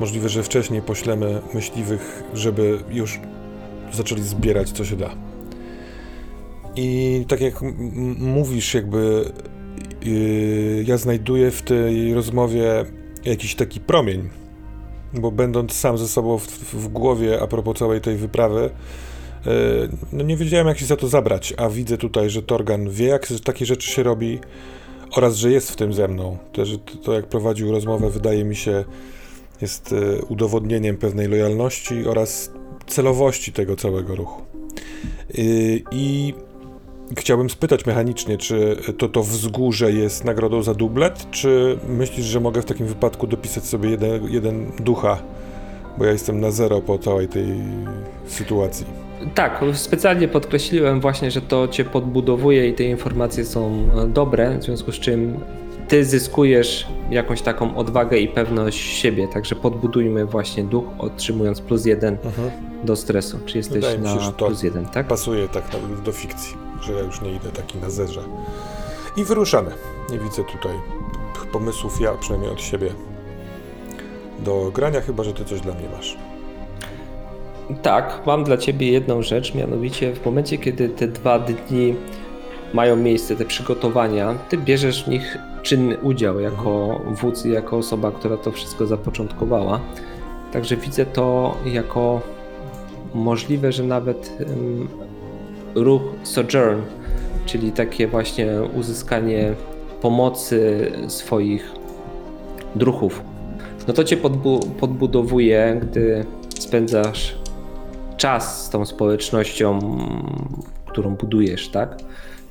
Możliwe, 0.01 0.29
że 0.29 0.43
wcześniej 0.43 0.83
poślemy 0.83 1.41
myśliwych, 1.55 2.23
żeby 2.35 2.79
już 2.91 3.21
zaczęli 3.93 4.23
zbierać 4.23 4.73
co 4.73 4.85
się 4.85 4.97
da. 4.97 5.11
I 6.77 7.25
tak 7.29 7.41
jak 7.41 7.55
mówisz, 8.19 8.75
jakby 8.75 9.33
yy, 10.05 10.85
ja 10.87 10.97
znajduję 10.97 11.51
w 11.51 11.63
tej 11.63 12.15
rozmowie 12.15 12.85
jakiś 13.25 13.55
taki 13.55 13.81
promień, 13.81 14.29
bo 15.15 15.31
będąc 15.31 15.73
sam 15.73 15.99
ze 15.99 16.09
sobą 16.09 16.39
w, 16.39 16.49
w 16.75 16.89
głowie 16.89 17.43
a 17.43 17.47
propos 17.47 17.79
całej 17.79 18.01
tej 18.01 18.17
wyprawy, 18.17 18.71
yy, 19.47 19.53
no 20.13 20.25
nie 20.25 20.37
wiedziałem 20.37 20.67
jak 20.67 20.79
się 20.79 20.87
za 20.87 20.97
to 20.97 21.09
zabrać, 21.09 21.55
a 21.57 21.69
widzę 21.69 21.99
tutaj, 21.99 22.31
że 22.31 22.43
Torgan 22.43 22.91
wie 22.91 23.07
jak 23.07 23.27
takie 23.45 23.67
rzeczy 23.67 23.91
się 23.91 24.03
robi 24.03 24.39
oraz, 25.17 25.37
że 25.37 25.51
jest 25.51 25.71
w 25.71 25.77
tym 25.77 25.93
ze 25.93 26.09
mną. 26.09 26.39
To, 26.53 26.63
to 27.03 27.13
jak 27.13 27.27
prowadził 27.27 27.71
rozmowę 27.71 28.11
wydaje 28.11 28.45
mi 28.45 28.57
się 28.57 28.85
jest 29.61 29.93
yy, 29.93 30.23
udowodnieniem 30.29 30.97
pewnej 30.97 31.29
lojalności 31.29 32.07
oraz 32.07 32.51
celowości 32.87 33.53
tego 33.53 33.77
całego 33.77 34.15
ruchu. 34.15 34.43
Yy, 35.35 35.83
I 35.91 36.35
Chciałbym 37.19 37.51
spytać 37.51 37.87
mechanicznie, 37.87 38.39
czy 38.39 38.77
to 38.99 39.09
to 39.09 39.23
wzgórze 39.23 39.93
jest 39.93 40.25
nagrodą 40.25 40.63
za 40.63 40.75
dublet, 40.75 41.27
czy 41.31 41.79
myślisz, 41.89 42.27
że 42.27 42.41
mogę 42.41 42.63
w 42.63 42.65
takim 42.65 42.87
wypadku 42.87 43.27
dopisać 43.27 43.65
sobie 43.65 43.91
jeden, 43.91 44.25
jeden 44.33 44.73
ducha, 44.81 45.19
bo 45.99 46.05
ja 46.05 46.13
jestem 46.13 46.41
na 46.41 46.51
zero 46.51 46.81
po 46.81 46.99
całej 46.99 47.29
tej 47.29 47.47
sytuacji. 48.27 48.87
Tak, 49.35 49.61
specjalnie 49.73 50.29
podkreśliłem 50.29 51.01
właśnie, 51.01 51.31
że 51.31 51.41
to 51.43 51.69
cię 51.69 51.85
podbudowuje 51.85 52.69
i 52.69 52.75
te 52.75 52.85
informacje 52.85 53.45
są 53.45 53.89
e, 54.03 54.07
dobre, 54.07 54.59
w 54.59 54.65
związku 54.65 54.93
z 54.93 54.95
czym 55.01 55.41
ty 55.89 56.05
zyskujesz 56.05 56.87
jakąś 57.11 57.43
taką 57.43 57.77
odwagę 57.77 58.19
i 58.19 58.29
pewność 58.29 58.79
siebie, 58.79 59.29
także 59.29 59.55
podbudujmy 59.55 60.27
właśnie 60.27 60.65
duch, 60.65 60.85
otrzymując 60.99 61.61
plus 61.61 61.85
jeden 61.87 62.17
Mhm. 62.25 62.51
do 62.85 62.97
stresu. 62.97 63.39
Czy 63.47 63.59
jesteś 63.59 63.75
Wydaje 63.75 63.97
się, 63.97 64.03
na 64.27 64.33
to 64.33 64.47
plus 64.47 64.63
jeden, 64.63 64.87
tak? 64.87 65.07
Pasuje 65.07 65.49
tak 65.49 65.65
do 66.05 66.13
fikcji, 66.13 66.55
że 66.85 66.93
ja 66.93 67.01
już 67.01 67.21
nie 67.21 67.33
idę 67.33 67.49
taki 67.53 67.79
na 67.79 67.91
zerze. 67.91 68.21
I 69.17 69.25
wyruszamy. 69.25 69.71
Nie 70.11 70.19
widzę 70.19 70.45
tutaj 70.45 70.73
pomysłów, 71.53 72.01
ja 72.01 72.13
przynajmniej 72.13 72.53
od 72.53 72.61
siebie, 72.61 72.91
do 74.39 74.71
grania, 74.75 75.01
chyba 75.01 75.25
że 75.25 75.33
ty 75.33 75.45
coś 75.45 75.61
dla 75.61 75.75
mnie 75.75 75.89
masz. 75.97 76.17
Tak, 77.83 78.21
mam 78.27 78.45
dla 78.45 78.57
ciebie 78.57 78.93
jedną 78.93 79.23
rzecz, 79.23 79.55
mianowicie 79.55 80.15
w 80.15 80.27
momencie, 80.27 80.59
kiedy 80.59 80.89
te 80.89 81.09
dwa 81.09 81.39
dni 81.39 81.95
mają 82.75 82.97
miejsce, 82.97 83.37
te 83.37 83.45
przygotowania, 83.45 84.35
ty 84.49 84.59
bierzesz 84.59 85.05
w 85.05 85.09
nich 85.09 85.39
czynny 85.63 85.99
udział 85.99 86.41
jako 86.41 87.01
wódz 87.07 87.47
i 87.47 87.51
jako 87.51 87.77
osoba, 87.77 88.11
która 88.13 88.37
to 88.37 88.53
wszystko 88.53 88.87
zapoczątkowała. 88.87 89.81
Także 90.53 90.77
widzę 90.77 91.07
to 91.07 91.57
jako 91.65 92.21
możliwe, 93.15 93.73
że 93.73 93.83
nawet 93.83 94.39
ruch 95.75 96.03
sojourn, 96.23 96.83
czyli 97.47 97.73
takie 97.73 98.07
właśnie 98.07 98.49
uzyskanie 98.77 99.55
pomocy 100.01 100.93
swoich 101.09 101.73
druhów. 102.75 103.23
No 103.89 103.95
to 103.95 104.05
cię 104.05 104.17
podbu- 104.17 104.71
podbudowuje, 104.71 105.81
gdy 105.83 106.25
spędzasz 106.59 107.39
czas 108.17 108.67
z 108.67 108.71
tą 108.71 108.87
społecznością, 108.87 109.79
którą 110.87 111.15
budujesz, 111.15 111.69
tak? 111.69 111.97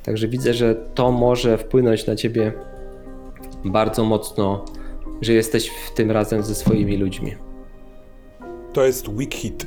Także 0.04 0.28
widzę, 0.28 0.54
że 0.54 0.76
to 0.76 1.12
może 1.12 1.58
wpłynąć 1.58 2.08
na 2.08 2.16
ciebie 2.16 2.54
bardzo 3.66 4.04
mocno, 4.04 4.66
że 5.22 5.34
jesteś 5.34 5.70
w 5.70 5.94
tym 5.94 6.12
razem 6.12 6.44
ze 6.44 6.56
swoimi 6.56 6.98
ludźmi. 6.98 7.36
To 8.74 8.86
jest 8.86 9.10
weak 9.10 9.34
hit. 9.34 9.66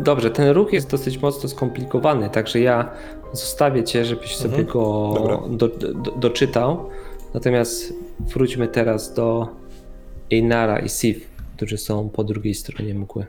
Dobrze, 0.00 0.30
ten 0.30 0.48
ruch 0.48 0.72
jest 0.72 0.90
dosyć 0.90 1.22
mocno 1.22 1.48
skomplikowany, 1.48 2.30
także 2.30 2.60
ja 2.60 2.90
zostawię 3.32 3.84
cię, 3.84 4.04
żebyś 4.04 4.36
sobie 4.36 4.58
Mhm. 4.58 4.66
go 4.72 5.14
do, 5.50 5.68
do, 5.68 6.10
doczytał. 6.10 6.88
Natomiast 7.34 7.94
wróćmy 8.20 8.68
teraz 8.68 9.14
do 9.14 9.48
Einara 10.32 10.78
i 10.78 10.88
Sif, 10.88 11.30
którzy 11.56 11.78
są 11.78 12.08
po 12.08 12.24
drugiej 12.24 12.54
stronie 12.54 12.94
mgły. 12.94 13.26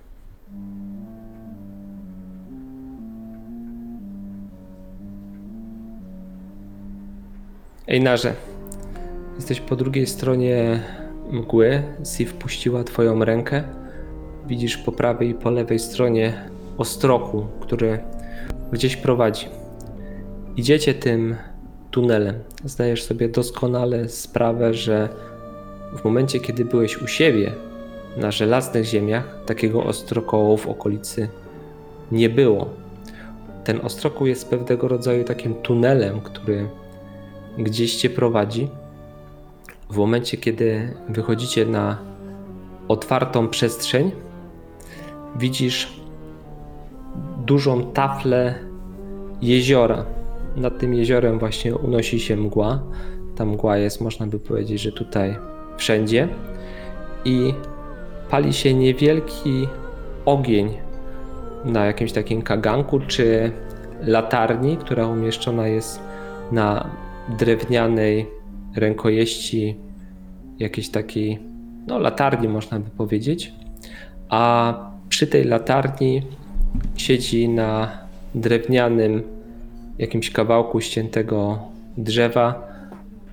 Einarze, 7.87 8.33
jesteś 9.35 9.59
po 9.59 9.75
drugiej 9.75 10.07
stronie 10.07 10.79
mgły. 11.31 11.83
Sif 12.03 12.33
puściła 12.33 12.83
twoją 12.83 13.25
rękę. 13.25 13.63
Widzisz 14.47 14.77
po 14.77 14.91
prawej 14.91 15.29
i 15.29 15.33
po 15.33 15.49
lewej 15.49 15.79
stronie 15.79 16.50
ostroku, 16.81 17.47
który 17.59 17.99
gdzieś 18.71 18.95
prowadzi. 18.95 19.47
Idziecie 20.57 20.93
tym 20.93 21.35
tunelem. 21.91 22.35
Zdajesz 22.65 23.03
sobie 23.03 23.29
doskonale 23.29 24.09
sprawę, 24.09 24.73
że 24.73 25.09
w 25.97 26.03
momencie, 26.03 26.39
kiedy 26.39 26.65
byłeś 26.65 27.01
u 27.01 27.07
siebie 27.07 27.51
na 28.17 28.31
żelaznych 28.31 28.85
ziemiach, 28.85 29.39
takiego 29.45 29.83
ostrokołu 29.83 30.57
w 30.57 30.67
okolicy 30.67 31.29
nie 32.11 32.29
było. 32.29 32.69
Ten 33.63 33.79
ostrokół 33.85 34.27
jest 34.27 34.49
pewnego 34.49 34.87
rodzaju 34.87 35.23
takim 35.23 35.53
tunelem, 35.53 36.21
który 36.21 36.69
gdzieś 37.57 37.95
cię 37.95 38.09
prowadzi. 38.09 38.69
W 39.89 39.97
momencie, 39.97 40.37
kiedy 40.37 40.93
wychodzicie 41.09 41.65
na 41.65 41.97
otwartą 42.87 43.47
przestrzeń, 43.47 44.11
widzisz 45.35 46.00
dużą 47.51 47.91
taflę 47.91 48.55
jeziora. 49.41 50.05
Nad 50.55 50.79
tym 50.79 50.93
jeziorem 50.93 51.39
właśnie 51.39 51.75
unosi 51.75 52.19
się 52.19 52.37
mgła. 52.37 52.83
Ta 53.35 53.45
mgła 53.45 53.77
jest, 53.77 54.01
można 54.01 54.27
by 54.27 54.39
powiedzieć, 54.39 54.81
że 54.81 54.91
tutaj 54.91 55.37
wszędzie. 55.77 56.27
I 57.25 57.53
pali 58.29 58.53
się 58.53 58.73
niewielki 58.73 59.67
ogień 60.25 60.77
na 61.65 61.85
jakimś 61.85 62.11
takim 62.11 62.41
kaganku 62.41 62.99
czy 62.99 63.51
latarni, 64.01 64.77
która 64.77 65.07
umieszczona 65.07 65.67
jest 65.67 65.99
na 66.51 66.89
drewnianej 67.39 68.27
rękojeści 68.75 69.75
jakiejś 70.59 70.89
takiej 70.89 71.39
no, 71.87 71.99
latarni, 71.99 72.47
można 72.47 72.79
by 72.79 72.89
powiedzieć. 72.89 73.53
A 74.29 74.73
przy 75.09 75.27
tej 75.27 75.43
latarni 75.43 76.21
siedzi 76.95 77.49
na 77.49 77.91
drewnianym 78.35 79.23
jakimś 79.99 80.31
kawałku 80.31 80.81
ściętego 80.81 81.59
drzewa 81.97 82.67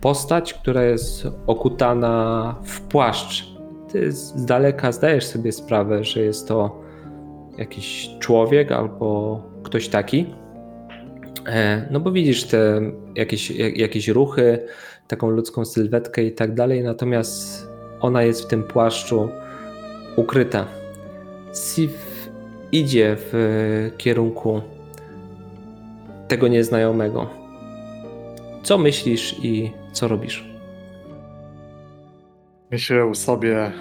postać, 0.00 0.54
która 0.54 0.82
jest 0.82 1.26
okutana 1.46 2.54
w 2.64 2.80
płaszcz. 2.80 3.44
Ty 3.92 4.12
z 4.12 4.44
daleka 4.44 4.92
zdajesz 4.92 5.26
sobie 5.26 5.52
sprawę, 5.52 6.04
że 6.04 6.20
jest 6.20 6.48
to 6.48 6.82
jakiś 7.58 8.10
człowiek 8.18 8.72
albo 8.72 9.42
ktoś 9.62 9.88
taki. 9.88 10.26
E, 11.46 11.88
No 11.90 12.00
bo 12.00 12.12
widzisz 12.12 12.44
te 12.44 12.80
jakieś, 13.14 13.50
jak- 13.50 13.76
jakieś 13.78 14.08
ruchy, 14.08 14.58
taką 15.08 15.30
ludzką 15.30 15.64
sylwetkę 15.64 16.22
i 16.22 16.32
tak 16.32 16.54
dalej, 16.54 16.82
natomiast 16.82 17.68
ona 18.00 18.22
jest 18.22 18.42
w 18.42 18.46
tym 18.46 18.62
płaszczu 18.62 19.28
ukryta. 20.16 20.66
Sif 21.54 22.07
idzie 22.72 23.16
w 23.18 23.94
kierunku 23.98 24.60
tego 26.28 26.48
nieznajomego. 26.48 27.30
Co 28.62 28.78
myślisz 28.78 29.36
i 29.42 29.72
co 29.92 30.08
robisz? 30.08 30.48
Myślę 32.70 33.14
sobie, 33.14 33.72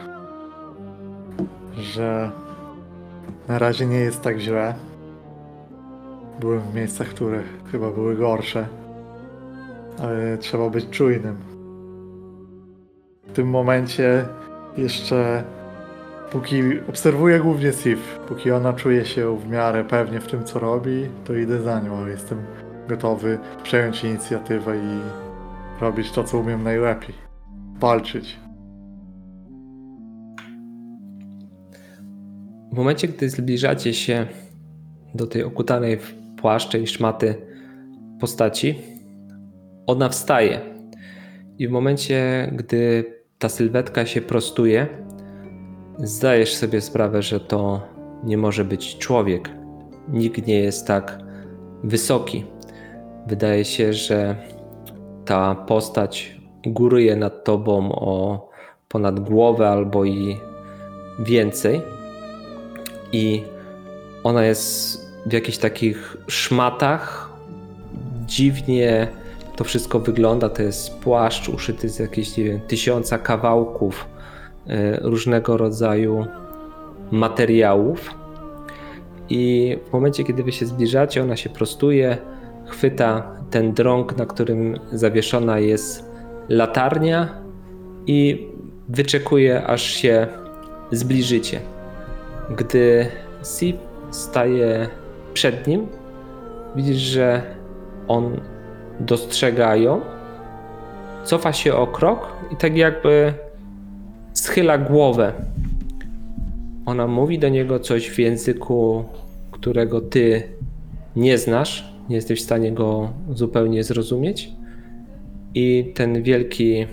że 1.77 2.31
na 3.47 3.59
razie 3.59 3.85
nie 3.85 3.99
jest 3.99 4.21
tak 4.21 4.39
źle. 4.39 4.75
Byłem 6.39 6.61
w 6.61 6.75
miejscach, 6.75 7.07
które 7.07 7.43
chyba 7.71 7.91
były 7.91 8.15
gorsze, 8.15 8.67
ale 9.99 10.37
trzeba 10.37 10.69
być 10.69 10.89
czujnym. 10.89 11.37
W 13.27 13.31
tym 13.33 13.47
momencie 13.47 14.25
jeszcze, 14.77 15.43
póki 16.31 16.61
obserwuję 16.89 17.39
głównie 17.39 17.73
Sif, 17.73 18.19
póki 18.27 18.51
ona 18.51 18.73
czuje 18.73 19.05
się 19.05 19.37
w 19.37 19.49
miarę 19.49 19.83
pewnie 19.83 20.19
w 20.19 20.27
tym, 20.27 20.43
co 20.43 20.59
robi, 20.59 21.09
to 21.25 21.35
idę 21.35 21.61
za 21.61 21.79
nią. 21.79 22.07
Jestem 22.07 22.37
gotowy 22.89 23.39
przejąć 23.63 24.03
inicjatywę 24.03 24.77
i 24.77 24.99
robić 25.81 26.11
to, 26.11 26.23
co 26.23 26.39
umiem 26.39 26.63
najlepiej. 26.63 27.15
Walczyć. 27.79 28.39
W 32.71 32.75
momencie, 32.75 33.07
gdy 33.07 33.29
zbliżacie 33.29 33.93
się 33.93 34.27
do 35.15 35.27
tej 35.27 35.43
okutanej 35.43 35.97
w 35.97 36.15
płaszcze 36.37 36.79
i 36.79 36.87
szmaty 36.87 37.35
postaci, 38.19 38.75
ona 39.87 40.09
wstaje. 40.09 40.61
I 41.57 41.67
w 41.67 41.71
momencie, 41.71 42.49
gdy 42.55 43.05
ta 43.39 43.49
sylwetka 43.49 44.05
się 44.05 44.21
prostuje, 44.21 44.87
zdajesz 45.99 46.55
sobie 46.55 46.81
sprawę, 46.81 47.21
że 47.21 47.39
to 47.39 47.81
nie 48.23 48.37
może 48.37 48.65
być 48.65 48.97
człowiek. 48.97 49.49
Nikt 50.07 50.47
nie 50.47 50.59
jest 50.59 50.87
tak 50.87 51.19
wysoki. 51.83 52.45
Wydaje 53.27 53.65
się, 53.65 53.93
że 53.93 54.35
ta 55.25 55.55
postać 55.55 56.37
góruje 56.65 57.15
nad 57.15 57.43
tobą 57.43 57.91
o 57.91 58.49
ponad 58.87 59.19
głowę 59.19 59.69
albo 59.69 60.05
i 60.05 60.37
więcej 61.19 61.81
i 63.11 63.43
ona 64.23 64.45
jest 64.45 65.01
w 65.25 65.33
jakichś 65.33 65.57
takich 65.57 66.17
szmatach. 66.27 67.29
Dziwnie 68.25 69.07
to 69.55 69.63
wszystko 69.63 69.99
wygląda. 69.99 70.49
To 70.49 70.61
jest 70.61 70.99
płaszcz 70.99 71.49
uszyty 71.49 71.89
z 71.89 71.99
jakichś, 71.99 72.37
nie 72.37 72.43
wiem, 72.43 72.59
tysiąca 72.61 73.17
kawałków 73.17 74.16
różnego 75.01 75.57
rodzaju 75.57 76.25
materiałów. 77.11 78.13
I 79.29 79.77
w 79.89 79.93
momencie, 79.93 80.23
kiedy 80.23 80.43
wy 80.43 80.51
się 80.51 80.65
zbliżacie, 80.65 81.23
ona 81.23 81.35
się 81.35 81.49
prostuje, 81.49 82.17
chwyta 82.65 83.31
ten 83.49 83.73
drąg, 83.73 84.17
na 84.17 84.25
którym 84.25 84.79
zawieszona 84.91 85.59
jest 85.59 86.11
latarnia 86.49 87.29
i 88.07 88.47
wyczekuje, 88.89 89.63
aż 89.67 89.81
się 89.81 90.27
zbliżycie. 90.91 91.59
Gdy 92.57 93.07
Sif 93.43 93.75
staje 94.11 94.87
przed 95.33 95.67
nim, 95.67 95.87
widzisz, 96.75 96.97
że 96.97 97.41
on 98.07 98.41
dostrzega 98.99 99.75
ją, 99.75 100.01
cofa 101.23 101.53
się 101.53 101.75
o 101.75 101.87
krok 101.87 102.27
i 102.51 102.55
tak 102.55 102.77
jakby 102.77 103.33
schyla 104.37 104.77
głowę. 104.77 105.33
Ona 106.85 107.07
mówi 107.07 107.39
do 107.39 107.49
niego 107.49 107.79
coś 107.79 108.09
w 108.09 108.19
języku, 108.19 109.05
którego 109.51 110.01
ty 110.01 110.43
nie 111.15 111.37
znasz, 111.37 111.93
nie 112.09 112.15
jesteś 112.15 112.39
w 112.39 112.43
stanie 112.43 112.71
go 112.71 113.13
zupełnie 113.29 113.83
zrozumieć. 113.83 114.51
I 115.53 115.91
ten 115.95 116.23
wielki 116.23 116.87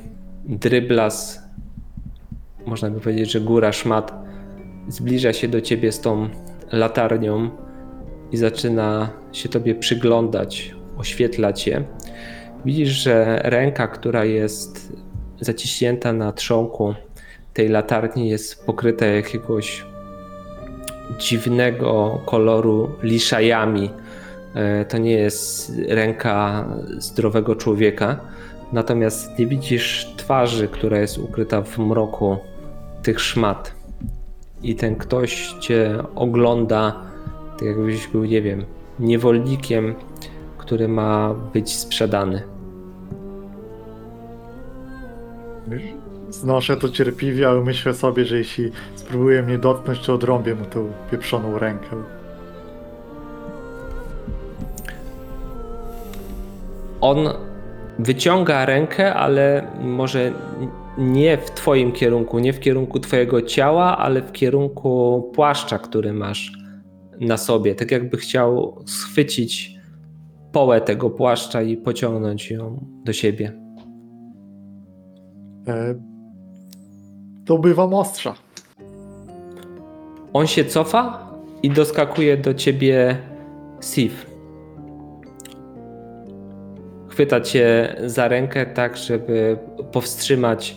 dryblas, 0.44 1.42
można 2.66 2.90
by 2.90 3.00
powiedzieć, 3.00 3.32
że 3.32 3.40
góra 3.40 3.72
szmat, 3.72 4.24
zbliża 4.88 5.32
się 5.32 5.48
do 5.48 5.60
ciebie 5.60 5.92
z 5.92 6.00
tą 6.00 6.28
latarnią 6.72 7.50
i 8.32 8.36
zaczyna 8.36 9.10
się 9.32 9.48
tobie 9.48 9.74
przyglądać, 9.74 10.74
oświetla 10.96 11.52
cię. 11.52 11.84
Widzisz, 12.64 12.88
że 12.90 13.40
ręka, 13.44 13.88
która 13.88 14.24
jest 14.24 14.92
zaciśnięta 15.40 16.12
na 16.12 16.32
trzonku 16.32 16.94
tej 17.54 17.68
latarni, 17.68 18.28
jest 18.28 18.66
pokryta 18.66 19.06
jakiegoś 19.06 19.84
dziwnego 21.18 22.20
koloru 22.26 22.90
liszajami. 23.02 23.90
E, 24.54 24.84
To 24.84 24.98
nie 24.98 25.12
jest 25.12 25.72
ręka 25.88 26.64
zdrowego 26.98 27.56
człowieka. 27.56 28.20
Natomiast 28.72 29.38
nie 29.38 29.46
widzisz 29.46 30.14
twarzy, 30.16 30.68
która 30.68 30.98
jest 30.98 31.18
ukryta 31.18 31.62
w 31.62 31.78
mroku 31.78 32.36
tych 33.02 33.20
szmat. 33.20 33.74
I 34.62 34.74
ten 34.74 34.96
ktoś 34.96 35.54
cię 35.60 35.98
ogląda, 36.14 37.02
tak 37.58 37.62
jakbyś 37.62 38.08
był, 38.08 38.24
nie 38.24 38.42
wiem, 38.42 38.64
niewolnikiem, 38.98 39.94
który 40.58 40.88
ma 40.88 41.34
być 41.34 41.76
sprzedany. 41.76 42.42
Znoszę 46.34 46.76
to 46.76 46.88
cierpliwie, 46.88 47.48
ale 47.48 47.60
myślę 47.60 47.94
sobie, 47.94 48.24
że 48.24 48.38
jeśli 48.38 48.70
spróbuje 48.94 49.42
mnie 49.42 49.58
dotknąć, 49.58 50.00
to 50.06 50.14
odrąbię 50.14 50.54
mu 50.54 50.64
tą 50.64 50.92
pieprzoną 51.10 51.58
rękę. 51.58 51.96
On 57.00 57.28
wyciąga 57.98 58.66
rękę, 58.66 59.14
ale 59.14 59.66
może 59.80 60.32
nie 60.98 61.38
w 61.38 61.50
twoim 61.50 61.92
kierunku, 61.92 62.38
nie 62.38 62.52
w 62.52 62.60
kierunku 62.60 63.00
twojego 63.00 63.42
ciała, 63.42 63.98
ale 63.98 64.22
w 64.22 64.32
kierunku 64.32 65.22
płaszcza, 65.34 65.78
który 65.78 66.12
masz 66.12 66.52
na 67.20 67.36
sobie. 67.36 67.74
Tak 67.74 67.90
jakby 67.90 68.16
chciał 68.16 68.82
schwycić 68.86 69.78
połę 70.52 70.80
tego 70.80 71.10
płaszcza 71.10 71.62
i 71.62 71.76
pociągnąć 71.76 72.50
ją 72.50 72.86
do 73.04 73.12
siebie. 73.12 73.52
E, 75.68 76.13
to 77.46 77.58
bywam 77.58 77.94
ostrza. 77.94 78.34
On 80.32 80.46
się 80.46 80.64
cofa 80.64 81.30
i 81.62 81.70
doskakuje 81.70 82.36
do 82.36 82.54
ciebie 82.54 83.16
Sif. 83.80 84.26
Chwyta 87.08 87.40
cię 87.40 87.96
za 88.06 88.28
rękę 88.28 88.66
tak, 88.66 88.96
żeby 88.96 89.58
powstrzymać 89.92 90.76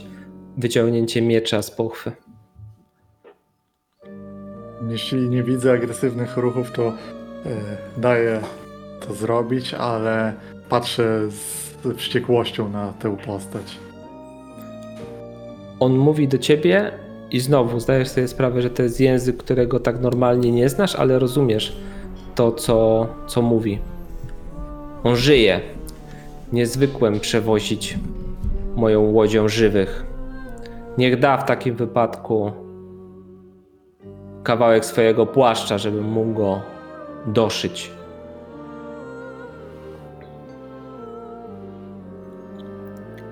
wyciągnięcie 0.58 1.22
miecza 1.22 1.62
z 1.62 1.72
pochwy. 1.72 2.12
Jeśli 4.90 5.30
nie 5.30 5.44
widzę 5.44 5.74
agresywnych 5.74 6.38
ruchów, 6.38 6.72
to 6.72 6.88
e, 6.88 6.94
daję 7.98 8.40
to 9.08 9.14
zrobić, 9.14 9.74
ale 9.74 10.34
patrzę 10.70 11.32
z 11.32 11.98
wściekłością 11.98 12.70
na 12.70 12.94
tę 12.94 13.18
postać. 13.18 13.87
On 15.80 15.98
mówi 15.98 16.28
do 16.28 16.38
ciebie 16.38 16.92
i 17.32 17.40
znowu 17.40 17.80
zdajesz 17.80 18.08
sobie 18.08 18.28
sprawę, 18.28 18.62
że 18.62 18.70
to 18.70 18.84
jest 18.84 19.00
język, 19.00 19.38
którego 19.38 19.80
tak 19.80 20.02
normalnie 20.02 20.52
nie 20.52 20.70
znasz, 20.70 20.96
ale 20.96 21.20
rozumiesz 21.20 21.78
to, 22.36 22.52
co, 22.52 23.08
co 23.28 23.42
mówi. 23.42 23.80
On 25.04 25.16
żyje. 25.16 25.62
Niezwykłem 26.54 27.20
przewozić 27.20 27.98
moją 28.76 29.02
łodzią 29.02 29.48
żywych. 29.48 30.06
Niech 30.98 31.20
da 31.20 31.38
w 31.38 31.46
takim 31.46 31.76
wypadku 31.76 32.52
kawałek 34.44 34.86
swojego 34.86 35.26
płaszcza, 35.26 35.78
żebym 35.78 36.06
mógł 36.06 36.34
go 36.34 36.62
doszyć. 37.26 37.92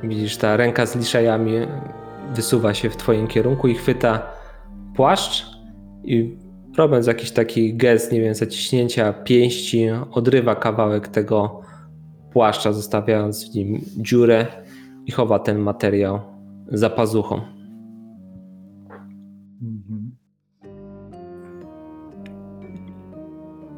Widzisz, 0.04 0.38
ta 0.38 0.58
ręka 0.58 0.86
z 0.86 0.96
liszajami 0.96 1.68
wysuwa 2.34 2.74
się 2.74 2.90
w 2.90 2.98
twoim 2.98 3.28
kierunku 3.28 3.68
i 3.68 3.76
chwyta 3.76 4.32
płaszcz 4.96 5.46
i 6.04 6.38
robiąc 6.78 7.08
jakiś 7.08 7.32
taki 7.32 7.78
gest, 7.78 8.12
nie 8.12 8.22
wiem, 8.22 8.36
zaciśnięcia 8.36 9.14
pięści, 9.14 9.90
odrywa 10.12 10.56
kawałek 10.56 11.08
tego 11.08 11.62
płaszcza, 12.34 12.74
zostawiając 12.74 13.52
w 13.52 13.56
nim 13.56 13.82
dziurę 13.98 14.48
i 15.06 15.12
chowa 15.12 15.40
ten 15.40 15.60
materiał 15.60 16.20
za 16.68 16.90
pazuchą. 16.90 17.42
Mhm. 19.62 20.16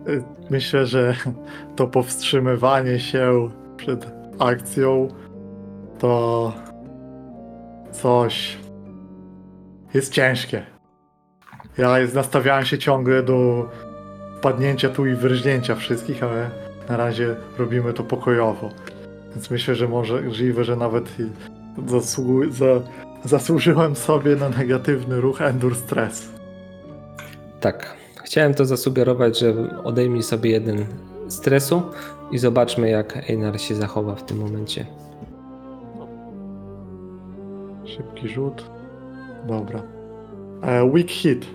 Y, 0.07 0.23
Myślę, 0.49 0.85
że 0.85 1.15
to 1.75 1.87
powstrzymywanie 1.87 2.99
się 2.99 3.49
przed 3.77 4.11
akcją 4.39 5.07
to 5.99 6.53
coś 8.01 8.57
jest 9.93 10.13
ciężkie. 10.13 10.65
Ja 11.77 11.99
jest, 11.99 12.15
nastawiałem 12.15 12.65
się 12.65 12.77
ciągle 12.77 13.23
do 13.23 13.69
padnięcia 14.41 14.89
tu 14.89 15.05
i 15.05 15.15
wyrżnięcia 15.15 15.75
wszystkich, 15.75 16.23
ale 16.23 16.49
na 16.89 16.97
razie 16.97 17.35
robimy 17.57 17.93
to 17.93 18.03
pokojowo. 18.03 18.69
Więc 19.29 19.51
myślę, 19.51 19.75
że 19.75 19.87
możliwe, 19.87 20.63
że 20.63 20.75
nawet 20.75 21.09
za, 22.49 22.65
zasłużyłem 23.23 23.95
sobie 23.95 24.35
na 24.35 24.49
negatywny 24.49 25.21
ruch 25.21 25.41
Endur 25.41 25.75
Stress. 25.75 26.29
Tak, 27.59 27.95
chciałem 28.23 28.53
to 28.53 28.65
zasugerować, 28.65 29.39
że 29.39 29.53
odejmij 29.83 30.23
sobie 30.23 30.51
jeden 30.51 30.85
stresu 31.27 31.81
i 32.31 32.37
zobaczmy, 32.37 32.89
jak 32.89 33.29
Einar 33.29 33.61
się 33.61 33.75
zachowa 33.75 34.15
w 34.15 34.25
tym 34.25 34.37
momencie. 34.37 34.85
Szybki 37.97 38.27
rzut. 38.27 38.69
Dobra. 39.47 39.81
E, 40.61 40.89
weak 40.91 41.09
hit. 41.09 41.45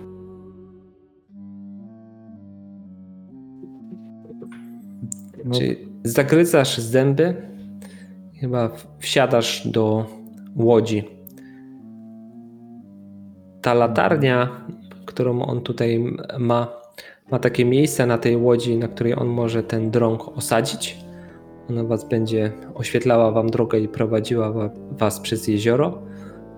No, 5.45 5.55
Czyli 5.59 5.75
zagryzasz 6.03 6.77
zęby, 6.77 7.35
chyba 8.39 8.69
wsiadasz 8.99 9.67
do 9.67 10.05
łodzi. 10.55 11.03
Ta 13.61 13.73
latarnia, 13.73 14.65
którą 15.05 15.41
on 15.41 15.61
tutaj 15.61 16.15
ma, 16.39 16.67
ma 17.31 17.39
takie 17.39 17.65
miejsce 17.65 18.05
na 18.05 18.17
tej 18.17 18.37
łodzi, 18.37 18.77
na 18.77 18.87
której 18.87 19.15
on 19.15 19.27
może 19.27 19.63
ten 19.63 19.91
drąg 19.91 20.37
osadzić. 20.37 20.97
Ona 21.69 21.83
was 21.83 22.09
będzie 22.09 22.51
oświetlała 22.73 23.31
wam 23.31 23.49
drogę 23.49 23.79
i 23.79 23.87
prowadziła 23.87 24.51
wa- 24.51 24.69
was 24.91 25.19
przez 25.19 25.47
jezioro. 25.47 26.01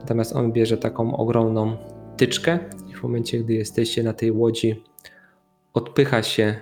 Natomiast 0.05 0.35
on 0.35 0.51
bierze 0.51 0.77
taką 0.77 1.17
ogromną 1.17 1.77
tyczkę 2.17 2.59
i 2.89 2.93
w 2.93 3.03
momencie, 3.03 3.39
gdy 3.39 3.53
jesteście 3.53 4.03
na 4.03 4.13
tej 4.13 4.31
łodzi, 4.31 4.83
odpycha 5.73 6.23
się 6.23 6.55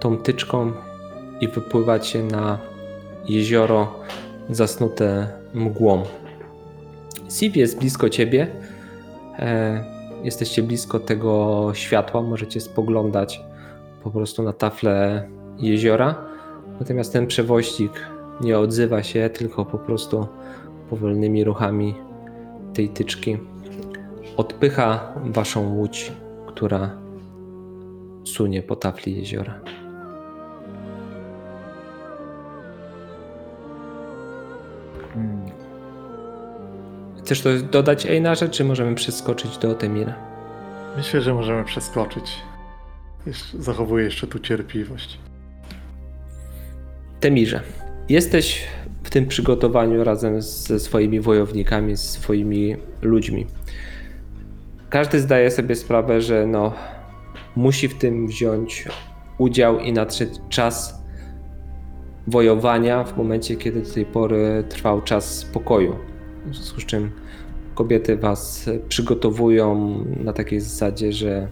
tą 0.00 0.18
tyczką 0.18 0.72
i 1.40 1.48
wypływacie 1.48 2.22
na 2.22 2.58
jezioro 3.28 3.94
zasnute 4.50 5.28
mgłą. 5.54 6.02
Siv 7.30 7.60
jest 7.60 7.78
blisko 7.78 8.08
ciebie. 8.08 8.46
E, 9.38 9.84
jesteście 10.24 10.62
blisko 10.62 11.00
tego 11.00 11.70
światła, 11.74 12.22
możecie 12.22 12.60
spoglądać 12.60 13.40
po 14.02 14.10
prostu 14.10 14.42
na 14.42 14.52
taflę 14.52 15.28
jeziora. 15.58 16.24
Natomiast 16.80 17.12
ten 17.12 17.26
przewoźnik 17.26 17.92
nie 18.40 18.58
odzywa 18.58 19.02
się, 19.02 19.30
tylko 19.30 19.64
po 19.64 19.78
prostu 19.78 20.26
powolnymi 20.90 21.44
ruchami 21.44 22.07
tej 22.74 22.88
tyczki 22.88 23.38
odpycha 24.36 25.14
waszą 25.24 25.74
łódź, 25.74 26.12
która 26.46 26.90
sunie 28.24 28.62
po 28.62 28.76
tafli 28.76 29.16
jeziora. 29.16 29.60
mm, 35.16 35.40
Chcesz 37.18 37.40
to 37.40 37.48
dodać 37.70 38.06
Einarze, 38.06 38.48
czy 38.48 38.64
możemy 38.64 38.94
przeskoczyć 38.94 39.58
do 39.58 39.74
Temira? 39.74 40.14
myślę, 40.96 41.20
że 41.20 41.34
możemy 41.34 41.64
przeskoczyć. 41.64 42.42
Jeszcze, 43.26 43.58
zachowuję 43.62 44.04
jeszcze 44.04 44.26
tu 44.26 44.38
cierpliwość. 44.38 45.18
Temirze, 47.20 47.60
jesteś 48.08 48.64
w 49.02 49.10
tym 49.10 49.26
przygotowaniu 49.26 50.04
razem 50.04 50.42
ze 50.42 50.80
swoimi 50.80 51.20
wojownikami, 51.20 51.96
z 51.96 52.00
swoimi 52.00 52.76
ludźmi. 53.02 53.46
Każdy 54.90 55.20
zdaje 55.20 55.50
sobie 55.50 55.74
sprawę, 55.74 56.20
że 56.20 56.46
no, 56.46 56.72
musi 57.56 57.88
w 57.88 57.98
tym 57.98 58.26
wziąć 58.26 58.88
udział 59.38 59.78
i 59.78 59.92
nadszedł 59.92 60.38
czas 60.48 61.02
wojowania 62.26 63.04
w 63.04 63.16
momencie, 63.16 63.56
kiedy 63.56 63.82
do 63.82 63.90
tej 63.90 64.06
pory 64.06 64.64
trwał 64.68 65.02
czas 65.02 65.38
spokoju. 65.38 65.96
W 66.46 66.54
związku 66.54 66.80
z 66.80 66.84
czym 66.84 67.10
kobiety 67.74 68.16
was 68.16 68.70
przygotowują 68.88 69.94
na 70.24 70.32
takiej 70.32 70.60
zasadzie, 70.60 71.12
że 71.12 71.48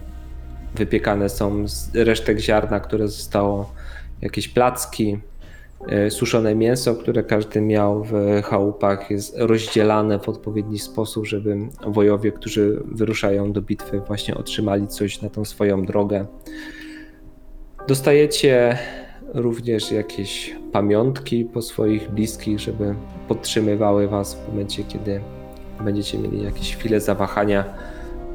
wypiekane 0.75 1.29
są 1.29 1.67
z 1.67 1.95
resztek 1.95 2.39
ziarna, 2.39 2.79
które 2.79 3.07
zostało, 3.07 3.73
jakieś 4.21 4.47
placki, 4.47 5.19
suszone 6.09 6.55
mięso, 6.55 6.95
które 6.95 7.23
każdy 7.23 7.61
miał 7.61 8.03
w 8.03 8.41
chałupach, 8.43 9.11
jest 9.11 9.35
rozdzielane 9.37 10.19
w 10.19 10.29
odpowiedni 10.29 10.79
sposób, 10.79 11.25
żeby 11.25 11.57
wojowie, 11.87 12.31
którzy 12.31 12.83
wyruszają 12.85 13.51
do 13.51 13.61
bitwy, 13.61 13.99
właśnie 13.99 14.35
otrzymali 14.35 14.87
coś 14.87 15.21
na 15.21 15.29
tą 15.29 15.45
swoją 15.45 15.85
drogę. 15.85 16.25
Dostajecie 17.87 18.77
również 19.33 19.91
jakieś 19.91 20.55
pamiątki 20.71 21.45
po 21.45 21.61
swoich 21.61 22.11
bliskich, 22.11 22.59
żeby 22.59 22.95
podtrzymywały 23.27 24.07
was 24.07 24.35
w 24.35 24.47
momencie, 24.47 24.83
kiedy 24.83 25.21
będziecie 25.83 26.17
mieli 26.17 26.43
jakieś 26.43 26.75
chwile 26.75 27.01
zawahania 27.01 27.65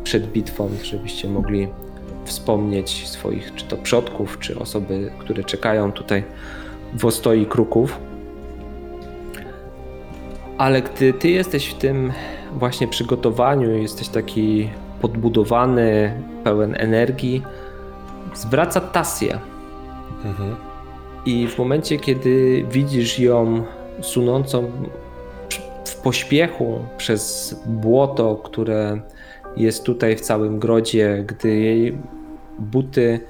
przed 0.04 0.32
bitwą, 0.32 0.70
żebyście 0.82 1.28
mogli 1.28 1.68
wspomnieć 2.24 3.08
swoich 3.08 3.54
czy 3.54 3.64
to 3.64 3.76
przodków, 3.76 4.38
czy 4.38 4.58
osoby, 4.58 5.12
które 5.18 5.44
czekają 5.44 5.92
tutaj 5.92 6.24
w 6.94 7.04
ostoi 7.04 7.46
kruków. 7.46 7.98
Ale 10.58 10.82
gdy 10.82 11.12
ty 11.12 11.30
jesteś 11.30 11.66
w 11.66 11.74
tym 11.74 12.12
właśnie 12.58 12.88
przygotowaniu, 12.88 13.70
jesteś 13.70 14.08
taki 14.08 14.70
podbudowany, 15.00 16.22
pełen 16.44 16.74
energii, 16.78 17.42
zwraca 18.34 18.80
Tasję. 18.80 19.38
Mhm. 20.24 20.56
I 21.26 21.48
w 21.48 21.58
momencie, 21.58 21.98
kiedy 21.98 22.64
widzisz 22.70 23.18
ją 23.18 23.64
sunącą 24.00 24.70
w 25.84 25.96
pośpiechu 25.96 26.78
przez 26.96 27.54
błoto, 27.66 28.36
które 28.36 29.00
jest 29.56 29.84
tutaj 29.84 30.16
w 30.16 30.20
całym 30.20 30.58
grodzie, 30.58 31.24
gdy 31.26 31.56
jej 31.56 31.98
buty 32.58 33.20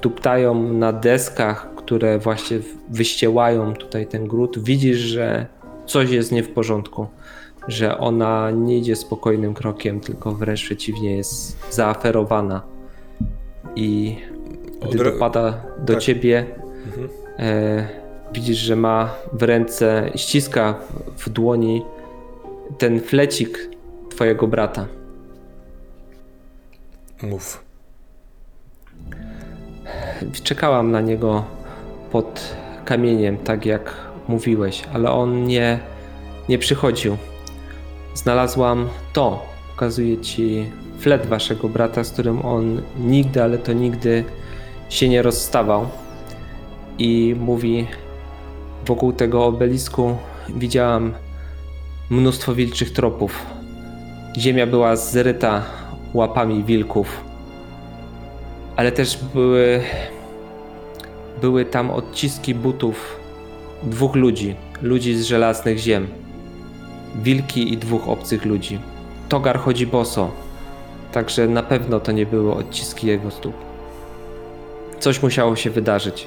tuptają 0.00 0.62
na 0.72 0.92
deskach, 0.92 1.69
które 1.90 2.18
właśnie 2.18 2.58
wyściełają 2.88 3.74
tutaj 3.74 4.06
ten 4.06 4.26
gród, 4.28 4.58
widzisz, 4.58 4.98
że 4.98 5.46
coś 5.86 6.10
jest 6.10 6.32
nie 6.32 6.42
w 6.42 6.48
porządku, 6.48 7.06
że 7.68 7.98
ona 7.98 8.50
nie 8.50 8.78
idzie 8.78 8.96
spokojnym 8.96 9.54
krokiem, 9.54 10.00
tylko 10.00 10.32
wręcz 10.32 10.62
przeciwnie 10.62 11.16
jest 11.16 11.58
zaaferowana. 11.74 12.62
I 13.76 14.16
gdy 14.88 14.98
Odra- 14.98 15.12
dopada 15.12 15.64
do 15.78 15.92
tak. 15.92 16.02
ciebie, 16.02 16.46
Mhm. 16.86 17.08
e, 17.38 17.88
widzisz, 18.32 18.58
że 18.58 18.76
ma 18.76 19.14
w 19.32 19.42
ręce, 19.42 20.10
ściska 20.16 20.74
w, 21.16 21.24
w 21.24 21.28
dłoni 21.30 21.82
ten 22.78 23.00
flecik 23.00 23.70
twojego 24.10 24.46
brata. 24.46 24.86
Mów. 27.22 27.64
Czekałam 30.42 30.90
na 30.90 31.00
niego 31.00 31.44
pod 32.12 32.54
kamieniem, 32.84 33.38
tak 33.38 33.66
jak 33.66 33.96
mówiłeś, 34.28 34.82
ale 34.94 35.10
on 35.10 35.44
nie, 35.44 35.78
nie 36.48 36.58
przychodził. 36.58 37.16
Znalazłam 38.14 38.88
to. 39.12 39.50
Pokazuję 39.70 40.18
ci 40.18 40.70
flet 40.98 41.26
waszego 41.26 41.68
brata, 41.68 42.04
z 42.04 42.10
którym 42.12 42.44
on 42.44 42.82
nigdy, 42.98 43.42
ale 43.42 43.58
to 43.58 43.72
nigdy 43.72 44.24
się 44.88 45.08
nie 45.08 45.22
rozstawał. 45.22 45.88
I 46.98 47.36
mówi: 47.40 47.86
Wokół 48.86 49.12
tego 49.12 49.44
obelisku 49.44 50.16
widziałam 50.56 51.14
mnóstwo 52.10 52.54
wilczych 52.54 52.92
tropów. 52.92 53.46
Ziemia 54.38 54.66
była 54.66 54.96
zryta 54.96 55.62
łapami 56.14 56.64
wilków 56.64 57.30
ale 58.80 58.92
też 58.92 59.18
były, 59.34 59.80
były 61.40 61.64
tam 61.64 61.90
odciski 61.90 62.54
butów 62.54 63.16
dwóch 63.82 64.16
ludzi, 64.16 64.54
ludzi 64.82 65.14
z 65.14 65.24
żelaznych 65.24 65.78
ziem. 65.78 66.08
Wilki 67.22 67.72
i 67.72 67.76
dwóch 67.76 68.08
obcych 68.08 68.44
ludzi. 68.44 68.78
Togar 69.28 69.58
chodzi 69.58 69.86
boso, 69.86 70.30
także 71.12 71.48
na 71.48 71.62
pewno 71.62 72.00
to 72.00 72.12
nie 72.12 72.26
były 72.26 72.54
odciski 72.54 73.06
jego 73.06 73.30
stóp. 73.30 73.54
Coś 74.98 75.22
musiało 75.22 75.56
się 75.56 75.70
wydarzyć. 75.70 76.26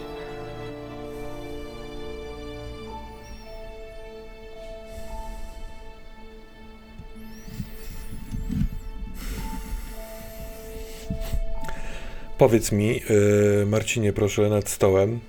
Powiedz 12.38 12.72
mi, 12.72 12.88
yy, 12.88 13.66
Marcinie, 13.66 14.14
proszę, 14.14 14.50
nad 14.50 14.70
stołem, 14.70 15.20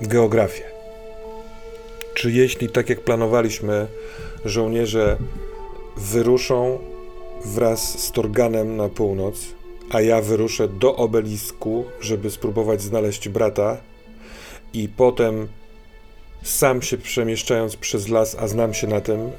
geografię. 0.00 0.62
Czy 2.14 2.32
jeśli, 2.32 2.68
tak 2.68 2.88
jak 2.88 3.00
planowaliśmy, 3.00 3.86
żołnierze 4.44 5.16
wyruszą 5.96 6.78
wraz 7.44 7.98
z 7.98 8.12
Torganem 8.12 8.76
na 8.76 8.88
północ, 8.88 9.40
a 9.90 10.00
ja 10.00 10.22
wyruszę 10.22 10.68
do 10.68 10.96
obelisku, 10.96 11.84
żeby 12.00 12.30
spróbować 12.30 12.82
znaleźć 12.82 13.28
brata, 13.28 13.76
i 14.72 14.88
potem 14.88 15.48
sam 16.42 16.82
się 16.82 16.98
przemieszczając 16.98 17.76
przez 17.76 18.08
las, 18.08 18.36
a 18.40 18.48
znam 18.48 18.74
się 18.74 18.86
na 18.86 19.00
tym, 19.00 19.30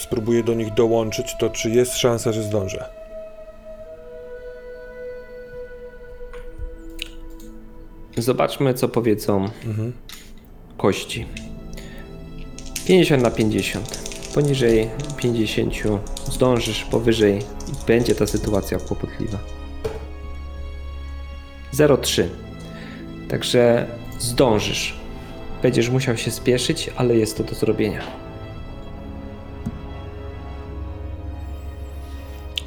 spróbuję 0.00 0.42
do 0.42 0.54
nich 0.54 0.74
dołączyć, 0.74 1.26
to 1.40 1.50
czy 1.50 1.70
jest 1.70 1.96
szansa, 1.96 2.32
że 2.32 2.42
zdążę? 2.42 2.97
Zobaczmy, 8.22 8.74
co 8.74 8.88
powiedzą 8.88 9.48
Mhm. 9.66 9.92
kości. 10.76 11.26
50 12.86 13.22
na 13.22 13.30
50. 13.30 13.98
Poniżej 14.34 14.88
50 15.16 15.74
zdążysz, 16.32 16.84
powyżej 16.84 17.38
będzie 17.86 18.14
ta 18.14 18.26
sytuacja 18.26 18.78
kłopotliwa. 18.78 19.38
0,3. 21.74 22.24
Także 23.28 23.86
zdążysz. 24.18 24.96
Będziesz 25.62 25.88
musiał 25.90 26.16
się 26.16 26.30
spieszyć, 26.30 26.90
ale 26.96 27.16
jest 27.16 27.36
to 27.36 27.44
do 27.44 27.54
zrobienia. 27.54 28.02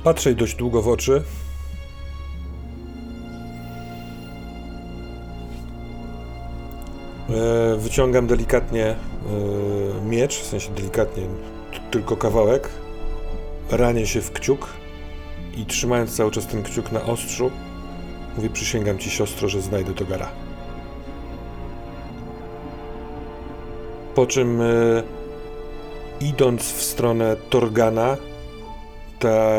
Patrzę 0.04 0.36
dość 0.36 0.56
długo 0.56 0.82
w 0.82 0.88
oczy. 0.88 1.24
Wyciągam 7.92 8.28
delikatnie 8.28 8.86
e, 8.86 8.96
miecz, 10.06 10.39
w 10.39 10.46
sensie 10.46 10.72
delikatnie, 10.72 11.24
tylko 11.92 12.18
kawałek. 12.18 12.70
Ranię 13.72 14.08
się 14.08 14.22
w 14.22 14.32
kciuk 14.32 14.68
i 15.58 15.66
trzymając 15.66 16.16
cały 16.16 16.32
czas 16.32 16.48
ten 16.48 16.64
kciuk 16.64 16.92
na 16.92 17.04
ostrzu, 17.04 17.52
mówię: 18.38 18.50
Przysięgam 18.50 18.98
ci, 18.98 19.10
siostro, 19.10 19.50
że 19.50 19.62
znajdę 19.62 19.94
Togara. 19.94 20.30
Po 24.16 24.26
czym, 24.26 24.62
e, 24.62 24.66
idąc 26.22 26.62
w 26.62 26.82
stronę 26.82 27.36
Torgana, 27.50 28.18
ta, 29.20 29.52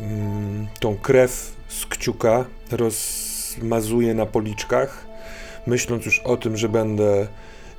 mm, 0.00 0.66
tą 0.80 0.96
krew 0.96 1.56
z 1.68 1.86
kciuka 1.86 2.44
rozmazuję 2.70 4.14
na 4.14 4.26
policzkach, 4.26 5.07
myśląc 5.68 6.06
już 6.06 6.18
o 6.18 6.36
tym, 6.36 6.56
że 6.56 6.68
będę 6.68 7.28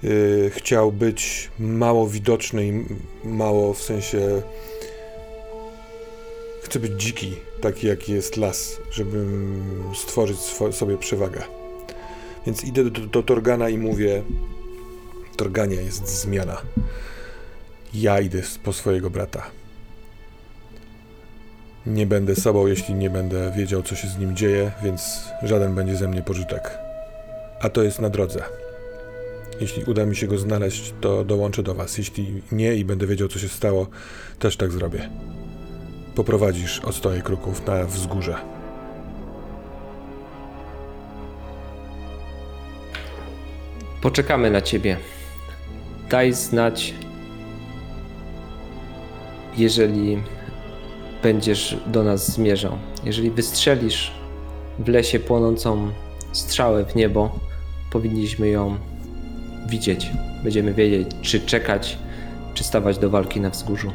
y, 0.04 0.52
chciał 0.54 0.92
być 0.92 1.52
mało 1.60 2.08
widoczny 2.08 2.68
i 2.68 2.86
mało 3.24 3.74
w 3.74 3.82
sensie. 3.82 4.42
Chcę 6.64 6.80
być 6.80 7.04
dziki, 7.04 7.36
taki 7.62 7.88
jaki 7.88 8.12
jest 8.12 8.38
las, 8.38 8.78
żeby 8.92 9.26
stworzyć 9.96 10.38
swo- 10.38 10.72
sobie 10.72 10.98
przewagę. 10.98 11.44
Więc 12.46 12.64
idę 12.64 12.84
do, 12.84 13.02
do 13.02 13.24
Torgana 13.24 13.70
i 13.70 13.78
mówię: 13.78 14.24
Torganie, 15.36 15.76
jest 15.76 16.08
zmiana. 16.22 16.62
Ja 17.94 18.20
idę 18.20 18.42
po 18.64 18.74
swojego 18.74 19.10
brata. 19.10 19.44
Nie 21.86 22.06
będę 22.06 22.36
sobą, 22.36 22.68
jeśli 22.68 22.96
nie 22.96 23.10
będę 23.10 23.52
wiedział, 23.52 23.84
co 23.84 23.96
się 23.96 24.08
z 24.08 24.18
nim 24.18 24.36
dzieje, 24.36 24.72
więc 24.84 25.20
żaden 25.44 25.76
będzie 25.76 25.96
ze 25.96 26.08
mnie 26.08 26.22
pożytek. 26.22 26.89
A 27.62 27.70
to 27.70 27.84
jest 27.84 28.00
na 28.00 28.10
drodze. 28.10 28.44
Jeśli 29.62 29.84
uda 29.84 30.06
mi 30.06 30.16
się 30.16 30.28
go 30.28 30.38
znaleźć, 30.38 30.94
to 31.02 31.24
dołączę 31.24 31.64
do 31.64 31.76
was. 31.76 31.98
Jeśli 31.98 32.42
nie 32.52 32.76
i 32.76 32.86
będę 32.86 33.08
wiedział, 33.08 33.28
co 33.28 33.40
się 33.40 33.50
stało, 33.50 33.88
też 34.40 34.58
tak 34.58 34.72
zrobię. 34.72 35.10
Poprowadzisz 36.16 36.80
ostoje 36.80 37.22
kruków 37.22 37.68
na 37.68 37.86
wzgórze. 37.86 38.36
Poczekamy 44.02 44.52
na 44.52 44.62
ciebie. 44.62 44.98
Daj 46.10 46.34
znać, 46.34 46.94
jeżeli 49.58 50.24
będziesz 51.24 51.78
do 51.88 52.04
nas 52.04 52.32
zmierzał. 52.32 52.78
Jeżeli 53.04 53.32
wystrzelisz 53.32 54.12
w 54.80 54.88
lesie 54.88 55.20
płonącą 55.20 55.92
strzałę 56.32 56.86
w 56.86 56.96
niebo, 56.96 57.49
powinniśmy 57.92 58.50
ją 58.50 58.78
widzieć. 59.68 60.12
Będziemy 60.44 60.74
wiedzieć, 60.74 61.08
czy 61.22 61.40
czekać, 61.42 61.98
czy 62.54 62.64
stawać 62.64 62.98
do 62.98 63.10
walki 63.10 63.42
na 63.42 63.50
wzgórzu. 63.50 63.92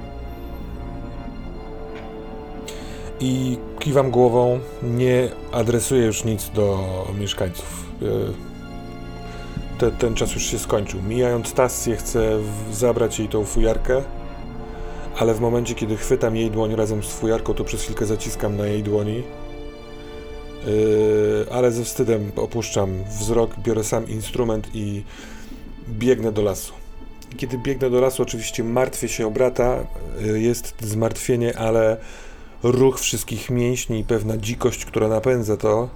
I 3.21 3.59
kiwam 3.79 4.11
głową, 4.11 4.59
nie 4.83 5.29
adresuję 5.53 6.07
już 6.07 6.25
nic 6.25 6.51
do 6.51 6.85
mieszkańców. 7.19 7.87
E, 8.03 8.07
Te, 9.79 9.91
ten 9.91 10.15
czas 10.15 10.35
już 10.35 10.43
się 10.43 10.59
skończył. 10.59 11.03
Mijając 11.03 11.53
Tassię, 11.53 11.97
chcę 11.97 12.39
zabrać 12.73 13.19
jej 13.19 13.29
tą 13.29 13.45
fujarkę, 13.45 14.03
ale 15.19 15.35
w 15.35 15.41
momencie, 15.41 15.75
kiedy 15.75 15.97
chwytam 15.97 16.37
jej 16.37 16.51
dłoń 16.51 16.77
razem 16.77 17.03
z 17.03 17.13
fujarką, 17.13 17.55
to 17.55 17.65
przez 17.65 17.83
chwilkę 17.83 18.07
zaciskam 18.07 18.57
na 18.57 18.67
jej 18.67 18.83
dłoni. 18.83 19.23
E, 20.65 21.53
Ale 21.53 21.73
ze 21.73 21.85
wstydem 21.85 22.33
opuszczam 22.37 23.05
wzrok, 23.19 23.51
biorę 23.59 23.85
sam 23.85 24.09
instrument 24.09 24.69
i 24.75 25.05
biegnę 25.89 26.33
do 26.33 26.43
lasu. 26.43 26.73
Kiedy 27.37 27.59
biegnę 27.59 27.91
do 27.91 28.01
lasu, 28.01 28.23
oczywiście 28.23 28.65
martwię 28.65 29.09
się 29.09 29.27
o 29.27 29.31
brata. 29.31 29.87
E, 30.23 30.39
Jest 30.39 30.75
zmartwienie, 30.81 31.59
ale 31.59 31.97
ruch 32.63 33.01
wszystkich 33.01 33.51
mięśni 33.51 34.01
i 34.01 34.05
pewna 34.05 34.37
dzikość, 34.37 34.85
która 34.85 35.09
napędza 35.09 35.57
to, 35.57 35.89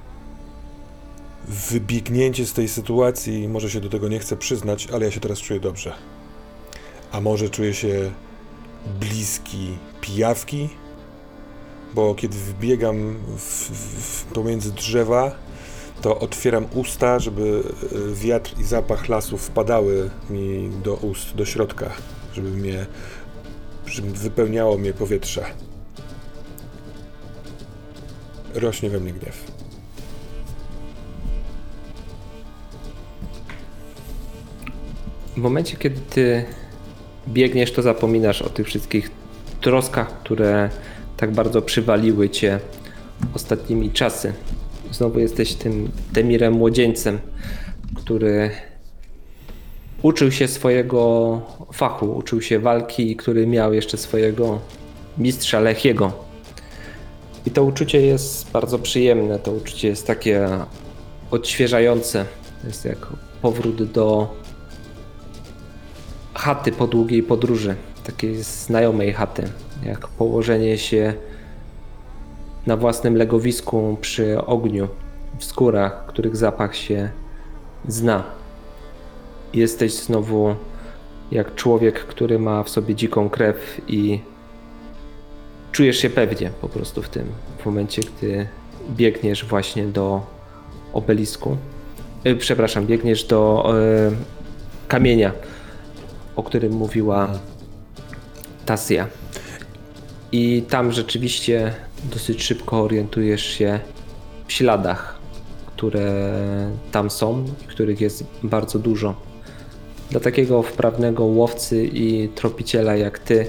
wybiegnięcie 1.48 2.46
z 2.46 2.52
tej 2.52 2.68
sytuacji, 2.68 3.48
może 3.48 3.70
się 3.70 3.80
do 3.80 3.88
tego 3.88 4.08
nie 4.08 4.18
chcę 4.18 4.36
przyznać, 4.36 4.88
ale 4.92 5.04
ja 5.04 5.10
się 5.10 5.20
teraz 5.20 5.38
czuję 5.38 5.60
dobrze. 5.60 5.94
A 7.12 7.20
może 7.20 7.50
czuję 7.50 7.74
się 7.74 8.10
bliski 9.00 9.78
pijawki? 10.00 10.68
Bo 11.94 12.14
kiedy 12.14 12.36
wbiegam 12.36 13.16
w, 13.36 13.42
w, 13.42 14.24
pomiędzy 14.24 14.72
drzewa, 14.72 15.34
to 16.02 16.18
otwieram 16.18 16.66
usta, 16.74 17.18
żeby 17.18 17.62
e, 17.62 18.14
wiatr 18.14 18.54
i 18.60 18.64
zapach 18.64 19.08
lasu 19.08 19.38
wpadały 19.38 20.10
mi 20.30 20.70
do 20.84 20.94
ust, 20.94 21.34
do 21.34 21.44
środka, 21.44 21.90
żeby 22.34 22.50
mnie, 22.50 22.86
żeby 23.86 24.10
wypełniało 24.10 24.78
mnie 24.78 24.92
powietrze. 24.92 25.44
Rośnie 28.54 28.90
we 28.90 29.00
mnie 29.00 29.12
gniew. 29.12 29.52
W 35.34 35.40
momencie, 35.40 35.76
kiedy 35.76 36.00
ty 36.00 36.44
biegniesz, 37.28 37.72
to 37.72 37.82
zapominasz 37.82 38.42
o 38.42 38.50
tych 38.50 38.66
wszystkich 38.66 39.10
troskach, 39.60 40.20
które 40.20 40.70
tak 41.18 41.30
bardzo 41.32 41.62
przywaliły 41.62 42.30
cię 42.30 42.60
ostatnimi 43.34 43.90
czasy. 43.90 44.32
Znowu 44.92 45.18
jesteś 45.18 45.54
tym 45.54 45.90
Demirem 46.12 46.52
młodzieńcem, 46.52 47.18
który 47.94 48.50
uczył 50.02 50.32
się 50.32 50.48
swojego 50.48 51.40
fachu, 51.72 52.06
uczył 52.06 52.42
się 52.42 52.58
walki 52.58 53.10
i 53.10 53.16
który 53.16 53.46
miał 53.46 53.74
jeszcze 53.74 53.96
swojego 53.96 54.58
mistrza 55.18 55.60
Lechiego. 55.60 56.12
I 57.46 57.50
to 57.50 57.64
uczucie 57.64 58.00
jest 58.00 58.50
bardzo 58.50 58.78
przyjemne, 58.78 59.38
to 59.38 59.52
uczucie 59.52 59.88
jest 59.88 60.06
takie 60.06 60.48
odświeżające. 61.30 62.24
To 62.62 62.66
jest 62.66 62.84
jak 62.84 63.06
powrót 63.42 63.92
do 63.92 64.36
chaty 66.34 66.72
po 66.72 66.86
długiej 66.86 67.22
podróży, 67.22 67.74
takiej 68.04 68.42
znajomej 68.42 69.12
chaty, 69.12 69.48
jak 69.84 70.08
położenie 70.08 70.78
się 70.78 71.14
na 72.66 72.76
własnym 72.76 73.16
legowisku 73.16 73.98
przy 74.00 74.44
ogniu 74.44 74.88
w 75.38 75.44
skórach, 75.44 76.06
których 76.06 76.36
zapach 76.36 76.76
się 76.76 77.10
zna. 77.88 78.24
Jesteś 79.54 79.94
znowu 79.94 80.54
jak 81.30 81.54
człowiek, 81.54 82.00
który 82.00 82.38
ma 82.38 82.62
w 82.62 82.68
sobie 82.68 82.94
dziką 82.94 83.30
krew 83.30 83.80
i 83.88 84.20
czujesz 85.72 85.96
się 85.96 86.10
pewnie 86.10 86.50
po 86.60 86.68
prostu 86.68 87.02
w 87.02 87.08
tym 87.08 87.26
w 87.58 87.66
momencie, 87.66 88.02
gdy 88.02 88.48
biegniesz 88.90 89.44
właśnie 89.44 89.86
do 89.86 90.22
obelisku. 90.92 91.56
Y, 92.26 92.36
Przepraszam, 92.36 92.86
biegniesz 92.86 93.24
do 93.24 93.72
y, 94.08 94.88
kamienia, 94.88 95.32
o 96.36 96.42
którym 96.42 96.72
mówiła 96.72 97.28
Tasja. 98.66 99.06
I 100.32 100.62
tam 100.68 100.92
rzeczywiście 100.92 101.74
dosyć 102.04 102.42
szybko 102.42 102.82
orientujesz 102.82 103.42
się 103.42 103.80
w 104.46 104.52
śladach, 104.52 105.18
które 105.66 106.32
tam 106.92 107.10
są, 107.10 107.44
i 107.64 107.66
których 107.66 108.00
jest 108.00 108.24
bardzo 108.42 108.78
dużo. 108.78 109.14
Dla 110.10 110.20
takiego 110.20 110.62
wprawnego 110.62 111.24
łowcy 111.24 111.84
i 111.86 112.28
tropiciela 112.28 112.96
jak 112.96 113.18
ty 113.18 113.46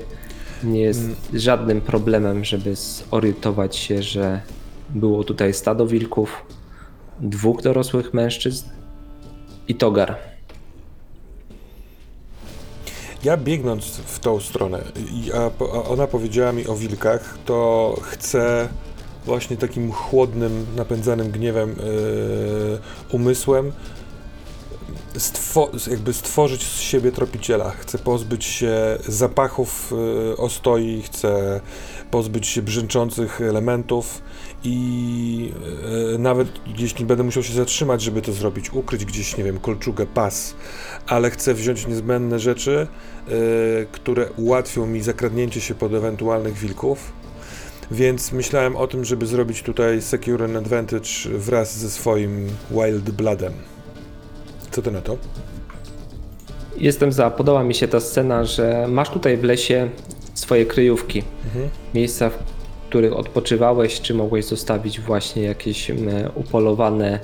nie 0.64 0.82
jest 0.82 1.02
żadnym 1.34 1.82
problemem, 1.82 2.46
żeby 2.46 2.76
zorientować 2.76 3.76
się, 3.76 4.04
że 4.04 4.42
było 4.90 5.24
tutaj 5.24 5.54
stado 5.54 5.88
wilków, 5.88 6.46
dwóch 7.20 7.62
dorosłych 7.62 8.14
mężczyzn 8.14 8.70
i 9.68 9.76
togar. 9.76 10.29
Ja 13.24 13.38
biegnąc 13.38 13.86
w 13.86 14.20
tą 14.20 14.40
stronę, 14.40 14.84
a 15.34 15.64
ona 15.90 16.08
powiedziała 16.08 16.52
mi 16.52 16.68
o 16.68 16.76
wilkach, 16.76 17.38
to 17.46 17.96
chcę 18.02 18.70
właśnie 19.26 19.58
takim 19.58 19.92
chłodnym, 19.92 20.66
napędzanym 20.76 21.32
gniewem 21.32 21.70
yy, 21.70 22.80
umysłem 23.12 23.72
stwo- 25.16 25.92
jakby 25.92 26.14
stworzyć 26.14 26.64
z 26.64 26.80
siebie 26.80 27.12
tropiciela. 27.12 27.70
Chcę 27.70 27.98
pozbyć 27.98 28.46
się 28.46 28.98
zapachów 29.08 29.94
yy, 30.30 30.38
ostoi, 30.38 31.02
chcę 31.02 31.62
pozbyć 32.12 32.48
się 32.48 32.62
brzęczących 32.62 33.42
elementów 33.42 34.22
i 34.64 35.54
yy, 36.12 36.18
nawet 36.20 36.48
jeśli 36.78 37.06
będę 37.06 37.24
musiał 37.24 37.44
się 37.44 37.54
zatrzymać, 37.54 38.02
żeby 38.02 38.22
to 38.22 38.34
zrobić, 38.34 38.74
ukryć 38.74 39.06
gdzieś, 39.06 39.38
nie 39.38 39.44
wiem, 39.44 39.60
kolczugę, 39.60 40.06
pas, 40.06 40.56
ale 41.08 41.30
chcę 41.30 41.54
wziąć 41.54 41.88
niezbędne 41.88 42.40
rzeczy, 42.40 42.88
yy, 43.28 43.34
które 43.92 44.32
ułatwią 44.32 44.86
mi 44.86 45.02
zakradnięcie 45.02 45.62
się 45.62 45.76
pod 45.76 45.94
ewentualnych 45.94 46.54
wilków. 46.54 47.12
Więc 47.92 48.32
myślałem 48.32 48.76
o 48.76 48.88
tym, 48.88 49.06
żeby 49.06 49.26
zrobić 49.26 49.64
tutaj 49.64 50.02
Secure 50.02 50.46
an 50.46 50.56
Advantage 50.56 51.10
wraz 51.34 51.78
ze 51.78 51.90
swoim 51.90 52.48
Wild 52.72 53.12
Bloodem. 53.12 53.54
Co 54.72 54.82
ty 54.82 54.92
na 54.92 55.02
to? 55.02 55.18
Jestem 56.78 57.12
za. 57.12 57.30
Podoba 57.30 57.64
mi 57.64 57.76
się 57.76 57.88
ta 57.88 58.00
scena, 58.00 58.46
że 58.46 58.88
masz 58.88 59.10
tutaj 59.10 59.38
w 59.38 59.44
lesie 59.44 59.90
swoje 60.34 60.66
kryjówki. 60.66 61.24
Mhm. 61.46 61.70
Miejsca, 61.94 62.30
w 62.30 62.59
których 62.90 63.14
odpoczywałeś, 63.14 64.02
czy 64.02 64.14
mogłeś 64.14 64.46
zostawić 64.46 65.00
właśnie 65.00 65.44
jakieś 65.44 65.92
upolowane 66.36 67.20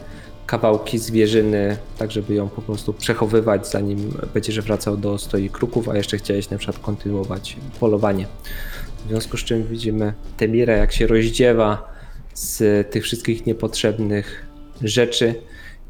kawałki 0.45 0.97
zwierzyny, 0.97 1.77
tak 1.97 2.11
żeby 2.11 2.33
ją 2.33 2.49
po 2.49 2.61
prostu 2.61 2.93
przechowywać, 2.93 3.67
zanim 3.67 4.13
będziesz 4.33 4.61
wracał 4.61 4.97
do 4.97 5.17
stoi 5.17 5.49
kruków, 5.49 5.89
a 5.89 5.97
jeszcze 5.97 6.17
chciałeś 6.17 6.49
na 6.49 6.57
przykład 6.57 6.79
kontynuować 6.79 7.57
polowanie. 7.79 8.27
W 9.05 9.09
związku 9.09 9.37
z 9.37 9.43
czym 9.43 9.67
widzimy 9.67 10.13
Temira, 10.37 10.73
jak 10.73 10.91
się 10.91 11.07
rozdziewa 11.07 11.93
z 12.33 12.91
tych 12.91 13.03
wszystkich 13.03 13.45
niepotrzebnych 13.45 14.45
rzeczy. 14.81 15.35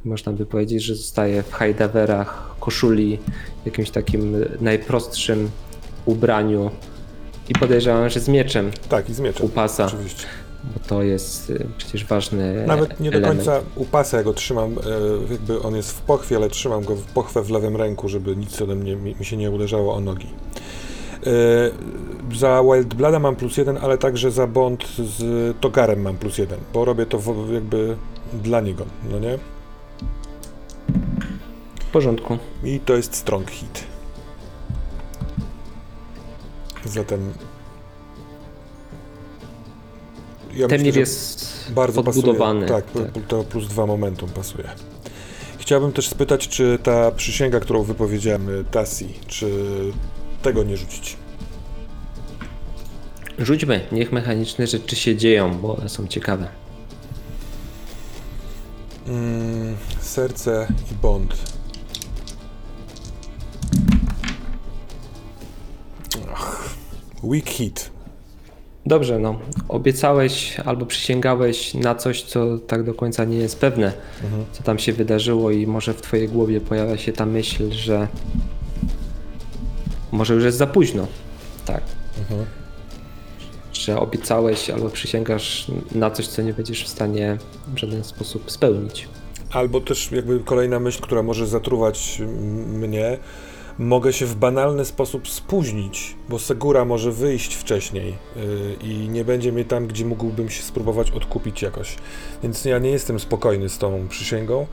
Można 0.06 0.32
by 0.32 0.46
powiedzieć, 0.46 0.84
że 0.84 0.96
zostaje 0.96 1.44
w 1.44 1.52
hajdawerach, 1.52 2.56
koszuli, 2.60 3.20
jakimś 3.66 3.90
takim 3.90 4.46
najprostszym 4.62 5.50
ubraniu 6.06 6.72
i 7.50 7.54
podejrzewam, 7.54 8.10
że 8.10 8.20
z 8.20 8.28
mieczem 8.28 8.72
Tak, 8.90 9.10
i 9.10 9.14
z 9.14 9.20
mieczem. 9.20 9.46
u 9.46 9.50
pasa, 9.50 9.86
Oczywiście. 9.86 10.24
bo 10.64 10.80
to 10.88 11.04
jest 11.04 11.50
y, 11.50 11.68
przecież 11.78 12.06
ważny 12.06 12.64
Nawet 12.68 13.00
nie 13.00 13.12
do 13.12 13.18
element. 13.18 13.38
końca 13.46 13.62
u 13.76 13.86
pasa 13.86 14.18
ja 14.18 14.24
go 14.24 14.34
trzymam, 14.34 14.72
e, 14.72 15.32
jakby 15.32 15.62
on 15.62 15.76
jest 15.76 15.92
w 15.92 16.02
pochwie, 16.02 16.36
ale 16.36 16.50
trzymam 16.50 16.84
go 16.84 16.96
w 16.96 17.02
pochwę 17.06 17.42
w 17.42 17.50
lewym 17.50 17.76
ręku, 17.76 18.10
żeby 18.10 18.36
nic 18.36 18.62
ode 18.62 18.76
mnie 18.76 18.96
mi, 18.96 19.16
mi 19.20 19.26
się 19.26 19.38
nie 19.38 19.52
uderzało 19.52 19.94
o 19.96 20.00
nogi. 20.00 20.28
E, 21.28 22.32
za 22.38 22.64
Wild 22.64 22.94
Blooda 22.94 23.20
mam 23.20 23.36
plus 23.36 23.58
jeden, 23.58 23.78
ale 23.82 23.98
także 23.98 24.32
za 24.32 24.48
Bond 24.48 24.84
z 25.18 25.24
Togarem 25.62 26.02
mam 26.02 26.18
plus 26.18 26.38
jeden, 26.38 26.60
bo 26.74 26.86
robię 26.86 27.06
to 27.06 27.20
w, 27.20 27.54
jakby 27.54 27.96
dla 28.44 28.62
niego, 28.62 28.86
no 29.12 29.20
nie? 29.20 29.38
W 31.88 31.92
porządku. 31.92 32.38
I 32.64 32.80
to 32.80 32.96
jest 32.96 33.16
strong 33.16 33.52
hit. 33.52 33.84
Zatem. 36.86 37.34
Ja 40.54 40.68
Temir 40.68 40.86
myślę, 40.86 41.00
jest 41.00 41.72
bardzo 41.72 42.04
podbudowany. 42.04 42.68
Pasuje. 42.68 42.82
Tak, 42.84 43.14
tak. 43.14 43.24
to 43.28 43.44
plus 43.44 43.68
dwa 43.68 43.86
momentum 43.86 44.30
pasuje. 44.30 44.70
Chciałbym 45.58 45.92
też 45.92 46.10
spytać, 46.10 46.48
czy 46.48 46.80
ta 46.84 47.12
przysięga, 47.12 47.60
którą 47.60 47.84
wypowiedziałem 47.84 48.50
y, 48.50 48.66
Tassi, 48.72 49.14
czy 49.28 49.50
tego 50.42 50.64
nie 50.64 50.78
rzucić? 50.78 51.18
Rzućmy, 53.40 53.88
niech 53.92 54.12
mechaniczne 54.12 54.68
rzeczy 54.68 54.96
się 54.96 55.16
dzieją, 55.16 55.58
bo 55.58 55.78
one 55.78 55.90
są 55.90 56.08
ciekawe. 56.08 56.48
Mm, 59.08 59.76
serce 60.00 60.68
i 60.92 60.96
bond. 60.96 61.55
Weak 67.24 67.50
hit. 67.50 67.92
Dobrze, 68.86 69.20
no. 69.20 69.40
Obiecałeś 69.68 70.60
albo 70.60 70.86
przysięgałeś 70.86 71.74
na 71.74 71.96
coś, 71.96 72.24
co 72.24 72.58
tak 72.58 72.84
do 72.84 72.94
końca 72.94 73.26
nie 73.26 73.38
jest 73.38 73.60
pewne, 73.60 73.94
co 74.52 74.64
tam 74.64 74.80
się 74.80 74.94
wydarzyło, 74.94 75.52
i 75.52 75.68
może 75.68 75.94
w 75.94 76.02
Twojej 76.02 76.30
głowie 76.30 76.62
pojawia 76.62 76.98
się 76.98 77.14
ta 77.14 77.26
myśl, 77.26 77.72
że 77.72 78.08
może 80.12 80.34
już 80.34 80.44
jest 80.44 80.58
za 80.58 80.68
późno. 80.68 81.08
Tak. 81.66 81.82
Że 83.74 84.00
obiecałeś 84.00 84.70
albo 84.70 84.90
przysięgasz 84.90 85.72
na 85.96 86.12
coś, 86.12 86.28
co 86.28 86.42
nie 86.42 86.54
będziesz 86.54 86.84
w 86.84 86.88
stanie 86.88 87.38
w 87.74 87.78
żaden 87.78 88.04
sposób 88.04 88.52
spełnić. 88.52 89.08
Albo 89.52 89.82
też 89.82 90.12
jakby 90.12 90.40
kolejna 90.40 90.80
myśl, 90.80 91.02
która 91.02 91.24
może 91.24 91.48
zatruwać 91.48 92.22
mnie. 92.68 93.18
Mogę 93.80 94.14
się 94.14 94.26
w 94.26 94.36
banalny 94.36 94.86
sposób 94.86 95.30
spóźnić, 95.30 96.16
bo 96.30 96.40
Segura 96.40 96.86
może 96.86 97.12
wyjść 97.12 97.54
wcześniej 97.56 98.16
yy, 98.36 98.76
i 98.82 99.10
nie 99.10 99.26
będzie 99.26 99.52
mnie 99.52 99.66
tam, 99.66 99.88
gdzie 99.88 100.06
mógłbym 100.06 100.50
się 100.50 100.64
spróbować 100.64 101.12
odkupić 101.12 101.62
jakoś. 101.62 101.96
Więc 102.44 102.66
ja 102.66 102.80
nie 102.80 102.90
jestem 102.90 103.20
spokojny 103.20 103.70
z 103.70 103.78
tą 103.78 104.08
przysięgą, 104.08 104.68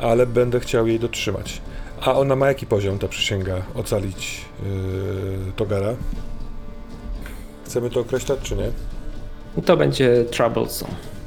ale 0.00 0.26
będę 0.26 0.60
chciał 0.60 0.86
jej 0.86 0.98
dotrzymać. 0.98 1.60
A 2.00 2.14
ona 2.14 2.36
ma 2.36 2.48
jaki 2.48 2.66
poziom, 2.66 2.98
ta 2.98 3.08
przysięga, 3.08 3.62
ocalić 3.74 4.44
yy, 4.62 5.52
Togara? 5.56 5.94
Chcemy 7.64 7.90
to 7.90 8.00
określać, 8.00 8.38
czy 8.42 8.56
nie? 8.56 8.70
To 9.62 9.76
będzie 9.76 10.24
troublesome. 10.24 11.19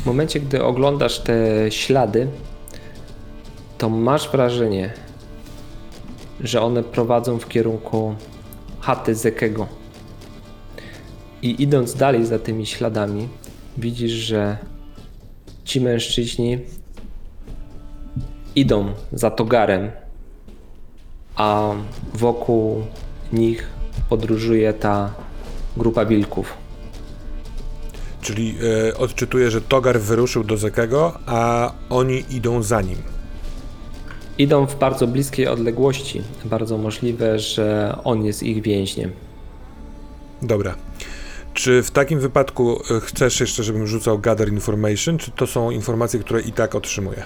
W 0.00 0.06
momencie, 0.06 0.40
gdy 0.40 0.64
oglądasz 0.64 1.18
te 1.18 1.70
ślady, 1.70 2.28
to 3.78 3.88
masz 3.88 4.30
wrażenie, 4.30 4.92
że 6.40 6.62
one 6.62 6.82
prowadzą 6.82 7.38
w 7.38 7.48
kierunku 7.48 8.14
chaty 8.80 9.14
Zekego. 9.14 9.66
I 11.42 11.62
idąc 11.62 11.94
dalej 11.94 12.26
za 12.26 12.38
tymi 12.38 12.66
śladami, 12.66 13.28
widzisz, 13.78 14.12
że 14.12 14.56
ci 15.64 15.80
mężczyźni 15.80 16.58
idą 18.56 18.92
za 19.12 19.30
togarem, 19.30 19.90
a 21.36 21.72
wokół 22.14 22.82
nich 23.32 23.68
podróżuje 24.08 24.72
ta 24.72 25.14
grupa 25.76 26.04
wilków. 26.04 26.59
Czyli 28.20 28.54
e, 28.88 28.96
odczytuję, 28.96 29.50
że 29.50 29.60
Togar 29.60 30.00
wyruszył 30.00 30.44
do 30.44 30.56
Zekego, 30.56 31.18
a 31.26 31.72
oni 31.90 32.24
idą 32.30 32.62
za 32.62 32.82
nim. 32.82 32.98
Idą 34.38 34.66
w 34.66 34.78
bardzo 34.78 35.06
bliskiej 35.06 35.48
odległości. 35.48 36.22
Bardzo 36.44 36.78
możliwe, 36.78 37.38
że 37.38 37.96
on 38.04 38.24
jest 38.24 38.42
ich 38.42 38.62
więźniem. 38.62 39.10
Dobra. 40.42 40.74
Czy 41.54 41.82
w 41.82 41.90
takim 41.90 42.20
wypadku 42.20 42.80
e, 42.96 43.00
chcesz 43.00 43.40
jeszcze, 43.40 43.62
żebym 43.62 43.86
rzucał 43.86 44.18
Gather 44.18 44.48
Information, 44.48 45.18
czy 45.18 45.30
to 45.30 45.46
są 45.46 45.70
informacje, 45.70 46.20
które 46.20 46.40
i 46.40 46.52
tak 46.52 46.74
otrzymuję? 46.74 47.24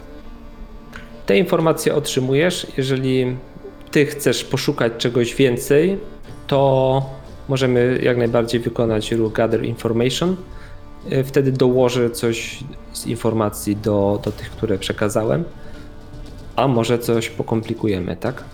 Te 1.26 1.38
informacje 1.38 1.94
otrzymujesz. 1.94 2.66
Jeżeli 2.76 3.36
ty 3.90 4.06
chcesz 4.06 4.44
poszukać 4.44 4.92
czegoś 4.98 5.34
więcej, 5.34 5.98
to 6.46 7.02
możemy 7.48 8.00
jak 8.02 8.16
najbardziej 8.16 8.60
wykonać 8.60 9.12
ruch 9.12 9.32
Gather 9.32 9.64
Information. 9.64 10.36
Y, 11.12 11.24
Wtedy 11.24 11.52
dołożę 11.52 12.10
coś 12.10 12.64
z 12.92 13.06
informacji 13.06 13.76
do, 13.76 14.20
do 14.24 14.32
tych, 14.32 14.50
które 14.50 14.78
przekazałem. 14.78 15.44
A 16.56 16.68
może 16.68 16.98
coś 16.98 17.30
pokomplikujemy, 17.30 18.16
tak? 18.16 18.44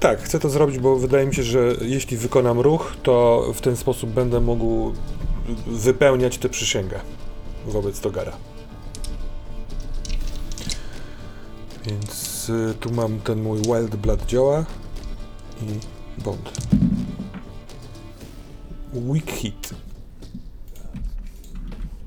Tak, 0.00 0.22
chcę 0.22 0.40
to 0.40 0.48
zrobić, 0.50 0.78
bo 0.78 0.96
wydaje 0.96 1.26
mi 1.26 1.34
się, 1.34 1.42
że 1.42 1.74
jeśli 1.80 2.16
wykonam 2.16 2.60
ruch, 2.60 2.96
to 3.02 3.44
w 3.54 3.60
ten 3.60 3.76
sposób 3.76 4.10
będę 4.10 4.40
mógł 4.40 4.92
wypełniać 5.66 6.38
tę 6.38 6.48
przysięgę 6.48 7.00
wobec 7.66 8.00
Togara. 8.00 8.32
Więc 11.86 12.48
y, 12.48 12.74
tu 12.80 12.92
mam 12.92 13.20
ten 13.20 13.42
mój 13.42 13.58
Wild 13.58 13.96
Blood 13.96 14.26
działa 14.26 14.64
i 15.62 15.66
Bond. 16.22 16.52
Weak 18.92 19.30
hit. 19.30 19.74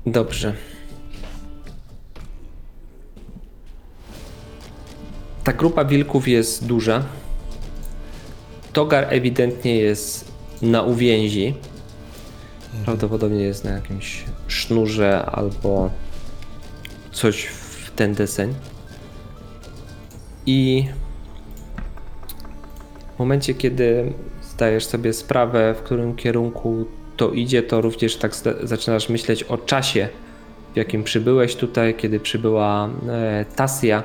Dobrze. 0.06 0.54
Ta 5.44 5.52
grupa 5.52 5.84
wilków 5.84 6.28
jest 6.28 6.66
duża. 6.66 7.02
Togar 8.72 9.06
ewidentnie 9.08 9.76
jest 9.76 10.32
na 10.62 10.82
uwięzi. 10.82 11.54
Prawdopodobnie 12.84 13.42
jest 13.42 13.64
na 13.64 13.70
jakimś 13.70 14.24
sznurze 14.46 15.26
albo 15.26 15.90
coś 17.12 17.44
w 17.44 17.90
ten 17.90 18.14
deseń. 18.14 18.54
I 20.46 20.88
w 23.16 23.18
momencie, 23.18 23.54
kiedy 23.54 24.12
zdajesz 24.42 24.86
sobie 24.86 25.12
sprawę, 25.12 25.74
w 25.74 25.82
którym 25.82 26.16
kierunku 26.16 26.86
to 27.22 27.30
idzie, 27.30 27.62
to 27.62 27.80
również 27.80 28.16
tak 28.16 28.34
zaczynasz 28.62 29.08
myśleć 29.08 29.42
o 29.42 29.58
czasie, 29.58 30.08
w 30.72 30.76
jakim 30.76 31.04
przybyłeś 31.04 31.56
tutaj, 31.56 31.94
kiedy 31.94 32.20
przybyła 32.20 32.90
e, 33.08 33.44
Tasja. 33.56 34.02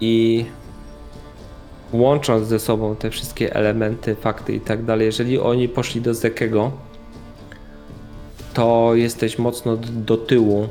I 0.00 0.44
łącząc 1.92 2.48
ze 2.48 2.58
sobą 2.58 2.96
te 2.96 3.10
wszystkie 3.10 3.54
elementy, 3.54 4.14
fakty 4.14 4.54
i 4.54 4.60
tak 4.60 4.84
dalej, 4.84 5.06
jeżeli 5.06 5.38
oni 5.38 5.68
poszli 5.68 6.00
do 6.00 6.14
Zekego, 6.14 6.72
to 8.54 8.90
jesteś 8.94 9.38
mocno 9.38 9.76
do 9.76 10.16
tyłu. 10.16 10.68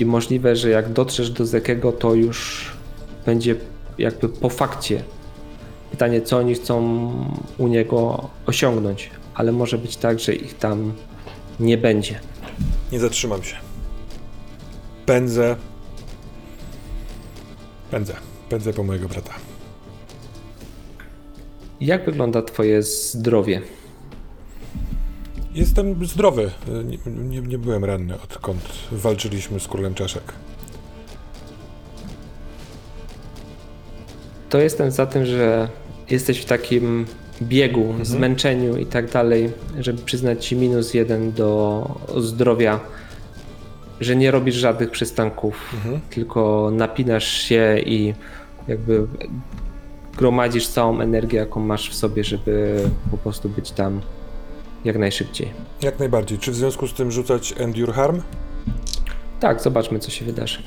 I 0.00 0.06
możliwe, 0.06 0.56
że 0.56 0.70
jak 0.70 0.92
dotrzesz 0.92 1.30
do 1.30 1.46
Zekego, 1.46 1.92
to 1.92 2.14
już 2.14 2.70
będzie 3.26 3.56
jakby 3.98 4.28
po 4.28 4.48
fakcie. 4.48 5.02
Pytanie, 5.90 6.20
co 6.20 6.38
oni 6.38 6.54
chcą 6.54 7.10
u 7.58 7.68
niego 7.68 8.28
osiągnąć, 8.46 9.10
ale 9.38 9.52
może 9.52 9.78
być 9.78 9.96
tak, 9.96 10.20
że 10.20 10.34
ich 10.34 10.58
tam 10.58 10.92
nie 11.60 11.78
będzie. 11.78 12.20
Nie 12.92 13.00
zatrzymam 13.00 13.42
się. 13.42 13.56
Pędzę. 15.06 15.56
Pędzę. 17.90 18.14
Pędzę 18.48 18.72
po 18.72 18.82
mojego 18.82 19.08
brata. 19.08 19.34
Jak 21.80 22.04
wygląda 22.04 22.42
Twoje 22.42 22.82
zdrowie? 22.82 23.62
Jestem 25.54 26.06
zdrowy. 26.06 26.50
Nie, 26.84 26.98
nie, 27.12 27.40
nie 27.40 27.58
byłem 27.58 27.84
ranny, 27.84 28.14
odkąd 28.14 28.68
walczyliśmy 28.92 29.60
z 29.60 29.68
królem 29.68 29.94
czaszek. 29.94 30.32
To 34.48 34.58
jestem 34.58 34.90
za 34.90 35.06
tym, 35.06 35.26
że 35.26 35.68
jesteś 36.10 36.38
w 36.38 36.44
takim 36.44 37.06
biegu, 37.42 37.94
zmęczeniu 38.02 38.76
i 38.76 38.86
tak 38.86 39.10
dalej, 39.10 39.52
żeby 39.78 40.02
przyznać 40.02 40.46
Ci 40.46 40.56
minus 40.56 40.94
jeden 40.94 41.32
do 41.32 41.86
zdrowia, 42.16 42.80
że 44.00 44.16
nie 44.16 44.30
robisz 44.30 44.54
żadnych 44.54 44.90
przystanków, 44.90 45.74
tylko 46.10 46.70
napinasz 46.72 47.28
się 47.28 47.78
i 47.86 48.14
jakby 48.68 49.06
gromadzisz 50.16 50.68
całą 50.68 51.00
energię, 51.00 51.38
jaką 51.38 51.60
masz 51.60 51.90
w 51.90 51.94
sobie, 51.94 52.24
żeby 52.24 52.84
po 53.10 53.18
prostu 53.18 53.48
być 53.48 53.70
tam 53.70 54.00
jak 54.84 54.98
najszybciej. 54.98 55.50
Jak 55.82 55.98
najbardziej. 55.98 56.38
Czy 56.38 56.52
w 56.52 56.54
związku 56.54 56.86
z 56.88 56.94
tym 56.94 57.10
rzucać 57.10 57.54
Endure 57.56 57.92
Harm? 57.92 58.22
Tak, 59.40 59.62
zobaczmy, 59.62 59.98
co 59.98 60.10
się 60.10 60.24
wydarzy. 60.24 60.58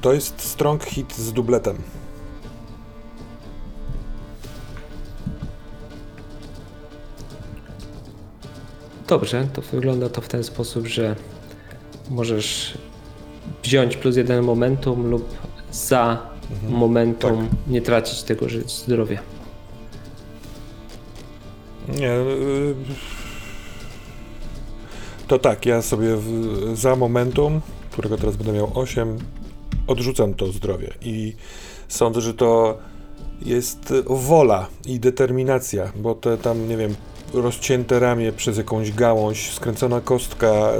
To 0.00 0.12
jest 0.12 0.40
strong 0.40 0.84
hit 0.84 1.16
z 1.16 1.32
dubletem. 1.32 1.76
Dobrze, 9.14 9.48
to 9.52 9.62
wygląda 9.62 10.08
to 10.08 10.20
w 10.20 10.28
ten 10.28 10.44
sposób, 10.44 10.86
że 10.86 11.16
możesz 12.10 12.78
wziąć 13.62 13.96
plus 13.96 14.16
jeden 14.16 14.44
momentum 14.44 15.10
lub 15.10 15.28
za 15.72 16.26
momentum 16.68 17.48
nie 17.66 17.82
tracić 17.82 18.22
tego 18.22 18.46
zdrowia. 18.66 19.18
Nie. 21.88 22.10
y, 22.12 22.74
To 25.28 25.38
tak, 25.38 25.66
ja 25.66 25.82
sobie 25.82 26.16
za 26.74 26.96
momentum, 26.96 27.60
którego 27.90 28.16
teraz 28.16 28.36
będę 28.36 28.52
miał 28.52 28.70
8, 28.74 29.18
odrzucam 29.86 30.34
to 30.34 30.46
zdrowie. 30.52 30.94
I 31.02 31.34
sądzę, 31.88 32.20
że 32.20 32.34
to 32.34 32.78
jest 33.42 33.92
wola 34.06 34.66
i 34.86 35.00
determinacja, 35.00 35.92
bo 35.96 36.14
te 36.14 36.38
tam, 36.38 36.68
nie 36.68 36.76
wiem, 36.76 36.94
rozcięte 37.34 38.00
ramię 38.00 38.32
przez 38.32 38.56
jakąś 38.56 38.92
gałąź, 38.92 39.52
skręcona 39.52 40.00
kostka, 40.00 40.46
e, 40.46 40.72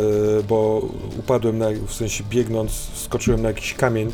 bo 0.49 0.89
upadłem, 1.19 1.59
na, 1.59 1.67
w 1.87 1.95
sensie 1.95 2.25
biegnąc, 2.31 2.73
skoczyłem 2.95 3.43
na 3.43 3.49
jakiś 3.49 3.75
kamień. 3.75 4.13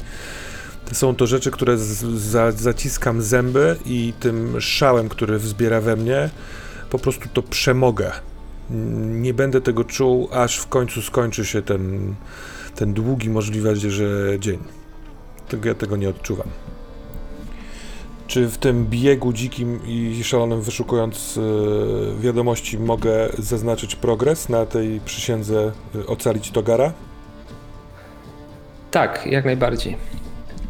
Są 0.93 1.15
to 1.15 1.27
rzeczy, 1.27 1.51
które 1.51 1.79
z, 1.79 2.05
za, 2.05 2.53
zaciskam 2.53 3.23
zęby 3.23 3.77
i 3.87 4.13
tym 4.21 4.61
szałem, 4.61 5.09
który 5.09 5.39
wzbiera 5.39 5.81
we 5.81 5.97
mnie, 5.97 6.31
po 6.91 6.99
prostu 6.99 7.29
to 7.33 7.43
przemogę. 7.43 8.13
Nie 9.01 9.35
będę 9.35 9.61
tego 9.61 9.85
czuł, 9.85 10.29
aż 10.33 10.57
w 10.57 10.67
końcu 10.67 11.03
skończy 11.03 11.45
się 11.45 11.63
ten, 11.63 12.15
ten 12.75 12.93
długi, 12.93 13.31
możliwe, 13.31 13.77
że 13.77 14.39
dzień. 14.39 14.59
Tego 15.49 15.69
ja 15.69 15.75
tego 15.75 15.97
nie 15.97 16.09
odczuwam. 16.09 16.49
Czy 18.31 18.49
w 18.49 18.59
tym 18.59 18.87
biegu 18.87 19.33
dzikim 19.33 19.81
i 19.87 20.25
szalonym 20.25 20.63
wyszukując 20.63 21.39
e, 21.39 22.21
wiadomości 22.21 22.79
mogę 22.79 23.29
zaznaczyć 23.39 23.97
progres 23.97 24.49
na 24.49 24.67
tej 24.67 25.01
przysiędze 25.01 25.73
e, 25.95 26.07
ocalić 26.07 26.51
Togara? 26.51 26.93
Tak, 28.91 29.27
jak 29.27 29.45
najbardziej. 29.45 29.97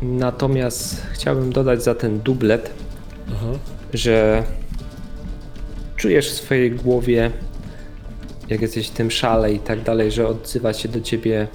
Natomiast 0.02 1.02
chciałbym 1.12 1.52
dodać 1.52 1.82
za 1.82 1.94
ten 1.94 2.20
dublet, 2.20 2.74
że 3.94 4.42
czujesz 5.96 6.30
w 6.30 6.34
swojej 6.34 6.70
głowie, 6.70 7.30
jak 8.48 8.61
jesteś 8.61 8.88
w 8.88 8.90
tym 8.92 9.11
szale 9.11 9.52
i 9.52 9.58
tak 9.58 9.82
dalej, 9.82 10.12
że 10.12 10.28
odzywa 10.28 10.72
się 10.72 10.88
do 10.88 11.00
ciebie 11.00 11.48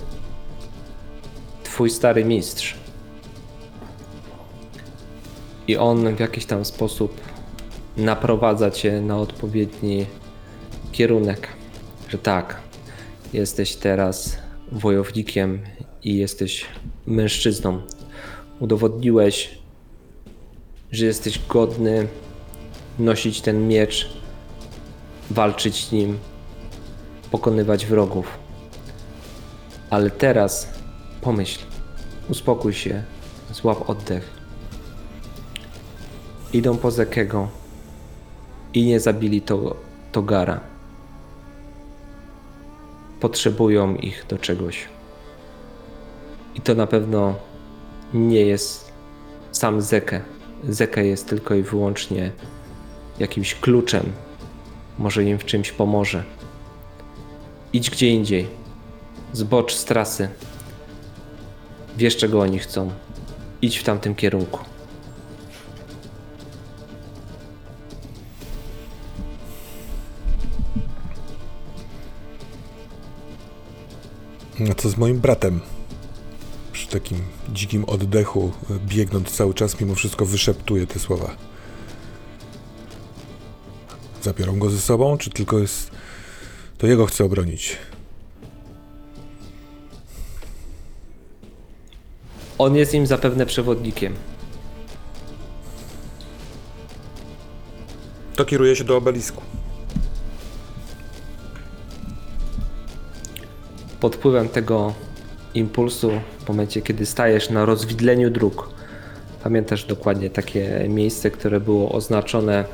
twój 1.63 1.89
stary 1.89 2.25
mistrz. 2.25 2.84
I 5.67 5.77
on 5.77 6.15
w 6.15 6.19
jakiś 6.19 6.45
tam 6.45 6.65
sposób 6.65 7.21
naprowadza 7.97 8.71
cię 8.71 9.01
na 9.01 9.17
odpowiedni 9.17 10.05
kierunek, 10.91 11.47
że 12.09 12.17
tak, 12.17 12.57
jesteś 13.33 13.75
teraz 13.75 14.37
wojownikiem 14.71 15.59
i 16.03 16.17
jesteś 16.17 16.65
mężczyzną. 17.07 17.81
Udowodniłeś, 18.59 19.57
że 20.91 21.05
jesteś 21.05 21.39
godny 21.47 22.07
nosić 22.99 23.41
ten 23.41 23.67
miecz, 23.67 24.09
walczyć 25.31 25.91
nim, 25.91 26.17
pokonywać 27.31 27.85
wrogów. 27.85 28.27
Ale 29.89 30.11
teraz 30.11 30.69
pomyśl, 31.21 31.59
uspokój 32.29 32.73
się, 32.73 33.03
złap 33.51 33.89
oddech. 33.89 34.34
Idą 36.53 36.77
po 36.77 36.91
Zekego 36.91 37.47
i 38.73 38.85
nie 38.85 38.99
zabili 38.99 39.41
to, 39.41 39.75
Togara. 40.11 40.59
Potrzebują 43.19 43.95
ich 43.95 44.25
do 44.29 44.37
czegoś. 44.37 44.87
I 46.55 46.61
to 46.61 46.75
na 46.75 46.87
pewno 46.87 47.35
nie 48.13 48.41
jest 48.41 48.91
sam 49.51 49.81
Zeke. 49.81 50.21
Zeke 50.69 51.05
jest 51.05 51.29
tylko 51.29 51.55
i 51.55 51.63
wyłącznie 51.63 52.31
jakimś 53.19 53.55
kluczem. 53.55 54.11
Może 54.99 55.23
im 55.23 55.39
w 55.39 55.45
czymś 55.45 55.71
pomoże. 55.71 56.23
Idź 57.73 57.89
gdzie 57.89 58.09
indziej. 58.09 58.47
Zbocz 59.33 59.73
z 59.73 59.85
trasy. 59.85 60.29
Wiesz, 61.97 62.17
czego 62.17 62.41
oni 62.41 62.59
chcą. 62.59 62.91
Idź 63.61 63.77
w 63.77 63.83
tamtym 63.83 64.15
kierunku. 64.15 64.74
Co 74.77 74.89
z 74.89 74.97
moim 74.97 75.19
bratem? 75.19 75.61
Przy 76.71 76.87
takim 76.87 77.17
dzikim 77.49 77.85
oddechu, 77.85 78.51
biegnąc 78.87 79.31
cały 79.31 79.53
czas, 79.53 79.79
mimo 79.79 79.95
wszystko 79.95 80.25
wyszeptuje 80.25 80.87
te 80.87 80.99
słowa. 80.99 81.35
Zabiorą 84.21 84.59
go 84.59 84.69
ze 84.69 84.81
sobą, 84.81 85.17
czy 85.17 85.29
tylko 85.29 85.59
jest. 85.59 85.91
To 86.77 86.87
jego 86.87 87.05
chcę 87.05 87.25
obronić? 87.25 87.77
On 92.57 92.75
jest 92.75 92.93
im 92.93 93.07
zapewne 93.07 93.45
przewodnikiem. 93.45 94.13
To 98.35 98.45
kieruje 98.45 98.75
się 98.75 98.83
do 98.83 98.97
obelisku. 98.97 99.41
Pod 104.05 104.15
wpływem 104.15 104.49
tego 104.49 104.93
impulsu, 105.53 106.11
w 106.39 106.47
momencie 106.47 106.81
kiedy 106.81 107.05
stajesz 107.05 107.49
na 107.49 107.65
rozwidleniu 107.65 108.29
dróg, 108.29 108.69
pamiętasz 109.43 109.85
dokładnie 109.85 110.29
takie 110.29 110.85
miejsce, 110.89 111.31
które 111.31 111.59
było 111.59 111.91
oznaczone 111.91 112.65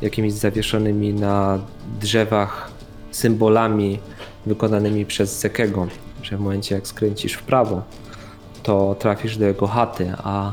jakimiś 0.00 0.32
zawieszonymi 0.32 1.14
na 1.14 1.58
drzewach 2.00 2.70
symbolami 3.10 3.98
wykonanymi 4.46 5.06
przez 5.06 5.40
Zekego, 5.40 5.86
że 6.22 6.36
w 6.36 6.40
momencie 6.40 6.74
jak 6.74 6.86
skręcisz 6.86 7.32
w 7.32 7.42
prawo, 7.42 7.82
to 8.62 8.96
trafisz 8.98 9.36
do 9.36 9.46
jego 9.46 9.66
chaty, 9.66 10.12
a 10.18 10.52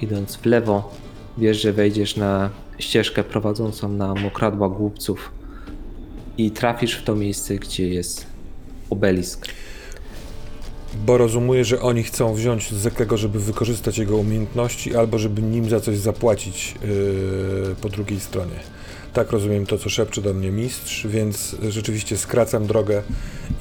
idąc 0.00 0.36
w 0.36 0.46
lewo, 0.46 0.94
wiesz, 1.38 1.62
że 1.62 1.72
wejdziesz 1.72 2.16
na 2.16 2.50
ścieżkę 2.78 3.24
prowadzącą 3.24 3.88
na 3.88 4.14
mokradła 4.14 4.68
głupców 4.68 5.32
i 6.38 6.50
trafisz 6.50 6.94
w 6.94 7.04
to 7.04 7.14
miejsce, 7.14 7.54
gdzie 7.54 7.88
jest 7.88 8.26
obelisk. 8.90 9.59
Bo 11.06 11.18
rozumuję, 11.18 11.64
że 11.64 11.80
oni 11.80 12.02
chcą 12.02 12.34
wziąć 12.34 12.72
Zekego, 12.72 13.16
żeby 13.16 13.40
wykorzystać 13.40 13.98
jego 13.98 14.16
umiejętności, 14.16 14.96
albo 14.96 15.18
żeby 15.18 15.42
nim 15.42 15.70
za 15.70 15.80
coś 15.80 15.98
zapłacić 15.98 16.74
yy, 16.82 17.74
po 17.82 17.88
drugiej 17.88 18.20
stronie. 18.20 18.56
Tak 19.12 19.32
rozumiem 19.32 19.66
to, 19.66 19.78
co 19.78 19.88
szepcze 19.88 20.22
do 20.22 20.34
mnie 20.34 20.50
mistrz, 20.50 21.06
więc 21.06 21.56
rzeczywiście 21.68 22.16
skracam 22.16 22.66
drogę 22.66 23.02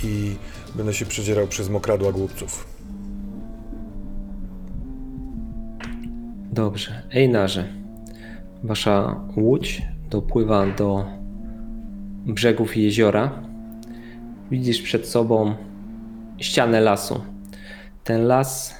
i 0.03 0.35
będę 0.75 0.93
się 0.93 1.05
przedzierał 1.05 1.47
przez 1.47 1.69
mokradła 1.69 2.11
głupców. 2.11 2.67
Dobrze. 6.51 7.01
Ejnarze, 7.11 7.73
wasza 8.63 9.21
łódź 9.37 9.81
dopływa 10.09 10.67
do 10.67 11.05
brzegów 12.25 12.77
jeziora. 12.77 13.43
Widzisz 14.51 14.81
przed 14.81 15.07
sobą 15.07 15.55
ścianę 16.39 16.81
lasu. 16.81 17.21
Ten 18.03 18.27
las 18.27 18.75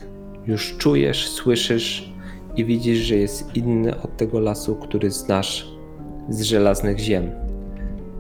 już 0.48 0.78
czujesz, 0.78 1.30
słyszysz 1.30 2.14
i 2.56 2.66
widzisz, 2.66 2.98
że 2.98 3.16
jest 3.16 3.56
inny 3.56 4.02
od 4.02 4.18
tego 4.18 4.40
lasu, 4.40 4.76
który 4.76 5.12
znasz 5.12 5.68
z 6.30 6.42
żelaznych 6.42 7.00
ziem. 7.00 7.32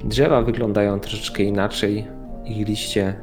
Drzewa 0.03 0.41
wyglądają 0.41 0.99
troszeczkę 0.99 1.43
inaczej, 1.43 2.07
ich 2.45 2.67
liście 2.67 3.15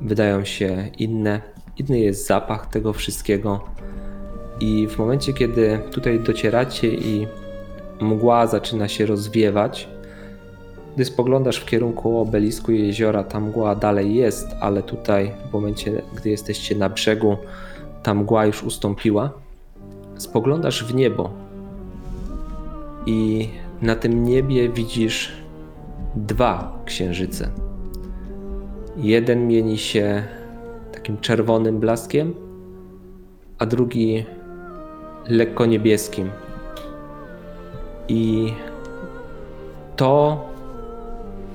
wydają 0.00 0.44
się 0.44 0.90
inne. 0.98 1.40
Inny 1.78 1.98
jest 1.98 2.26
zapach 2.26 2.66
tego 2.66 2.92
wszystkiego. 2.92 3.64
I 4.60 4.88
w 4.88 4.98
momencie, 4.98 5.32
kiedy 5.32 5.80
tutaj 5.90 6.20
docieracie 6.20 6.88
i 6.88 7.26
mgła 8.00 8.46
zaczyna 8.46 8.88
się 8.88 9.06
rozwiewać, 9.06 9.88
gdy 10.96 11.04
spoglądasz 11.04 11.56
w 11.56 11.64
kierunku 11.64 12.18
obelisku 12.18 12.72
jeziora, 12.72 13.24
ta 13.24 13.40
mgła 13.40 13.74
dalej 13.74 14.14
jest, 14.14 14.48
ale 14.60 14.82
tutaj, 14.82 15.32
w 15.50 15.52
momencie, 15.52 16.02
gdy 16.16 16.30
jesteście 16.30 16.76
na 16.76 16.88
brzegu, 16.88 17.36
ta 18.02 18.14
mgła 18.14 18.46
już 18.46 18.62
ustąpiła. 18.62 19.30
Spoglądasz 20.16 20.84
w 20.84 20.94
niebo 20.94 21.30
i 23.06 23.48
na 23.82 23.96
tym 23.96 24.24
niebie 24.24 24.68
widzisz 24.68 25.32
dwa 26.14 26.82
księżyce. 26.84 27.50
Jeden 28.96 29.48
mieni 29.48 29.78
się 29.78 30.22
takim 30.92 31.18
czerwonym 31.18 31.80
blaskiem, 31.80 32.34
a 33.58 33.66
drugi 33.66 34.24
lekko 35.28 35.66
niebieskim. 35.66 36.30
I 38.08 38.52
to, 39.96 40.44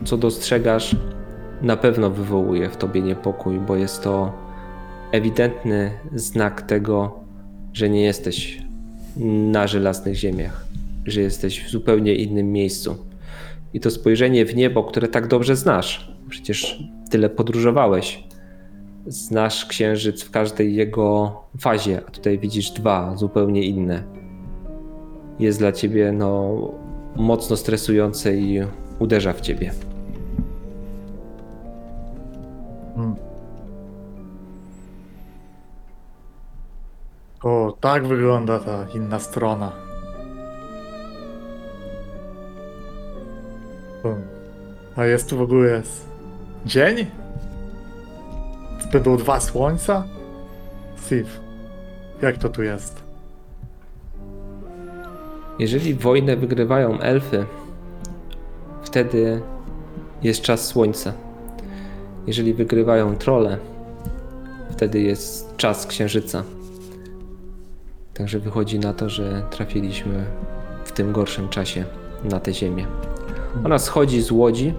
co 0.05 0.17
dostrzegasz, 0.17 0.95
na 1.61 1.77
pewno 1.77 2.09
wywołuje 2.09 2.69
w 2.69 2.77
tobie 2.77 3.01
niepokój, 3.01 3.59
bo 3.59 3.75
jest 3.75 4.03
to 4.03 4.33
ewidentny 5.11 5.91
znak 6.15 6.61
tego, 6.61 7.19
że 7.73 7.89
nie 7.89 8.01
jesteś 8.01 8.61
na 9.51 9.67
żelaznych 9.67 10.15
ziemiach, 10.15 10.65
że 11.05 11.21
jesteś 11.21 11.63
w 11.63 11.69
zupełnie 11.69 12.15
innym 12.15 12.51
miejscu. 12.51 12.95
I 13.73 13.79
to 13.79 13.91
spojrzenie 13.91 14.45
w 14.45 14.55
niebo, 14.55 14.83
które 14.83 15.07
tak 15.07 15.27
dobrze 15.27 15.55
znasz, 15.55 16.11
przecież 16.29 16.83
tyle 17.09 17.29
podróżowałeś, 17.29 18.23
znasz 19.07 19.65
księżyc 19.65 20.23
w 20.23 20.31
każdej 20.31 20.75
jego 20.75 21.35
fazie, 21.59 22.01
a 22.07 22.11
tutaj 22.11 22.39
widzisz 22.39 22.71
dwa 22.71 23.15
zupełnie 23.15 23.63
inne. 23.63 24.03
Jest 25.39 25.59
dla 25.59 25.71
ciebie 25.71 26.11
no, 26.11 26.57
mocno 27.15 27.57
stresujące 27.57 28.37
i 28.37 28.61
uderza 28.99 29.33
w 29.33 29.41
ciebie. 29.41 29.71
Hmm. 32.95 33.15
O, 37.43 37.77
tak 37.79 38.07
wygląda 38.07 38.59
ta 38.59 38.85
inna 38.95 39.19
strona. 39.19 39.71
Hmm. 44.03 44.21
A 44.95 45.05
jest 45.05 45.29
tu 45.29 45.37
w 45.37 45.41
ogóle 45.41 45.81
dzień? 46.65 47.05
Będą 48.93 49.17
dwa 49.17 49.39
słońca? 49.39 50.03
Steve, 50.95 51.29
jak 52.21 52.37
to 52.37 52.49
tu 52.49 52.63
jest? 52.63 53.03
Jeżeli 55.59 55.93
wojnę 55.93 56.35
wygrywają 56.35 56.99
elfy, 56.99 57.45
wtedy 58.81 59.41
jest 60.21 60.41
czas 60.41 60.67
słońca. 60.67 61.13
Jeżeli 62.27 62.53
wygrywają 62.53 63.15
trole, 63.15 63.57
wtedy 64.69 65.01
jest 65.01 65.57
czas 65.57 65.87
księżyca. 65.87 66.43
Także 68.13 68.39
wychodzi 68.39 68.79
na 68.79 68.93
to, 68.93 69.09
że 69.09 69.43
trafiliśmy 69.51 70.25
w 70.85 70.91
tym 70.91 71.11
gorszym 71.11 71.49
czasie 71.49 71.85
na 72.23 72.39
tę 72.39 72.53
ziemię. 72.53 72.85
Ona 73.65 73.79
schodzi 73.79 74.21
z 74.21 74.31
łodzi 74.31 74.73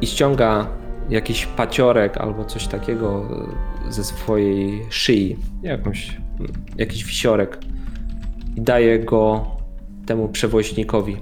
i 0.00 0.06
ściąga 0.06 0.66
jakiś 1.10 1.46
paciorek 1.46 2.18
albo 2.18 2.44
coś 2.44 2.66
takiego 2.66 3.28
ze 3.88 4.04
swojej 4.04 4.86
szyi, 4.90 5.36
jakąś, 5.62 6.16
jakiś 6.76 7.04
wisiorek 7.04 7.58
i 8.56 8.60
daje 8.60 8.98
go 8.98 9.46
temu 10.06 10.28
przewoźnikowi. 10.28 11.16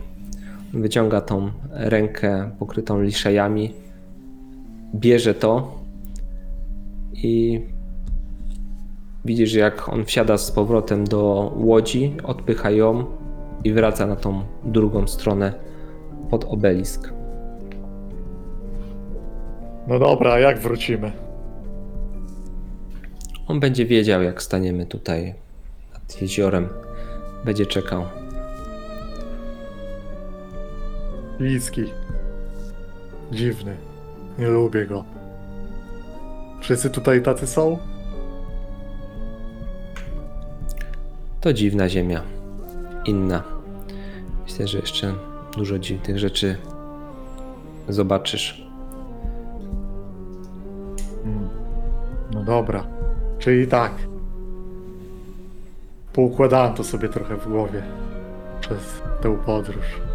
Wyciąga 0.72 1.20
tą 1.20 1.50
rękę 1.70 2.50
pokrytą 2.58 3.02
liszajami, 3.02 3.72
bierze 4.94 5.34
to 5.34 5.78
i 7.12 7.62
widzisz, 9.24 9.54
jak 9.54 9.88
on 9.88 10.04
wsiada 10.04 10.38
z 10.38 10.50
powrotem 10.50 11.04
do 11.04 11.52
łodzi, 11.56 12.14
odpycha 12.24 12.70
ją 12.70 13.04
i 13.64 13.72
wraca 13.72 14.06
na 14.06 14.16
tą 14.16 14.42
drugą 14.64 15.06
stronę 15.06 15.52
pod 16.30 16.44
obelisk. 16.44 17.12
No 19.86 19.98
dobra, 19.98 20.38
jak 20.38 20.58
wrócimy? 20.58 21.12
On 23.48 23.60
będzie 23.60 23.86
wiedział, 23.86 24.22
jak 24.22 24.42
staniemy 24.42 24.86
tutaj 24.86 25.34
nad 25.94 26.22
jeziorem. 26.22 26.68
Będzie 27.44 27.66
czekał. 27.66 28.04
Bliski. 31.38 31.84
Dziwny. 33.32 33.87
Nie 34.38 34.48
lubię 34.48 34.86
go. 34.86 35.04
Wszyscy 36.60 36.90
tutaj 36.90 37.22
tacy 37.22 37.46
są? 37.46 37.78
To 41.40 41.52
dziwna 41.52 41.88
ziemia. 41.88 42.22
Inna. 43.04 43.42
Myślę, 44.44 44.68
że 44.68 44.78
jeszcze 44.78 45.14
dużo 45.56 45.78
dziwnych 45.78 46.18
rzeczy 46.18 46.56
zobaczysz. 47.88 48.66
Hmm. 51.24 51.48
No 52.34 52.44
dobra. 52.44 52.86
Czyli 53.38 53.66
tak. 53.66 53.92
Poukładałem 56.12 56.74
to 56.74 56.84
sobie 56.84 57.08
trochę 57.08 57.36
w 57.36 57.48
głowie 57.48 57.82
przez 58.60 59.02
tę 59.22 59.36
podróż. 59.46 60.07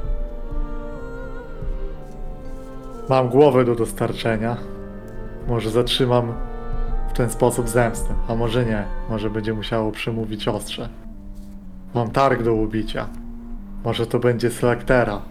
Mam 3.10 3.30
głowę 3.30 3.66
do 3.66 3.76
dostarczenia. 3.76 4.58
Może 5.48 5.70
zatrzymam 5.70 6.34
w 7.10 7.14
ten 7.14 7.30
sposób 7.30 7.70
zemstę, 7.70 8.14
a 8.28 8.36
może 8.36 8.66
nie. 8.66 8.86
Może 9.10 9.30
będzie 9.30 9.54
musiało 9.54 9.92
przemówić 9.92 10.48
ostrze. 10.48 10.90
Mam 11.94 12.12
targ 12.12 12.44
do 12.44 12.54
ubicia. 12.54 13.08
Może 13.84 14.08
to 14.08 14.20
będzie 14.20 14.52
Selektera. 14.52 15.22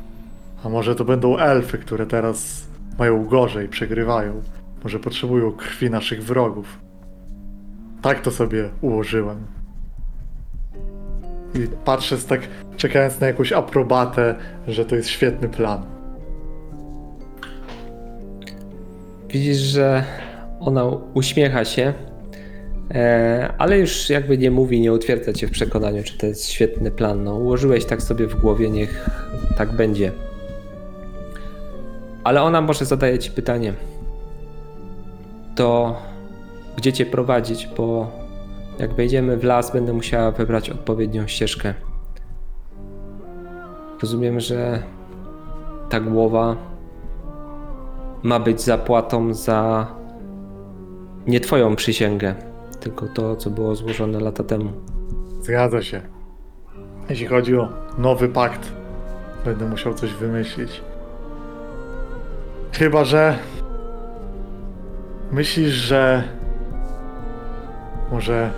A 0.65 0.69
może 0.69 0.95
to 0.95 1.05
będą 1.05 1.39
elfy, 1.39 1.79
które 1.79 2.07
teraz 2.07 2.67
mają 2.99 3.27
gorzej, 3.27 3.69
przegrywają. 3.69 4.43
Może 4.85 4.99
potrzebują 4.99 5.53
krwi 5.53 5.91
naszych 5.91 6.25
wrogów. 6.25 6.79
Tak 8.03 8.21
to 8.21 8.31
sobie 8.31 8.69
ułożyłem. 8.81 9.47
I 11.55 11.67
patrzę 11.85 12.17
tak, 12.19 12.41
czekając 12.77 13.21
na 13.21 13.27
jakąś 13.27 13.53
aprobatę, 13.53 14.35
że 14.69 14.85
to 14.85 14.97
jest 14.97 15.09
świetny 15.09 15.49
plan. 15.49 16.02
Widzisz, 19.33 19.57
że 19.57 20.05
ona 20.61 20.85
uśmiecha 21.15 21.65
się, 21.65 21.93
e, 22.95 23.55
ale 23.59 23.79
już 23.79 24.11
jakby 24.11 24.39
nie 24.39 24.51
mówi, 24.51 24.81
nie 24.81 24.93
utwierdza 24.93 25.33
cię 25.33 25.47
w 25.47 25.51
przekonaniu, 25.51 26.03
czy 26.03 26.19
to 26.19 26.27
jest 26.27 26.49
świetny 26.49 26.91
plan. 26.91 27.25
No, 27.25 27.35
ułożyłeś 27.35 27.85
tak 27.85 28.03
sobie 28.03 28.27
w 28.27 28.41
głowie, 28.41 28.71
niech 28.71 29.11
tak 29.57 29.73
będzie. 29.73 30.13
Ale 32.25 32.43
ona 32.43 32.61
może 32.61 32.85
zadaje 32.85 33.19
ci 33.19 33.31
pytanie. 33.31 33.75
To 35.55 35.97
gdzie 36.77 36.93
cię 36.93 37.07
prowadzić, 37.07 37.69
bo 37.77 38.11
jak 38.79 38.95
wejdziemy 38.95 39.37
w 39.37 39.45
las, 39.45 39.73
będę 39.73 39.93
musiała 39.93 40.31
wybrać 40.31 40.71
odpowiednią 40.71 41.27
ścieżkę. 41.27 41.75
Rozumiem, 44.03 44.41
że 44.41 44.83
ta 45.91 46.01
głowa 46.01 46.72
ma 48.23 48.41
być 48.41 48.61
zapłatą 48.61 49.35
za 49.35 49.87
nie 51.27 51.41
twoją 51.41 51.77
przysięgę, 51.77 52.35
tylko 52.81 53.07
to, 53.07 53.37
co 53.37 53.51
było 53.51 53.75
złożone 53.75 54.21
lata 54.21 54.45
temu. 54.45 54.73
Zgadza 55.41 55.83
się. 55.83 56.01
Jeśli 57.11 57.27
chodzi 57.27 57.57
o 57.57 57.69
nowy 57.99 58.29
pakt, 58.29 58.73
będę 59.45 59.69
musiał 59.69 59.95
coś 59.95 60.15
wymyślić. 60.15 60.81
Chyba, 62.73 63.05
że 63.05 63.39
myślisz, 65.33 65.73
że 65.73 66.25
może 68.11 68.51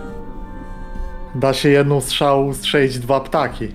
da 1.35 1.53
się 1.53 1.69
jedną 1.69 2.01
strzałą 2.01 2.55
strzelić 2.55 2.99
dwa 2.99 3.21
ptaki. 3.21 3.69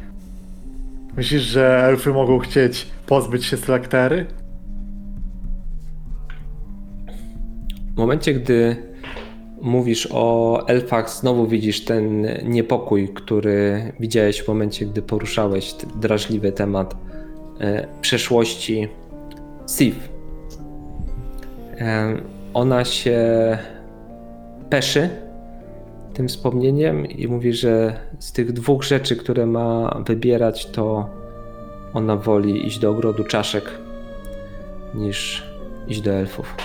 Myślisz, 1.17 1.41
że 1.41 1.83
elfy 1.83 2.13
mogą 2.13 2.39
chcieć 2.39 2.87
pozbyć 3.07 3.45
się 3.45 3.57
selektery? 3.57 4.25
Momencie, 7.99 8.33
gdy 8.33 8.75
mówisz 9.61 10.07
o 10.11 10.63
elfach, 10.67 11.09
znowu 11.09 11.47
widzisz 11.47 11.85
ten 11.85 12.27
niepokój, 12.43 13.09
który 13.09 13.91
widziałeś 13.99 14.41
w 14.41 14.47
momencie, 14.47 14.85
gdy 14.85 15.01
poruszałeś 15.01 15.75
drażliwy 15.95 16.51
temat 16.51 16.95
e, 17.59 17.87
przeszłości 18.01 18.87
Sif. 19.67 20.09
E, 21.77 22.15
ona 22.53 22.85
się 22.85 23.17
peszy 24.69 25.09
tym 26.13 26.27
wspomnieniem 26.27 27.05
i 27.05 27.27
mówi, 27.27 27.53
że 27.53 27.99
z 28.19 28.31
tych 28.31 28.51
dwóch 28.51 28.83
rzeczy, 28.83 29.15
które 29.15 29.45
ma 29.45 30.01
wybierać, 30.05 30.65
to 30.65 31.09
ona 31.93 32.15
woli 32.15 32.67
iść 32.67 32.79
do 32.79 32.91
ogrodu 32.91 33.23
czaszek 33.23 33.71
niż 34.95 35.43
iść 35.87 36.01
do 36.01 36.11
elfów. 36.11 36.55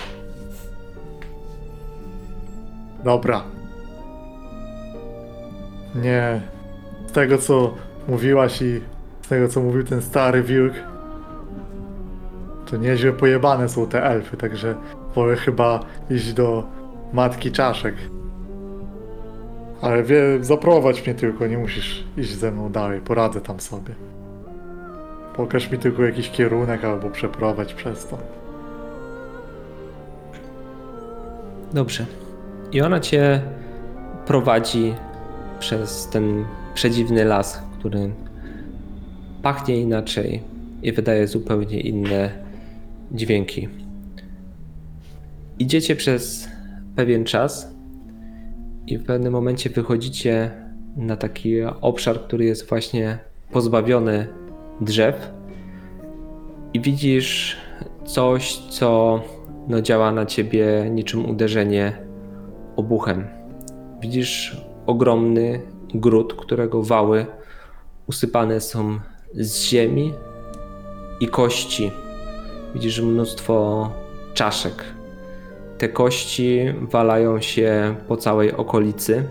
Dobra. 3.05 3.43
Nie. 5.95 6.41
Z 7.07 7.11
tego 7.11 7.37
co 7.37 7.73
mówiłaś 8.07 8.61
i 8.61 8.81
z 9.21 9.27
tego 9.27 9.47
co 9.47 9.61
mówił 9.61 9.83
ten 9.83 10.01
stary 10.01 10.43
wilk, 10.43 10.73
to 12.71 12.77
nieźle 12.77 13.11
pojebane 13.13 13.69
są 13.69 13.87
te 13.87 14.03
elfy, 14.03 14.37
także 14.37 14.75
wolę 15.15 15.35
chyba 15.35 15.79
iść 16.09 16.33
do 16.33 16.63
matki 17.13 17.51
czaszek. 17.51 17.95
Ale 19.81 20.03
wie, 20.03 20.23
zaprowadź 20.41 21.05
mnie 21.05 21.15
tylko, 21.15 21.47
nie 21.47 21.57
musisz 21.57 22.03
iść 22.17 22.35
ze 22.35 22.51
mną 22.51 22.71
dalej, 22.71 23.01
poradzę 23.01 23.41
tam 23.41 23.59
sobie. 23.59 23.95
Pokaż 25.35 25.71
mi 25.71 25.77
tylko 25.77 26.03
jakiś 26.03 26.31
kierunek 26.31 26.85
albo 26.85 27.09
przeprowadź 27.09 27.73
przez 27.73 28.07
to. 28.07 28.17
Dobrze. 31.73 32.24
I 32.75 32.81
ona 32.81 32.99
cię 32.99 33.41
prowadzi 34.25 34.93
przez 35.59 36.07
ten 36.07 36.45
przedziwny 36.73 37.25
las, 37.25 37.61
który 37.79 38.11
pachnie 39.41 39.77
inaczej 39.77 40.41
i 40.83 40.91
wydaje 40.91 41.27
zupełnie 41.27 41.79
inne 41.79 42.29
dźwięki. 43.11 43.69
Idziecie 45.59 45.95
przez 45.95 46.49
pewien 46.95 47.23
czas 47.23 47.75
i 48.87 48.97
w 48.97 49.05
pewnym 49.05 49.33
momencie 49.33 49.69
wychodzicie 49.69 50.51
na 50.97 51.15
taki 51.15 51.61
obszar, 51.63 52.21
który 52.21 52.45
jest 52.45 52.69
właśnie 52.69 53.19
pozbawiony 53.51 54.27
drzew 54.81 55.31
i 56.73 56.79
widzisz 56.79 57.57
coś, 58.05 58.57
co 58.57 59.21
no, 59.67 59.81
działa 59.81 60.11
na 60.11 60.25
ciebie 60.25 60.89
niczym 60.91 61.29
uderzenie 61.29 62.04
obuchem. 62.75 63.27
Widzisz 64.01 64.61
ogromny 64.85 65.61
gród, 65.93 66.33
którego 66.33 66.83
wały 66.83 67.25
usypane 68.07 68.61
są 68.61 68.99
z 69.33 69.61
ziemi 69.61 70.13
i 71.19 71.27
kości. 71.27 71.91
Widzisz 72.73 73.01
mnóstwo 73.01 73.89
czaszek. 74.33 74.83
Te 75.77 75.89
kości 75.89 76.59
walają 76.81 77.41
się 77.41 77.95
po 78.07 78.17
całej 78.17 78.53
okolicy, 78.53 79.23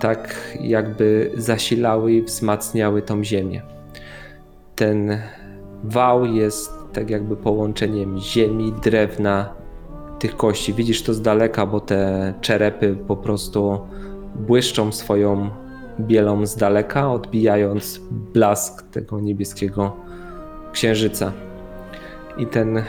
tak 0.00 0.48
jakby 0.60 1.30
zasilały 1.36 2.12
i 2.12 2.22
wzmacniały 2.22 3.02
tą 3.02 3.24
ziemię. 3.24 3.62
Ten 4.76 5.18
wał 5.84 6.24
jest 6.24 6.70
tak 6.92 7.10
jakby 7.10 7.36
połączeniem 7.36 8.18
ziemi, 8.18 8.72
drewna, 8.82 9.54
tych 10.24 10.36
kości. 10.36 10.74
Widzisz 10.74 11.02
to 11.02 11.14
z 11.14 11.22
daleka, 11.22 11.66
bo 11.66 11.80
te 11.80 12.34
czerepy 12.40 12.96
po 13.08 13.16
prostu 13.16 13.80
błyszczą 14.36 14.92
swoją 14.92 15.50
bielą 16.00 16.46
z 16.46 16.56
daleka, 16.56 17.12
odbijając 17.12 18.00
blask 18.10 18.90
tego 18.90 19.20
niebieskiego 19.20 19.96
księżyca. 20.72 21.32
I 22.38 22.46
ten 22.46 22.82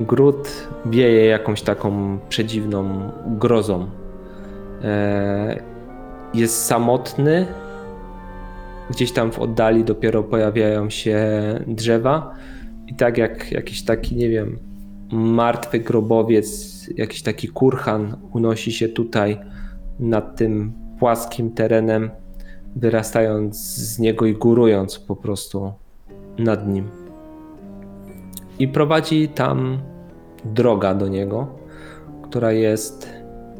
gród 0.00 0.48
wieje 0.86 1.24
jakąś 1.26 1.62
taką 1.62 2.18
przedziwną 2.28 3.10
grozą. 3.26 3.90
E, 4.84 5.62
Jest 6.34 6.64
samotny. 6.66 7.46
Gdzieś 8.90 9.12
tam 9.12 9.32
w 9.32 9.38
oddali 9.38 9.84
dopiero 9.84 10.22
pojawiają 10.22 10.90
się 10.90 11.18
drzewa. 11.66 12.34
I 12.86 12.94
tak 12.94 13.18
jak 13.18 13.52
jakiś 13.52 13.84
taki, 13.84 14.16
nie 14.16 14.28
wiem, 14.28 14.73
martwy 15.12 15.80
grobowiec, 15.80 16.74
jakiś 16.96 17.22
taki 17.22 17.48
kurhan 17.48 18.16
unosi 18.32 18.72
się 18.72 18.88
tutaj 18.88 19.40
nad 20.00 20.36
tym 20.36 20.72
płaskim 20.98 21.50
terenem, 21.50 22.10
wyrastając 22.76 23.56
z 23.76 23.98
niego 23.98 24.26
i 24.26 24.34
górując 24.34 24.98
po 24.98 25.16
prostu 25.16 25.72
nad 26.38 26.68
nim. 26.68 26.88
I 28.58 28.68
prowadzi 28.68 29.28
tam 29.28 29.78
droga 30.44 30.94
do 30.94 31.08
niego, 31.08 31.46
która 32.22 32.52
jest 32.52 33.10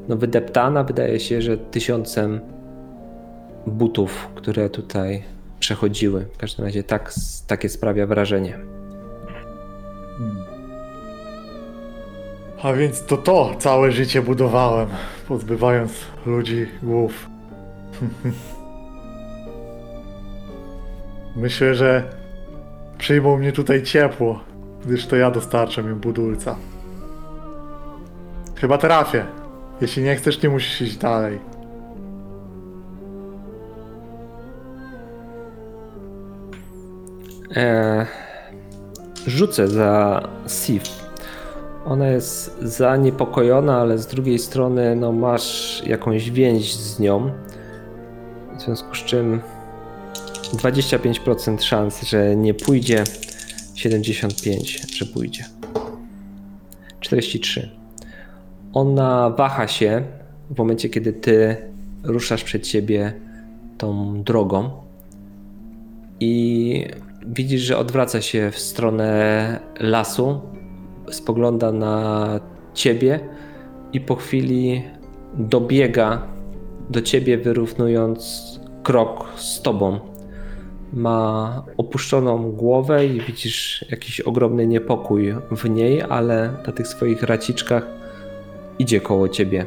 no, 0.09 0.17
wydeptana, 0.17 0.85
wydaje 0.85 1.21
się, 1.21 1.43
że 1.43 1.59
tysiącem 1.59 2.41
butów, 3.67 4.29
które 4.35 4.71
tutaj 4.71 5.23
przechodziły. 5.61 6.27
W 6.33 6.37
każdym 6.37 6.65
razie 6.65 6.83
tak, 6.83 7.13
takie 7.47 7.69
sprawia 7.69 8.07
wrażenie. 8.07 8.74
A 12.65 12.73
więc 12.73 13.05
to 13.07 13.17
to 13.17 13.55
całe 13.59 13.93
życie 13.93 14.23
budowałem, 14.23 14.89
pozbywając 15.29 15.93
ludzi 16.27 16.67
głów. 16.83 17.29
Myślę, 21.37 21.75
że 21.75 22.03
przyjmą 22.99 23.37
mnie 23.37 23.53
tutaj 23.53 23.83
ciepło, 23.83 24.41
gdyż 24.87 25.07
to 25.07 25.17
ja 25.17 25.31
dostarczam 25.31 25.91
im 25.91 26.01
budulca. 26.01 26.57
Chyba 28.57 28.79
trafię. 28.79 29.27
Jeśli 29.81 30.03
nie 30.03 30.17
chcesz, 30.17 30.43
nie 30.43 30.49
musisz 30.49 30.81
iść 30.81 30.97
dalej. 30.97 31.39
E, 37.57 38.07
rzucę 39.27 39.69
za 39.69 40.23
Sif. 40.49 41.04
Ona 41.85 42.09
jest 42.09 42.59
zaniepokojona, 42.63 43.81
ale 43.81 43.99
z 43.99 44.07
drugiej 44.07 44.39
strony 44.39 44.97
no, 44.97 45.13
masz 45.13 45.83
jakąś 45.87 46.31
więź 46.31 46.75
z 46.75 46.99
nią. 46.99 47.31
W 48.59 48.63
związku 48.63 48.95
z 48.95 48.99
czym 48.99 49.41
25% 50.53 51.61
szans, 51.61 52.03
że 52.03 52.37
nie 52.37 52.55
pójdzie, 52.55 53.05
75, 53.75 54.81
że 54.97 55.07
pójdzie. 55.07 55.45
43. 57.01 57.71
Ona 58.73 59.31
waha 59.31 59.69
się 59.69 60.03
w 60.51 60.59
momencie, 60.59 60.89
kiedy 60.89 61.13
ty 61.13 61.57
ruszasz 62.03 62.45
przed 62.45 62.67
siebie 62.67 63.13
tą 63.79 64.23
drogą 64.23 64.71
i 66.21 66.87
widzisz, 67.27 67.61
że 67.63 67.79
odwraca 67.79 68.21
się 68.21 68.51
w 68.51 68.59
stronę 68.59 69.61
lasu, 69.81 70.41
spogląda 71.11 71.73
na 71.73 72.27
ciebie 72.75 73.21
i 73.93 74.01
po 74.01 74.17
chwili 74.17 74.83
dobiega 75.35 76.23
do 76.91 77.03
ciebie, 77.03 77.39
wyrównując 77.39 78.45
krok 78.83 79.27
z 79.37 79.63
tobą. 79.63 79.99
Ma 80.93 81.63
opuszczoną 81.77 82.53
głowę 82.53 83.07
i 83.07 83.21
widzisz 83.21 83.85
jakiś 83.91 84.21
ogromny 84.21 84.67
niepokój 84.67 85.35
w 85.51 85.71
niej, 85.71 86.03
ale 86.03 86.51
na 86.67 86.73
tych 86.73 86.89
swoich 86.89 87.23
raciczkach 87.23 87.87
idzie 88.79 89.01
koło 89.01 89.29
ciebie. 89.29 89.67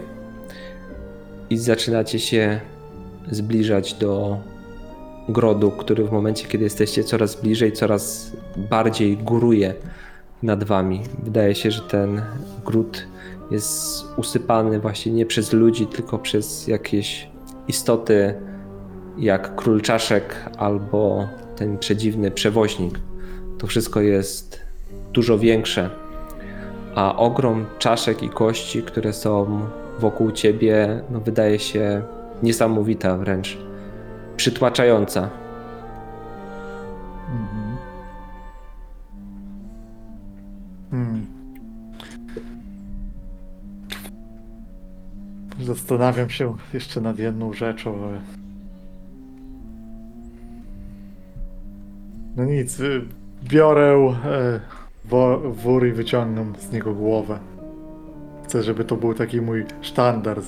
I 1.49 1.57
zaczynacie 1.57 2.19
się 2.19 2.59
zbliżać 3.31 3.93
do 3.93 4.37
grodu, 5.29 5.71
który 5.71 6.03
w 6.03 6.11
momencie, 6.11 6.47
kiedy 6.47 6.63
jesteście 6.63 7.03
coraz 7.03 7.41
bliżej, 7.41 7.71
coraz 7.71 8.31
bardziej 8.69 9.17
góruje 9.17 9.73
nad 10.43 10.63
wami. 10.63 11.01
Wydaje 11.23 11.55
się, 11.55 11.71
że 11.71 11.81
ten 11.81 12.21
gród 12.65 13.07
jest 13.51 14.05
usypany 14.17 14.79
właśnie 14.79 15.11
nie 15.11 15.25
przez 15.25 15.53
ludzi, 15.53 15.87
tylko 15.87 16.19
przez 16.19 16.67
jakieś 16.67 17.29
istoty, 17.67 18.33
jak 19.17 19.55
król 19.55 19.81
czaszek 19.81 20.35
albo 20.57 21.27
ten 21.55 21.77
przedziwny 21.77 22.31
przewoźnik. 22.31 22.99
To 23.57 23.67
wszystko 23.67 24.01
jest 24.01 24.59
dużo 25.13 25.39
większe, 25.39 25.89
a 26.95 27.15
ogrom 27.15 27.65
czaszek 27.79 28.23
i 28.23 28.29
kości, 28.29 28.83
które 28.83 29.13
są 29.13 29.61
wokół 29.99 30.31
ciebie, 30.31 31.01
no 31.11 31.19
wydaje 31.19 31.59
się 31.59 32.01
niesamowita 32.43 33.17
wręcz 33.17 33.57
przytłaczająca. 34.37 35.29
Hmm. 40.91 41.25
Zastanawiam 45.59 46.29
się 46.29 46.55
jeszcze 46.73 47.01
nad 47.01 47.19
jedną 47.19 47.53
rzeczą, 47.53 48.03
ale... 48.07 48.21
No 52.35 52.45
nic, 52.45 52.79
y, 52.79 53.01
biorę 53.43 54.13
e, 54.25 54.59
wór 55.51 55.87
i 55.87 55.91
wyciągam 55.91 56.53
z 56.59 56.71
niego 56.71 56.93
głowę. 56.93 57.39
Chcę, 58.43 58.63
żeby 58.63 58.85
to 58.85 58.95
był 58.95 59.13
taki 59.13 59.41
mój 59.41 59.65
sztandar, 59.81 60.41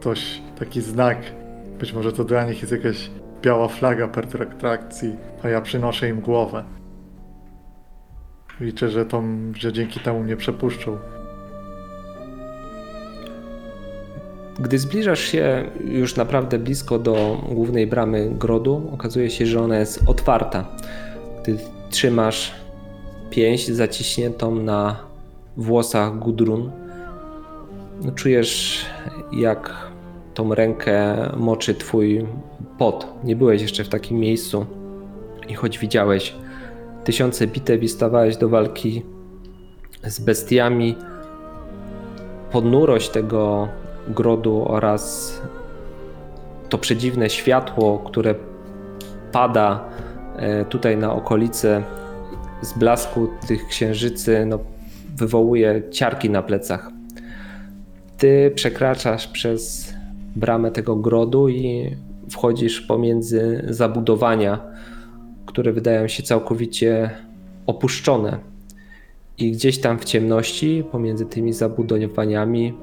coś, 0.00 0.42
taki 0.58 0.80
znak. 0.80 1.18
Być 1.80 1.92
może 1.92 2.12
to 2.12 2.24
dla 2.24 2.44
nich 2.44 2.60
jest 2.60 2.72
jakaś 2.72 3.10
biała 3.42 3.68
flaga 3.68 4.08
pertraktacji, 4.08 5.16
a 5.42 5.48
ja 5.48 5.60
przynoszę 5.60 6.08
im 6.08 6.20
głowę. 6.20 6.64
Liczę, 8.60 8.88
że, 8.88 9.06
to, 9.06 9.22
że 9.54 9.72
dzięki 9.72 10.00
temu 10.00 10.20
mnie 10.20 10.36
przepuszczą. 10.36 10.98
Gdy 14.58 14.78
zbliżasz 14.78 15.20
się 15.20 15.70
już 15.84 16.16
naprawdę 16.16 16.58
blisko 16.58 16.98
do 16.98 17.42
głównej 17.48 17.86
bramy 17.86 18.30
grodu, 18.30 18.90
okazuje 18.92 19.30
się, 19.30 19.46
że 19.46 19.60
ona 19.60 19.78
jest 19.78 20.02
otwarta. 20.06 20.64
Gdy 21.42 21.58
trzymasz 21.90 22.52
pięść 23.30 23.70
zaciśniętą 23.70 24.54
na 24.54 24.96
włosach 25.56 26.18
Gudrun, 26.18 26.70
czujesz 28.14 28.84
jak 29.32 29.90
tą 30.34 30.54
rękę 30.54 31.16
moczy 31.36 31.74
twój 31.74 32.26
pot. 32.78 33.06
Nie 33.24 33.36
byłeś 33.36 33.62
jeszcze 33.62 33.84
w 33.84 33.88
takim 33.88 34.18
miejscu 34.18 34.66
i 35.48 35.54
choć 35.54 35.78
widziałeś 35.78 36.34
tysiące 37.06 37.46
bitew 37.46 37.82
i 37.82 37.88
stawałeś 37.88 38.36
do 38.36 38.48
walki 38.48 39.02
z 40.04 40.20
bestiami, 40.20 40.96
ponurość 42.52 43.08
tego 43.08 43.68
grodu 44.08 44.64
oraz 44.68 45.32
to 46.68 46.78
przedziwne 46.78 47.30
światło, 47.30 47.98
które 47.98 48.34
pada 49.32 49.88
e, 50.36 50.64
tutaj 50.64 50.96
na 50.96 51.12
okolice 51.12 51.82
z 52.62 52.78
blasku 52.78 53.28
tych 53.48 53.66
księżycy, 53.66 54.46
no, 54.46 54.58
wywołuje 55.16 55.82
ciarki 55.90 56.30
na 56.30 56.42
plecach. 56.42 56.90
Ty 58.18 58.52
przekraczasz 58.54 59.28
przez 59.28 59.94
bramę 60.36 60.70
tego 60.70 60.96
grodu 60.96 61.48
i 61.48 61.96
wchodzisz 62.30 62.80
pomiędzy 62.80 63.64
zabudowania, 63.68 64.60
które 65.46 65.72
wydają 65.72 66.08
się 66.08 66.22
całkowicie 66.22 67.10
opuszczone. 67.66 68.38
I 69.38 69.52
gdzieś 69.52 69.80
tam 69.80 69.98
w 69.98 70.04
ciemności, 70.04 70.84
pomiędzy 70.92 71.26
tymi 71.26 71.52
zabudowaniami, 71.52 72.74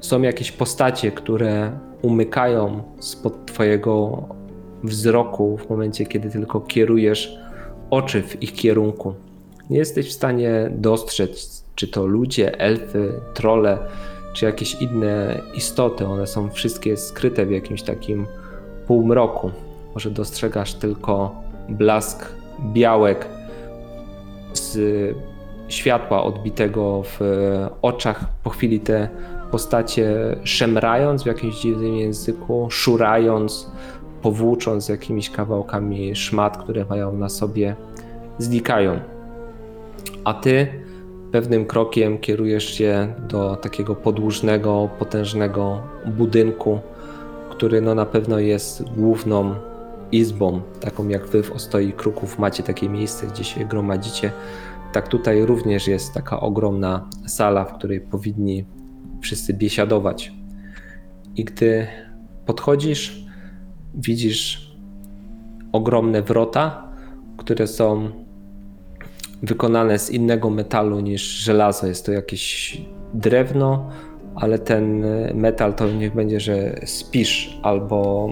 są 0.00 0.22
jakieś 0.22 0.52
postacie, 0.52 1.12
które 1.12 1.78
umykają 2.02 2.82
spod 2.98 3.46
Twojego 3.46 4.24
wzroku 4.84 5.58
w 5.58 5.70
momencie, 5.70 6.06
kiedy 6.06 6.30
tylko 6.30 6.60
kierujesz 6.60 7.38
oczy 7.90 8.22
w 8.22 8.42
ich 8.42 8.52
kierunku. 8.52 9.14
Nie 9.70 9.78
jesteś 9.78 10.08
w 10.08 10.12
stanie 10.12 10.70
dostrzec, 10.74 11.64
czy 11.74 11.88
to 11.88 12.06
ludzie, 12.06 12.60
elfy, 12.60 13.12
trole, 13.34 13.78
czy 14.32 14.44
jakieś 14.44 14.74
inne 14.74 15.40
istoty. 15.54 16.06
One 16.06 16.26
są 16.26 16.50
wszystkie 16.50 16.96
skryte 16.96 17.46
w 17.46 17.50
jakimś 17.50 17.82
takim 17.82 18.26
półmroku. 18.86 19.50
Może 19.94 20.10
dostrzegasz 20.10 20.74
tylko 20.74 21.42
blask 21.68 22.32
białek 22.72 23.26
z 24.52 24.78
światła 25.68 26.22
odbitego 26.22 27.02
w 27.02 27.20
oczach. 27.82 28.24
Po 28.42 28.50
chwili 28.50 28.80
te 28.80 29.08
postacie 29.50 30.36
szemrając 30.44 31.22
w 31.22 31.26
jakimś 31.26 31.60
dziwnym 31.60 31.96
języku, 31.96 32.66
szurając, 32.70 33.70
powłócząc 34.22 34.88
jakimiś 34.88 35.30
kawałkami 35.30 36.16
szmat, 36.16 36.58
które 36.58 36.84
mają 36.84 37.12
na 37.12 37.28
sobie, 37.28 37.76
znikają. 38.38 39.00
A 40.24 40.34
ty 40.34 40.68
pewnym 41.32 41.66
krokiem 41.66 42.18
kierujesz 42.18 42.64
się 42.64 43.14
do 43.28 43.56
takiego 43.56 43.94
podłużnego, 43.94 44.88
potężnego 44.98 45.80
budynku, 46.06 46.80
który 47.50 47.80
no 47.80 47.94
na 47.94 48.06
pewno 48.06 48.38
jest 48.38 48.82
główną 48.96 49.54
izbą, 50.12 50.60
taką 50.80 51.08
jak 51.08 51.26
wy 51.26 51.42
w 51.42 51.52
Ostoi 51.52 51.92
Kruków 51.92 52.38
macie 52.38 52.62
takie 52.62 52.88
miejsce, 52.88 53.26
gdzie 53.26 53.44
się 53.44 53.64
gromadzicie. 53.64 54.32
Tak 54.92 55.08
tutaj 55.08 55.46
również 55.46 55.88
jest 55.88 56.14
taka 56.14 56.40
ogromna 56.40 57.08
sala, 57.26 57.64
w 57.64 57.74
której 57.74 58.00
powinni 58.00 58.64
wszyscy 59.20 59.54
biesiadować. 59.54 60.32
I 61.36 61.44
gdy 61.44 61.86
podchodzisz, 62.46 63.26
widzisz 63.94 64.70
ogromne 65.72 66.22
wrota, 66.22 66.88
które 67.36 67.66
są 67.66 68.10
wykonane 69.42 69.98
z 69.98 70.10
innego 70.10 70.50
metalu 70.50 71.00
niż 71.00 71.22
żelazo. 71.22 71.86
Jest 71.86 72.06
to 72.06 72.12
jakieś 72.12 72.80
drewno, 73.14 73.90
ale 74.34 74.58
ten 74.58 75.04
metal 75.34 75.74
to 75.74 75.92
niech 75.92 76.14
będzie, 76.14 76.40
że 76.40 76.80
spisz 76.84 77.58
albo 77.62 78.28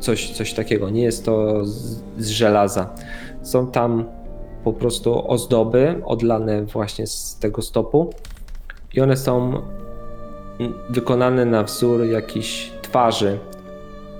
coś, 0.00 0.30
coś 0.30 0.54
takiego. 0.54 0.90
Nie 0.90 1.02
jest 1.02 1.24
to 1.24 1.64
z, 1.64 2.02
z 2.18 2.28
żelaza. 2.28 2.94
Są 3.42 3.66
tam 3.66 4.04
po 4.64 4.72
prostu 4.72 5.30
ozdoby 5.30 6.02
odlane 6.04 6.64
właśnie 6.64 7.06
z 7.06 7.38
tego 7.38 7.62
stopu 7.62 8.10
i 8.94 9.00
one 9.00 9.16
są 9.16 9.62
wykonane 10.90 11.44
na 11.44 11.62
wzór 11.62 12.04
jakichś 12.04 12.72
twarzy. 12.82 13.38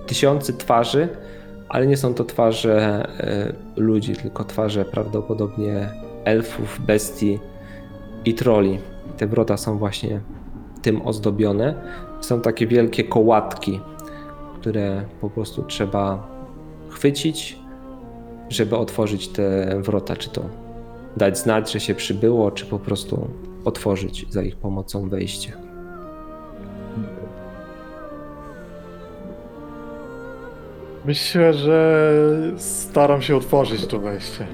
Tysiące 0.07 0.53
twarzy, 0.53 1.09
ale 1.69 1.87
nie 1.87 1.97
są 1.97 2.15
to 2.15 2.25
twarze 2.25 3.07
e, 3.19 3.53
ludzi, 3.77 4.17
tylko 4.17 4.45
twarze 4.45 4.85
prawdopodobnie 4.85 5.91
elfów, 6.25 6.81
bestii 6.87 7.39
i 8.25 8.35
troli. 8.35 8.79
Te 9.17 9.27
wrota 9.27 9.57
są 9.57 9.79
właśnie 9.79 10.21
tym 10.83 11.07
ozdobione. 11.07 11.75
Są 12.21 12.41
takie 12.41 12.67
wielkie 12.67 13.05
kołatki, 13.05 13.81
które 14.61 15.05
po 15.21 15.31
prostu 15.31 15.63
trzeba 15.63 16.27
chwycić, 16.89 17.59
żeby 18.49 18.77
otworzyć 18.77 19.29
te 19.29 19.77
wrota, 19.81 20.17
czy 20.17 20.31
to 20.31 20.43
dać 21.17 21.39
znać, 21.39 21.73
że 21.73 21.81
się 21.81 21.95
przybyło, 21.95 22.51
czy 22.51 22.67
po 22.67 22.79
prostu 22.79 23.31
otworzyć 23.65 24.27
za 24.31 24.43
ich 24.43 24.57
pomocą 24.57 25.09
wejście. 25.09 25.53
Myślę, 31.05 31.55
że 31.55 32.03
staram 32.57 33.23
się 33.23 33.37
otworzyć 33.37 33.87
to 33.87 33.99
wejście. 33.99 34.47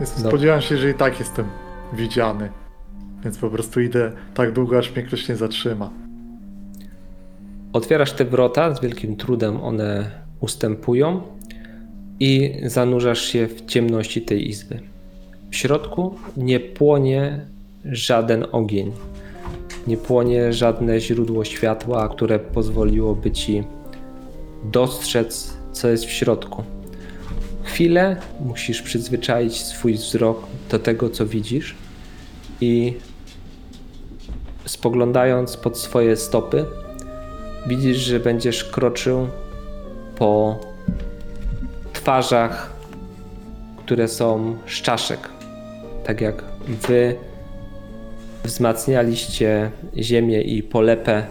No. 0.00 0.06
Spodziewam 0.06 0.60
się, 0.60 0.76
że 0.76 0.90
i 0.90 0.94
tak 0.94 1.18
jestem 1.18 1.46
widziany. 1.92 2.50
Więc 3.24 3.38
po 3.38 3.50
prostu 3.50 3.80
idę 3.80 4.12
tak 4.34 4.52
długo, 4.52 4.78
aż 4.78 4.94
mnie 4.94 5.02
ktoś 5.02 5.28
nie 5.28 5.36
zatrzyma. 5.36 6.03
Otwierasz 7.74 8.12
te 8.12 8.24
wrota, 8.24 8.74
z 8.74 8.80
wielkim 8.80 9.16
trudem 9.16 9.60
one 9.60 10.10
ustępują 10.40 11.22
i 12.20 12.60
zanurzasz 12.64 13.20
się 13.20 13.46
w 13.46 13.66
ciemności 13.66 14.22
tej 14.22 14.48
izby. 14.48 14.80
W 15.50 15.56
środku 15.56 16.14
nie 16.36 16.60
płonie 16.60 17.46
żaden 17.84 18.46
ogień, 18.52 18.92
nie 19.86 19.96
płonie 19.96 20.52
żadne 20.52 21.00
źródło 21.00 21.44
światła, 21.44 22.08
które 22.08 22.38
pozwoliłoby 22.38 23.30
ci 23.30 23.64
dostrzec, 24.64 25.56
co 25.72 25.88
jest 25.88 26.04
w 26.04 26.10
środku. 26.10 26.64
Chwilę 27.62 28.16
musisz 28.40 28.82
przyzwyczaić 28.82 29.62
swój 29.62 29.94
wzrok 29.94 30.46
do 30.70 30.78
tego, 30.78 31.10
co 31.10 31.26
widzisz 31.26 31.74
i 32.60 32.94
spoglądając 34.64 35.56
pod 35.56 35.78
swoje 35.78 36.16
stopy, 36.16 36.64
widzisz, 37.66 37.96
że 37.96 38.20
będziesz 38.20 38.64
kroczył 38.64 39.28
po 40.18 40.58
twarzach, 41.92 42.72
które 43.76 44.08
są 44.08 44.56
z 44.66 44.82
czaszek. 44.82 45.28
Tak 46.04 46.20
jak 46.20 46.44
wy 46.66 47.16
wzmacnialiście 48.44 49.70
ziemię 49.96 50.42
i 50.42 50.62
polepę 50.62 51.26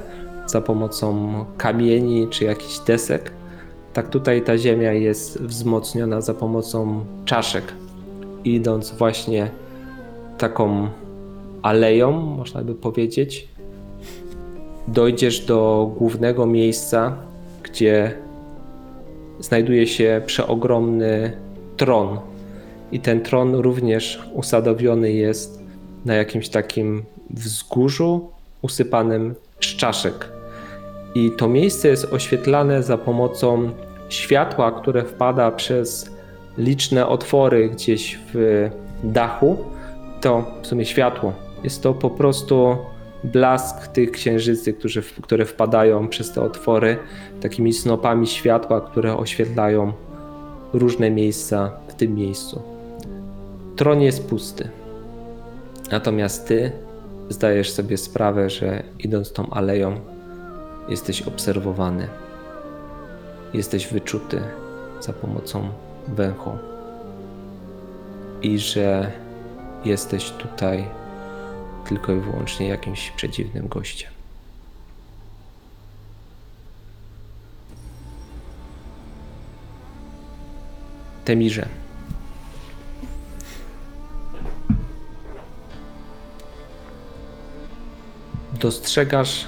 za 0.45 0.61
pomocą 0.61 1.33
kamieni 1.57 2.27
czy 2.29 2.45
jakichś 2.45 2.79
desek, 2.79 3.31
tak 3.93 4.09
tutaj 4.09 4.41
ta 4.41 4.57
ziemia 4.57 4.93
jest 4.93 5.41
wzmocniona 5.41 6.21
za 6.21 6.33
pomocą 6.33 7.05
czaszek. 7.25 7.73
Idąc 8.43 8.91
właśnie 8.91 9.49
taką 10.37 10.89
aleją, 11.61 12.11
można 12.11 12.61
by 12.61 12.75
powiedzieć, 12.75 13.47
dojdziesz 14.87 15.39
do 15.39 15.91
głównego 15.97 16.45
miejsca, 16.45 17.17
gdzie 17.63 18.17
znajduje 19.39 19.87
się 19.87 20.21
przeogromny 20.25 21.37
tron. 21.77 22.19
I 22.91 22.99
ten 22.99 23.21
tron 23.21 23.55
również 23.55 24.29
usadowiony 24.33 25.11
jest 25.11 25.63
na 26.05 26.13
jakimś 26.13 26.49
takim 26.49 27.03
wzgórzu 27.29 28.29
usypanym 28.61 29.35
z 29.61 29.65
czaszek. 29.65 30.29
I 31.15 31.31
to 31.37 31.47
miejsce 31.47 31.87
jest 31.87 32.13
oświetlane 32.13 32.83
za 32.83 32.97
pomocą 32.97 33.69
światła, 34.09 34.71
które 34.71 35.03
wpada 35.03 35.51
przez 35.51 36.09
liczne 36.57 37.07
otwory 37.07 37.69
gdzieś 37.69 38.19
w 38.33 38.69
dachu. 39.03 39.57
To 40.21 40.45
w 40.61 40.67
sumie 40.67 40.85
światło. 40.85 41.33
Jest 41.63 41.83
to 41.83 41.93
po 41.93 42.09
prostu 42.09 42.77
blask 43.23 43.87
tych 43.87 44.11
księżycy, 44.11 44.73
którzy, 44.73 45.03
które 45.21 45.45
wpadają 45.45 46.07
przez 46.07 46.31
te 46.31 46.41
otwory, 46.41 46.97
takimi 47.41 47.73
snopami 47.73 48.27
światła, 48.27 48.81
które 48.81 49.17
oświetlają 49.17 49.93
różne 50.73 51.11
miejsca 51.11 51.71
w 51.87 51.93
tym 51.93 52.15
miejscu. 52.15 52.61
Tron 53.75 54.01
jest 54.01 54.29
pusty. 54.29 54.69
Natomiast 55.91 56.47
ty 56.47 56.71
zdajesz 57.29 57.71
sobie 57.71 57.97
sprawę, 57.97 58.49
że 58.49 58.83
idąc 58.99 59.33
tą 59.33 59.49
aleją, 59.49 59.99
jesteś 60.89 61.21
obserwowany. 61.21 62.07
Jesteś 63.53 63.87
wyczuty 63.87 64.41
za 64.99 65.13
pomocą 65.13 65.69
węchu. 66.07 66.51
I 68.41 68.59
że 68.59 69.11
jesteś 69.85 70.31
tutaj 70.31 70.85
tylko 71.89 72.13
i 72.13 72.19
wyłącznie 72.19 72.67
jakimś 72.67 73.11
przedziwnym 73.11 73.67
gościem. 73.67 74.11
Temirze. 81.25 81.67
Dostrzegasz 88.59 89.45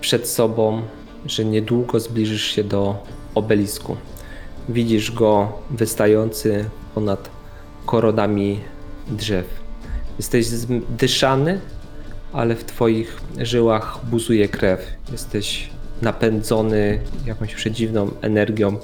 przed 0.00 0.28
sobą, 0.28 0.82
że 1.26 1.44
niedługo 1.44 2.00
zbliżysz 2.00 2.44
się 2.44 2.64
do 2.64 3.06
obelisku. 3.34 3.96
Widzisz 4.68 5.12
go 5.12 5.52
wystający 5.70 6.70
ponad 6.94 7.30
koronami 7.86 8.60
drzew. 9.08 9.57
Jesteś 10.18 10.46
dyszany, 10.98 11.60
ale 12.32 12.56
w 12.56 12.64
twoich 12.64 13.20
żyłach 13.38 13.98
buzuje 14.10 14.48
krew. 14.48 14.80
Jesteś 15.12 15.70
napędzony 16.02 17.00
jakąś 17.26 17.54
przedziwną 17.54 18.10
energią, 18.20 18.76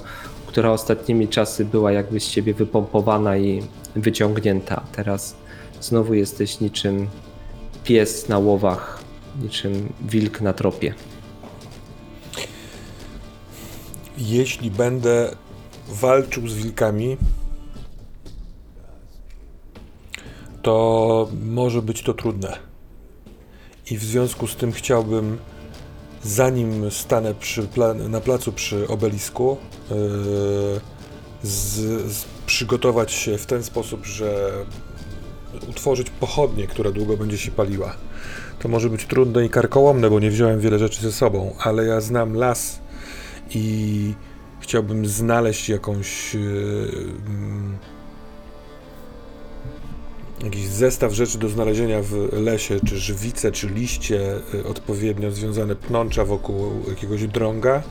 która 0.47 0.71
ostatnimi 0.71 1.27
czasy 1.27 1.65
była 1.65 1.91
jakby 1.91 2.19
z 2.19 2.29
ciebie 2.29 2.53
wypompowana 2.53 3.37
i 3.37 3.63
wyciągnięta. 3.95 4.83
Teraz 4.91 5.35
znowu 5.81 6.13
jesteś 6.13 6.59
niczym 6.59 7.07
pies 7.83 8.29
na 8.29 8.37
łowach, 8.37 9.03
niczym 9.41 9.93
wilk 10.01 10.41
na 10.41 10.53
tropie. 10.53 10.93
Jeśli 14.17 14.71
będę 14.71 15.35
walczył 15.87 16.47
z 16.47 16.53
wilkami, 16.53 17.17
to 20.65 21.29
może 21.45 21.81
być 21.81 22.01
to 22.01 22.13
trudne. 22.13 22.57
I 23.91 23.97
w 23.97 24.03
związku 24.03 24.47
z 24.47 24.55
tym 24.55 24.71
chciałbym, 24.71 25.37
zanim 26.23 26.91
stanę 26.91 27.33
pla- 27.75 28.09
na 28.09 28.21
placu 28.21 28.51
przy 28.51 28.87
obelisku, 28.87 29.57
yy, 29.89 29.95
z, 31.43 31.75
z, 32.11 32.25
przygotować 32.45 33.11
się 33.11 33.37
w 33.37 33.45
ten 33.45 33.63
sposób, 33.63 34.05
że 34.05 34.51
utworzyć 35.69 36.09
pochodnię, 36.09 36.67
która 36.67 36.91
długo 36.91 37.17
będzie 37.17 37.37
się 37.37 37.51
paliła. 37.51 37.95
To 38.59 38.69
może 38.69 38.89
być 38.89 39.05
trudne 39.05 39.45
i 39.45 39.49
karkołomne, 39.49 40.09
bo 40.09 40.19
nie 40.19 40.31
wziąłem 40.31 40.59
wiele 40.59 40.79
rzeczy 40.79 41.01
ze 41.01 41.11
sobą, 41.11 41.55
ale 41.59 41.85
ja 41.85 42.01
znam 42.01 42.33
las 42.33 42.79
i 43.49 44.13
chciałbym 44.59 45.05
znaleźć 45.05 45.69
jakąś. 45.69 46.33
Yy, 46.33 46.41
mm, 47.27 47.77
jakiś 50.43 50.65
zestaw 50.65 51.13
rzeczy 51.13 51.37
do 51.37 51.49
znalezienia 51.49 52.01
w 52.01 52.33
lesie, 52.33 52.79
czy 52.87 52.97
żywice, 52.97 53.51
czy 53.51 53.69
liście 53.69 54.35
y, 54.53 54.67
odpowiednio 54.67 55.31
związane, 55.31 55.75
pnącza 55.75 56.25
wokół 56.25 56.71
jakiegoś 56.89 57.27
drąga, 57.27 57.83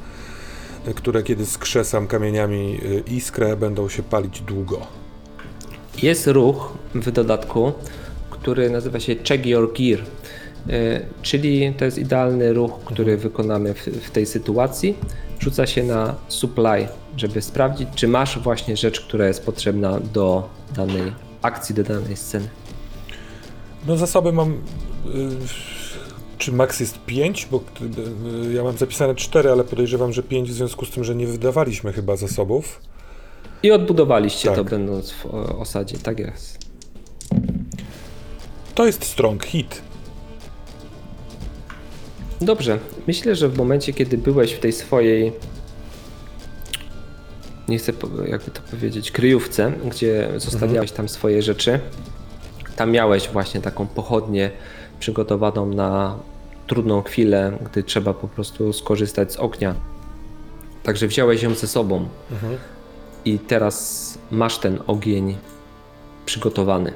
y, 0.88 0.94
które 0.94 1.22
kiedy 1.22 1.46
skrzesam 1.46 2.06
kamieniami 2.06 2.80
y, 2.82 3.02
iskrę, 3.10 3.56
będą 3.56 3.88
się 3.88 4.02
palić 4.02 4.40
długo. 4.40 4.86
Jest 6.02 6.26
ruch 6.26 6.72
w 6.94 7.10
dodatku, 7.10 7.72
który 8.30 8.70
nazywa 8.70 9.00
się 9.00 9.16
Check 9.16 9.46
Your 9.46 9.72
Gear, 9.72 10.00
czyli 11.22 11.74
to 11.78 11.84
jest 11.84 11.98
idealny 11.98 12.52
ruch, 12.52 12.72
który 12.84 13.16
wykonamy 13.16 13.74
w, 13.74 13.78
w 13.78 14.10
tej 14.10 14.26
sytuacji. 14.26 14.96
Rzuca 15.40 15.66
się 15.66 15.82
na 15.82 16.14
supply, 16.28 16.88
żeby 17.16 17.42
sprawdzić, 17.42 17.88
czy 17.94 18.08
masz 18.08 18.38
właśnie 18.38 18.76
rzecz, 18.76 19.00
która 19.00 19.26
jest 19.26 19.46
potrzebna 19.46 20.00
do 20.00 20.48
danej 20.76 21.12
akcji, 21.44 21.74
do 21.74 21.82
danej 21.82 22.16
sceny. 22.16 22.48
No 23.86 23.96
zasoby 23.96 24.32
mam. 24.32 24.52
y, 24.52 24.58
Czy 26.38 26.52
max 26.52 26.80
jest 26.80 26.98
5? 27.06 27.48
Bo 27.50 27.60
y, 28.48 28.52
ja 28.52 28.62
mam 28.64 28.76
zapisane 28.76 29.14
4, 29.14 29.50
ale 29.50 29.64
podejrzewam, 29.64 30.12
że 30.12 30.22
5 30.22 30.50
w 30.50 30.54
związku 30.54 30.86
z 30.86 30.90
tym, 30.90 31.04
że 31.04 31.14
nie 31.14 31.26
wydawaliśmy 31.26 31.92
chyba 31.92 32.16
zasobów. 32.16 32.80
I 33.62 33.70
odbudowaliście 33.72 34.48
Tak. 34.48 34.56
to 34.56 34.64
będąc 34.64 35.10
w 35.12 35.26
osadzie, 35.58 35.98
tak 35.98 36.18
jest. 36.18 36.58
To 38.74 38.86
jest 38.86 39.04
strong 39.04 39.44
hit. 39.44 39.82
Dobrze, 42.40 42.78
myślę, 43.06 43.34
że 43.36 43.48
w 43.48 43.56
momencie, 43.58 43.92
kiedy 43.92 44.18
byłeś 44.18 44.52
w 44.52 44.58
tej 44.58 44.72
swojej, 44.72 45.32
nie 47.69 47.78
chcę 47.78 47.93
jakby 48.27 48.51
to 48.51 48.61
powiedzieć, 48.70 49.11
kryjówce, 49.11 49.73
gdzie 49.91 50.28
zostawiałeś 50.36 50.93
tam 50.93 51.09
swoje 51.09 51.43
rzeczy, 51.43 51.81
tam 52.77 52.91
miałeś 52.91 53.28
właśnie 53.28 53.61
taką 53.61 53.86
pochodnię 53.86 54.51
przygotowaną 55.01 55.66
na 55.66 56.19
trudną 56.66 57.03
chwilę, 57.03 57.59
gdy 57.65 57.82
trzeba 57.82 58.15
po 58.15 58.28
prostu 58.28 58.73
skorzystać 58.73 59.32
z 59.32 59.36
ognia. 59.36 59.74
Także 60.82 61.07
wziąłeś 61.07 61.43
ją 61.43 61.55
ze 61.55 61.66
sobą 61.66 62.09
Mhm. 62.31 62.57
i 63.24 63.39
teraz 63.39 64.19
masz 64.31 64.59
ten 64.59 64.78
ogień 64.86 65.36
przygotowany. 66.27 66.93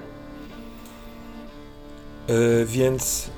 Y, 2.31 2.67
więc 2.67 3.31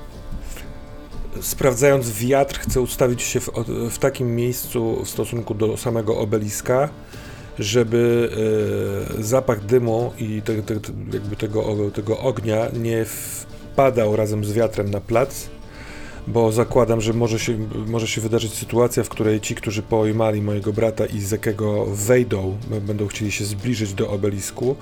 sprawdzając 1.41 2.11
wiatr, 2.11 2.59
chcę 2.59 2.81
ustawić 2.81 3.23
się 3.23 3.41
w, 3.41 3.51
w 3.91 3.99
takim 3.99 4.37
miejscu 4.37 5.05
w 5.05 5.09
stosunku 5.11 5.55
do 5.55 5.77
samego 5.77 6.19
obeliska, 6.19 6.89
żeby 7.61 8.31
y, 9.19 9.23
zapach 9.23 9.65
dymu 9.65 10.13
i 10.19 10.43
te, 10.43 10.63
te, 10.63 10.81
te, 10.81 10.93
jakby 11.13 11.37
tego, 11.37 11.77
tego 11.95 12.19
ognia 12.19 12.67
nie 12.83 13.05
wpadał 13.05 14.17
razem 14.17 14.45
z 14.45 14.53
wiatrem 14.53 14.91
na 14.91 15.01
plac, 15.01 15.49
bo 16.27 16.53
zakładam, 16.53 17.01
że 17.01 17.13
może 17.13 17.39
się, 17.39 17.59
może 17.87 18.07
się 18.07 18.21
wydarzyć 18.21 18.55
sytuacja, 18.55 19.03
w 19.03 19.09
której 19.09 19.41
ci, 19.41 19.55
którzy 19.55 19.83
pojmali 19.83 20.43
mojego 20.43 20.73
brata 20.73 21.07
i 21.07 21.21
Zekiego 21.21 21.87
wejdą, 21.87 22.59
będą 22.81 23.07
chcieli 23.07 23.33
się 23.33 23.45
zbliżyć 23.45 23.95
do 23.95 24.11
obelisku, 24.11 24.77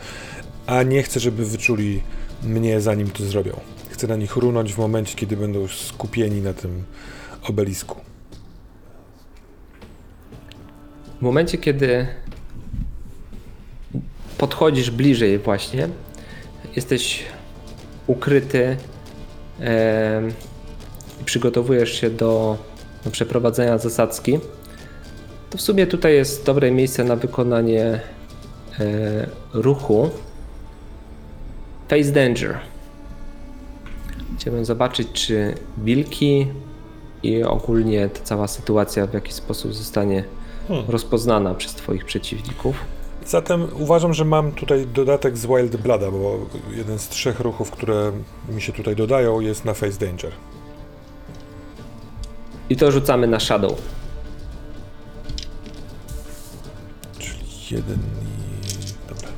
a 0.66 0.82
nie 0.82 1.02
chcę, 1.02 1.20
żeby 1.20 1.44
wyczuli 1.44 2.02
mnie 2.42 2.80
zanim 2.80 3.10
to 3.10 3.24
zrobią. 3.24 3.60
Chcę 3.90 4.06
na 4.06 4.16
nich 4.16 4.36
runąć 4.36 4.74
w 4.74 4.78
momencie, 4.78 5.16
kiedy 5.16 5.36
będą 5.36 5.68
skupieni 5.68 6.40
na 6.40 6.54
tym 6.54 6.84
obelisku. 7.42 8.00
W 11.18 11.22
momencie, 11.22 11.58
kiedy 11.58 12.06
podchodzisz 14.38 14.90
bliżej 14.90 15.38
właśnie, 15.38 15.88
jesteś 16.76 17.24
ukryty 18.06 18.76
i 21.20 21.24
przygotowujesz 21.24 22.00
się 22.00 22.10
do, 22.10 22.56
do 23.04 23.10
przeprowadzenia 23.10 23.78
zasadzki, 23.78 24.38
to 25.50 25.58
w 25.58 25.60
sumie 25.60 25.86
tutaj 25.86 26.14
jest 26.14 26.44
dobre 26.44 26.70
miejsce 26.70 27.04
na 27.04 27.16
wykonanie 27.16 27.82
e, 27.84 28.00
ruchu 29.52 30.10
Face 31.88 32.12
Danger. 32.12 32.58
Chciałbym 34.38 34.64
zobaczyć, 34.64 35.08
czy 35.12 35.54
wilki 35.78 36.46
i 37.22 37.42
ogólnie 37.42 38.08
ta 38.08 38.20
cała 38.24 38.48
sytuacja 38.48 39.06
w 39.06 39.14
jakiś 39.14 39.34
sposób 39.34 39.74
zostanie 39.74 40.24
Hmm. 40.68 40.84
rozpoznana 40.88 41.54
przez 41.54 41.74
Twoich 41.74 42.04
przeciwników. 42.04 42.76
Zatem 43.28 43.68
uważam, 43.78 44.14
że 44.14 44.24
mam 44.24 44.52
tutaj 44.52 44.86
dodatek 44.86 45.38
z 45.38 45.46
Wild 45.46 45.76
Blooda, 45.76 46.10
bo 46.10 46.38
jeden 46.70 46.98
z 46.98 47.08
trzech 47.08 47.40
ruchów, 47.40 47.70
które 47.70 48.12
mi 48.48 48.62
się 48.62 48.72
tutaj 48.72 48.96
dodają, 48.96 49.40
jest 49.40 49.64
na 49.64 49.74
Face 49.74 50.06
Danger. 50.06 50.32
I 52.70 52.76
to 52.76 52.92
rzucamy 52.92 53.26
na 53.26 53.40
Shadow. 53.40 53.82
Czyli 57.18 57.46
jeden 57.70 57.98
i... 57.98 59.08
Dobra. 59.08 59.28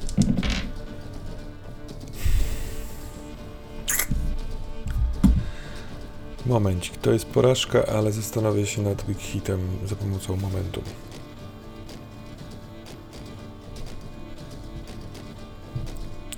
Momencik, 6.46 6.96
to 6.96 7.12
jest 7.12 7.26
porażka, 7.26 7.86
ale 7.86 8.12
zastanowię 8.12 8.66
się 8.66 8.82
nad 8.82 9.02
weak 9.02 9.18
hitem 9.18 9.60
za 9.86 9.96
pomocą 9.96 10.36
momentum. 10.36 10.84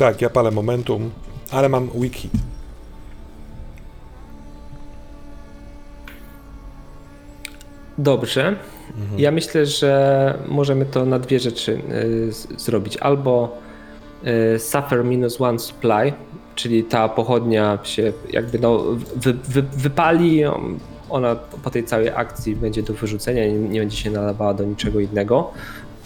Tak, 0.02 0.22
ja 0.22 0.30
palę 0.30 0.50
momentum, 0.50 1.10
ale 1.50 1.68
mam 1.68 1.88
weak 1.94 2.12
hit. 2.12 2.32
Dobrze. 7.98 8.56
Mhm. 8.98 9.20
Ja 9.20 9.30
myślę, 9.30 9.66
że 9.66 10.34
możemy 10.48 10.86
to 10.86 11.04
na 11.04 11.18
dwie 11.18 11.40
rzeczy 11.40 11.80
y, 11.92 12.32
zrobić. 12.56 12.96
Albo 12.96 13.58
y, 14.54 14.58
suffer 14.58 15.04
minus 15.04 15.40
one 15.40 15.58
supply, 15.58 16.12
czyli 16.54 16.84
ta 16.84 17.08
pochodnia 17.08 17.78
się 17.82 18.12
jakby 18.30 18.58
no 18.58 18.78
wy, 19.16 19.32
wy, 19.32 19.62
wypali, 19.62 20.42
ona 21.10 21.36
po 21.36 21.70
tej 21.70 21.84
całej 21.84 22.08
akcji 22.08 22.56
będzie 22.56 22.82
do 22.82 22.94
wyrzucenia, 22.94 23.46
nie, 23.46 23.58
nie 23.58 23.80
będzie 23.80 23.96
się 23.96 24.10
nalewała 24.10 24.54
do 24.54 24.64
niczego 24.64 25.00
innego. 25.00 25.52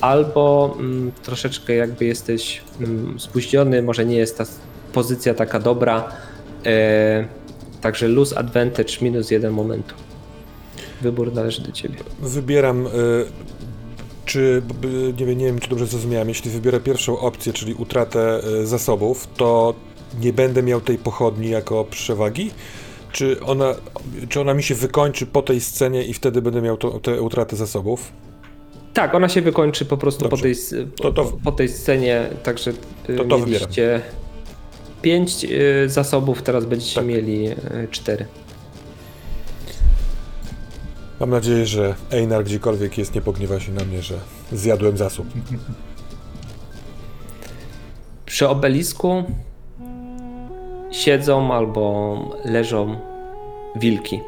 Albo 0.01 0.77
mm, 0.78 1.12
troszeczkę 1.23 1.74
jakby 1.74 2.05
jesteś 2.05 2.62
mm, 2.81 3.20
spóźniony, 3.20 3.82
może 3.82 4.05
nie 4.05 4.16
jest 4.16 4.39
ta 4.39 4.44
pozycja 4.93 5.35
taka 5.35 5.60
dobra. 5.60 6.09
E, 6.66 7.28
także 7.81 8.09
lose 8.09 8.39
advantage 8.39 8.94
minus 9.02 9.31
jeden 9.31 9.52
momentu. 9.52 9.94
Wybór 11.02 11.35
należy 11.35 11.62
do 11.62 11.73
ciebie. 11.73 11.97
Wybieram, 12.20 12.86
y, 12.86 12.90
czy, 14.24 14.62
nie, 15.18 15.27
wiem, 15.27 15.39
nie 15.39 15.47
wiem, 15.47 15.59
czy 15.59 15.70
dobrze 15.70 15.86
zrozumiałem, 15.86 16.28
jeśli 16.28 16.51
wybiorę 16.51 16.81
pierwszą 16.81 17.18
opcję, 17.18 17.52
czyli 17.52 17.74
utratę 17.74 18.40
y, 18.62 18.66
zasobów, 18.66 19.28
to 19.36 19.74
nie 20.20 20.32
będę 20.32 20.62
miał 20.62 20.81
tej 20.81 20.98
pochodni 20.98 21.51
jako 21.51 21.85
przewagi? 21.85 22.51
Czy 23.12 23.40
ona, 23.40 23.74
czy 24.28 24.40
ona 24.40 24.55
mi 24.55 24.62
się 24.62 24.74
wykończy 24.74 25.27
po 25.27 25.43
tej 25.43 25.60
scenie 25.60 26.05
i 26.05 26.14
wtedy 26.14 26.43
będę 26.43 26.62
miał 26.62 26.77
tę 26.77 27.23
utratę 27.23 27.56
zasobów? 27.56 28.12
Tak, 28.97 29.14
ona 29.14 29.28
się 29.28 29.43
wykończy 29.43 29.85
po 29.85 29.97
prostu 29.97 30.28
po 30.28 30.36
tej, 30.36 30.55
To- 31.02 31.12
to- 31.12 31.32
po, 31.44 31.52
tej 31.52 31.68
scenie, 31.68 32.23
także 32.43 32.70
y, 33.09 33.16
To 33.16 33.24
to 33.24 33.39
mieliście 33.39 34.01
pięć 35.02 35.44
y, 35.44 35.89
zasobów, 35.89 36.43
teraz 36.43 36.64
będziecie 36.64 36.94
Tak. 36.94 37.06
mieli 37.06 37.48
y, 37.48 37.55
cztery. 37.90 38.27
Mam 41.20 41.31
nadzieję, 41.31 41.66
że 41.66 41.94
Einar 42.10 42.44
gdziekolwiek 42.44 42.98
jest, 42.98 43.14
nie 43.14 43.20
pogniewa 43.20 43.60
się 43.60 43.73
na 43.73 43.85
mnie, 43.85 44.02
że 44.02 44.14
zjadłem 44.52 44.97
zasób. 44.97 45.27
Przy 48.27 48.48
obelisku 48.48 49.24
siedzą 50.90 51.55
albo 51.55 52.18
leżą 52.44 52.97
wilki. 53.77 54.20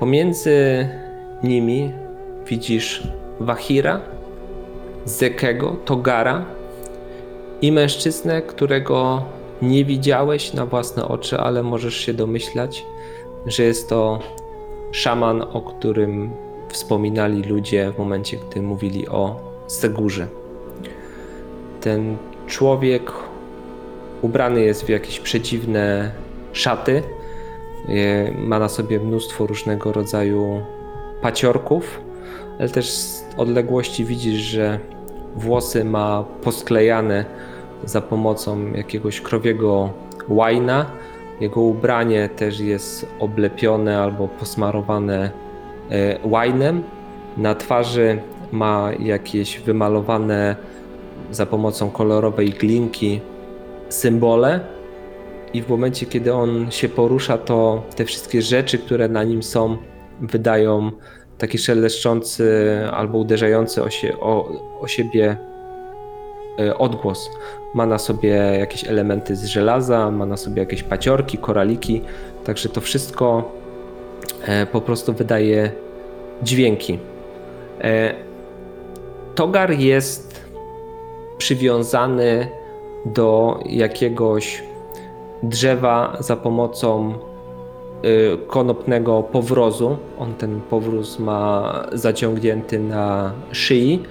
Pomiędzy 0.00 0.88
nimi 1.42 1.92
widzisz 2.46 3.02
Wahira, 3.42 4.00
Zekego, 5.04 5.76
Togara 5.84 6.44
i 7.62 7.72
mężczyznę, 7.72 8.42
którego 8.42 9.22
nie 9.62 9.84
widziałeś 9.84 10.52
na 10.52 10.66
własne 10.66 11.08
oczy, 11.08 11.38
ale 11.38 11.62
możesz 11.62 11.96
się 11.96 12.14
domyślać, 12.14 12.86
że 13.46 13.62
jest 13.62 13.88
to 13.88 14.18
szaman, 14.92 15.42
o 15.52 15.60
którym 15.60 16.30
wspominali 16.68 17.42
ludzie 17.42 17.92
w 17.92 17.98
momencie, 17.98 18.36
gdy 18.50 18.62
mówili 18.62 19.08
o 19.08 19.40
Segurze. 19.66 20.26
Ten 21.80 22.16
człowiek 22.46 23.12
ubrany 24.22 24.60
jest 24.60 24.84
w 24.84 24.88
jakieś 24.88 25.20
przedziwne 25.20 26.12
szaty. 26.52 27.02
Ma 28.38 28.58
na 28.58 28.68
sobie 28.68 29.00
mnóstwo 29.00 29.46
różnego 29.46 29.92
rodzaju 29.92 30.62
paciorków, 31.22 32.00
ale 32.58 32.68
też 32.68 32.90
odległości 33.36 34.04
widzisz, 34.04 34.40
że 34.40 34.78
włosy 35.36 35.84
ma 35.84 36.24
posklejane 36.42 37.24
za 37.84 38.00
pomocą 38.00 38.72
jakiegoś 38.72 39.20
krowiego 39.20 39.90
łajna. 40.28 40.86
Jego 41.40 41.60
ubranie 41.60 42.28
też 42.28 42.60
jest 42.60 43.06
oblepione 43.18 43.98
albo 43.98 44.28
posmarowane 44.28 45.30
e, 45.90 46.18
łajnem. 46.24 46.82
Na 47.36 47.54
twarzy 47.54 48.18
ma 48.52 48.90
jakieś 48.98 49.60
wymalowane 49.60 50.56
za 51.30 51.46
pomocą 51.46 51.90
kolorowej 51.90 52.50
glinki 52.50 53.20
symbole 53.88 54.60
i 55.52 55.62
w 55.62 55.68
momencie, 55.68 56.06
kiedy 56.06 56.34
on 56.34 56.70
się 56.70 56.88
porusza, 56.88 57.38
to 57.38 57.82
te 57.96 58.04
wszystkie 58.04 58.42
rzeczy, 58.42 58.78
które 58.78 59.08
na 59.08 59.24
nim 59.24 59.42
są, 59.42 59.76
wydają 60.20 60.90
taki 61.42 61.58
szeleszczący 61.58 62.78
albo 62.92 63.18
uderzający 63.18 63.82
o, 63.82 63.90
sie, 63.90 64.20
o, 64.20 64.48
o 64.80 64.88
siebie 64.88 65.36
e, 66.58 66.78
odgłos. 66.78 67.30
Ma 67.74 67.86
na 67.86 67.98
sobie 67.98 68.28
jakieś 68.58 68.84
elementy 68.84 69.36
z 69.36 69.44
żelaza, 69.44 70.10
ma 70.10 70.26
na 70.26 70.36
sobie 70.36 70.60
jakieś 70.62 70.82
paciorki, 70.82 71.38
koraliki, 71.38 72.02
także 72.44 72.68
to 72.68 72.80
wszystko 72.80 73.52
e, 74.46 74.66
po 74.66 74.80
prostu 74.80 75.12
wydaje 75.12 75.72
dźwięki. 76.42 76.98
E, 77.80 78.14
Togar 79.34 79.70
jest 79.70 80.44
przywiązany 81.38 82.48
do 83.06 83.60
jakiegoś 83.66 84.62
drzewa 85.42 86.16
za 86.20 86.36
pomocą 86.36 87.14
konopnego 88.46 89.22
powrozu. 89.22 89.96
On 90.18 90.34
ten 90.34 90.60
powróz 90.60 91.18
ma 91.18 91.72
zaciągnięty 91.92 92.78
na 92.78 93.32
szyi 93.52 94.02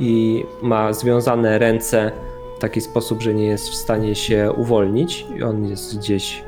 i 0.00 0.44
ma 0.62 0.92
związane 0.92 1.58
ręce 1.58 2.12
w 2.56 2.60
taki 2.60 2.80
sposób, 2.80 3.22
że 3.22 3.34
nie 3.34 3.46
jest 3.46 3.68
w 3.68 3.74
stanie 3.74 4.14
się 4.14 4.52
uwolnić. 4.56 5.26
I 5.36 5.42
on 5.42 5.66
jest 5.66 5.98
gdzieś 5.98 6.42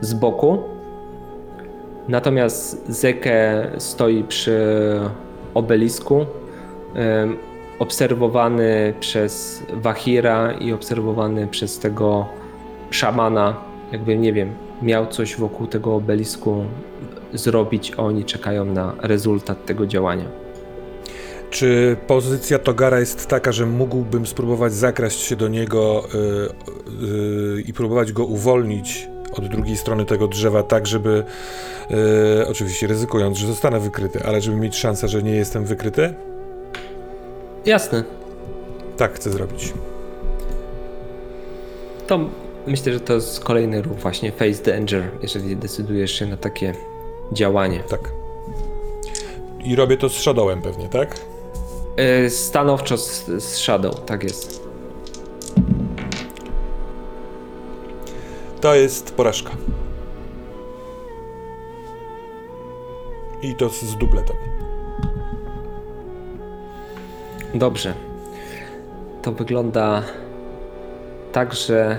z 0.00 0.14
boku. 0.14 0.58
Natomiast 2.08 2.92
Zeke 2.92 3.70
stoi 3.78 4.24
przy 4.24 4.60
obelisku, 5.54 6.16
ym, 6.20 7.36
obserwowany 7.78 8.94
przez 9.00 9.62
Wahira 9.72 10.52
i 10.52 10.72
obserwowany 10.72 11.46
przez 11.46 11.78
tego 11.78 12.26
szamana, 12.90 13.56
jakby 13.92 14.18
nie 14.18 14.32
wiem, 14.32 14.52
miał 14.82 15.06
coś 15.06 15.36
wokół 15.36 15.66
tego 15.66 15.94
obelisku 15.94 16.64
zrobić, 17.34 17.92
a 17.96 18.02
oni 18.02 18.24
czekają 18.24 18.64
na 18.64 18.94
rezultat 19.02 19.66
tego 19.66 19.86
działania. 19.86 20.24
Czy 21.50 21.96
pozycja 22.06 22.58
Togara 22.58 23.00
jest 23.00 23.26
taka, 23.26 23.52
że 23.52 23.66
mógłbym 23.66 24.26
spróbować 24.26 24.72
zakraść 24.72 25.20
się 25.20 25.36
do 25.36 25.48
niego 25.48 26.04
y, 26.14 26.18
y, 27.58 27.62
i 27.62 27.72
próbować 27.72 28.12
go 28.12 28.24
uwolnić 28.24 29.08
od 29.32 29.48
drugiej 29.48 29.76
strony 29.76 30.04
tego 30.04 30.28
drzewa, 30.28 30.62
tak 30.62 30.86
żeby, 30.86 31.24
y, 32.40 32.46
oczywiście 32.48 32.86
ryzykując, 32.86 33.38
że 33.38 33.46
zostanę 33.46 33.80
wykryty, 33.80 34.22
ale 34.24 34.40
żeby 34.40 34.56
mieć 34.56 34.76
szansę, 34.76 35.08
że 35.08 35.22
nie 35.22 35.32
jestem 35.36 35.64
wykryty? 35.64 36.14
Jasne, 37.66 38.04
Tak 38.96 39.12
chcę 39.14 39.30
zrobić. 39.30 39.72
to 42.06 42.20
myślę, 42.68 42.92
że 42.92 43.00
to 43.00 43.12
jest 43.12 43.44
kolejny 43.44 43.82
ruch 43.82 43.96
właśnie 43.96 44.32
face 44.32 44.62
danger, 44.62 45.10
jeżeli 45.22 45.56
decydujesz 45.56 46.12
się 46.12 46.26
na 46.26 46.36
takie 46.36 46.74
działanie. 47.32 47.80
Tak. 47.88 48.00
I 49.64 49.76
robię 49.76 49.96
to 49.96 50.08
z 50.08 50.12
Shadowem 50.12 50.62
pewnie, 50.62 50.88
tak? 50.88 51.20
Y, 52.26 52.30
Stanowczo 52.30 52.96
z, 52.96 53.26
z 53.26 53.56
Shadow, 53.56 54.04
tak 54.04 54.24
jest. 54.24 54.68
To 58.60 58.74
jest 58.74 59.14
porażka. 59.14 59.50
I 63.42 63.54
to 63.54 63.68
z 63.68 63.80
z 63.82 63.96
dubletem. 63.96 64.36
Dobrze. 67.54 67.94
To 69.22 69.32
wygląda 69.32 70.02
tak, 71.32 71.54
że 71.54 71.98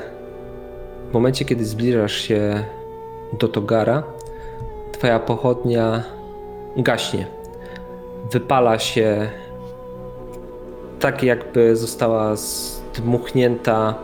w 1.09 1.13
momencie, 1.13 1.45
kiedy 1.45 1.65
zbliżasz 1.65 2.13
się 2.13 2.63
do 3.39 3.47
Togara, 3.47 4.03
twoja 4.91 5.19
pochodnia 5.19 6.03
gaśnie. 6.77 7.27
Wypala 8.31 8.79
się 8.79 9.29
tak, 10.99 11.23
jakby 11.23 11.75
została 11.75 12.35
zdmuchnięta 12.35 13.95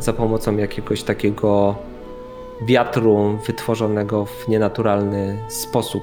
za 0.00 0.12
pomocą 0.12 0.56
jakiegoś 0.56 1.02
takiego 1.02 1.74
wiatru 2.62 3.38
wytworzonego 3.46 4.24
w 4.24 4.48
nienaturalny 4.48 5.38
sposób. 5.48 6.02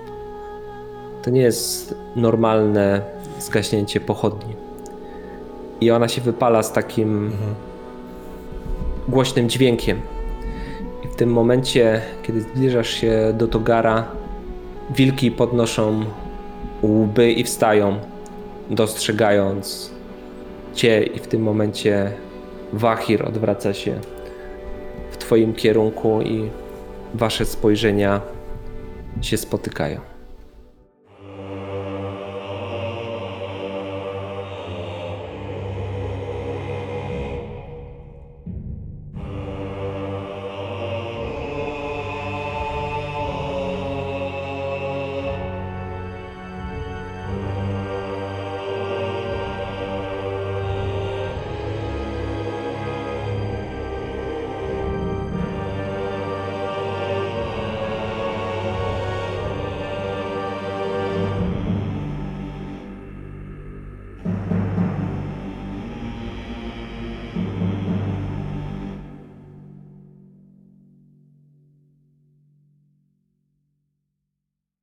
To 1.24 1.30
nie 1.30 1.42
jest 1.42 1.96
normalne 2.16 3.02
zgaśnięcie 3.40 4.00
pochodni. 4.00 4.56
I 5.82 5.92
ona 5.92 6.08
się 6.08 6.22
wypala 6.22 6.64
z 6.64 6.74
takim 6.74 7.32
głośnym 9.08 9.50
dźwiękiem. 9.50 10.02
Tym 11.20 11.30
momencie, 11.30 12.02
kiedy 12.24 12.42
zbliżasz 12.42 12.90
się 12.90 13.34
do 13.38 13.48
Togara, 13.48 14.12
wilki 14.96 15.32
podnoszą 15.32 16.06
łby 16.84 17.32
i 17.32 17.44
wstają, 17.44 18.00
dostrzegając 18.70 19.92
cię, 20.74 21.04
i 21.04 21.20
w 21.20 21.28
tym 21.28 21.42
momencie 21.42 22.12
Wahir 22.74 23.26
odwraca 23.26 23.74
się 23.74 24.00
w 25.12 25.18
twoim 25.18 25.54
kierunku 25.54 26.22
i 26.22 26.50
wasze 27.14 27.46
spojrzenia 27.46 28.22
się 29.22 29.38
spotykają. 29.38 30.09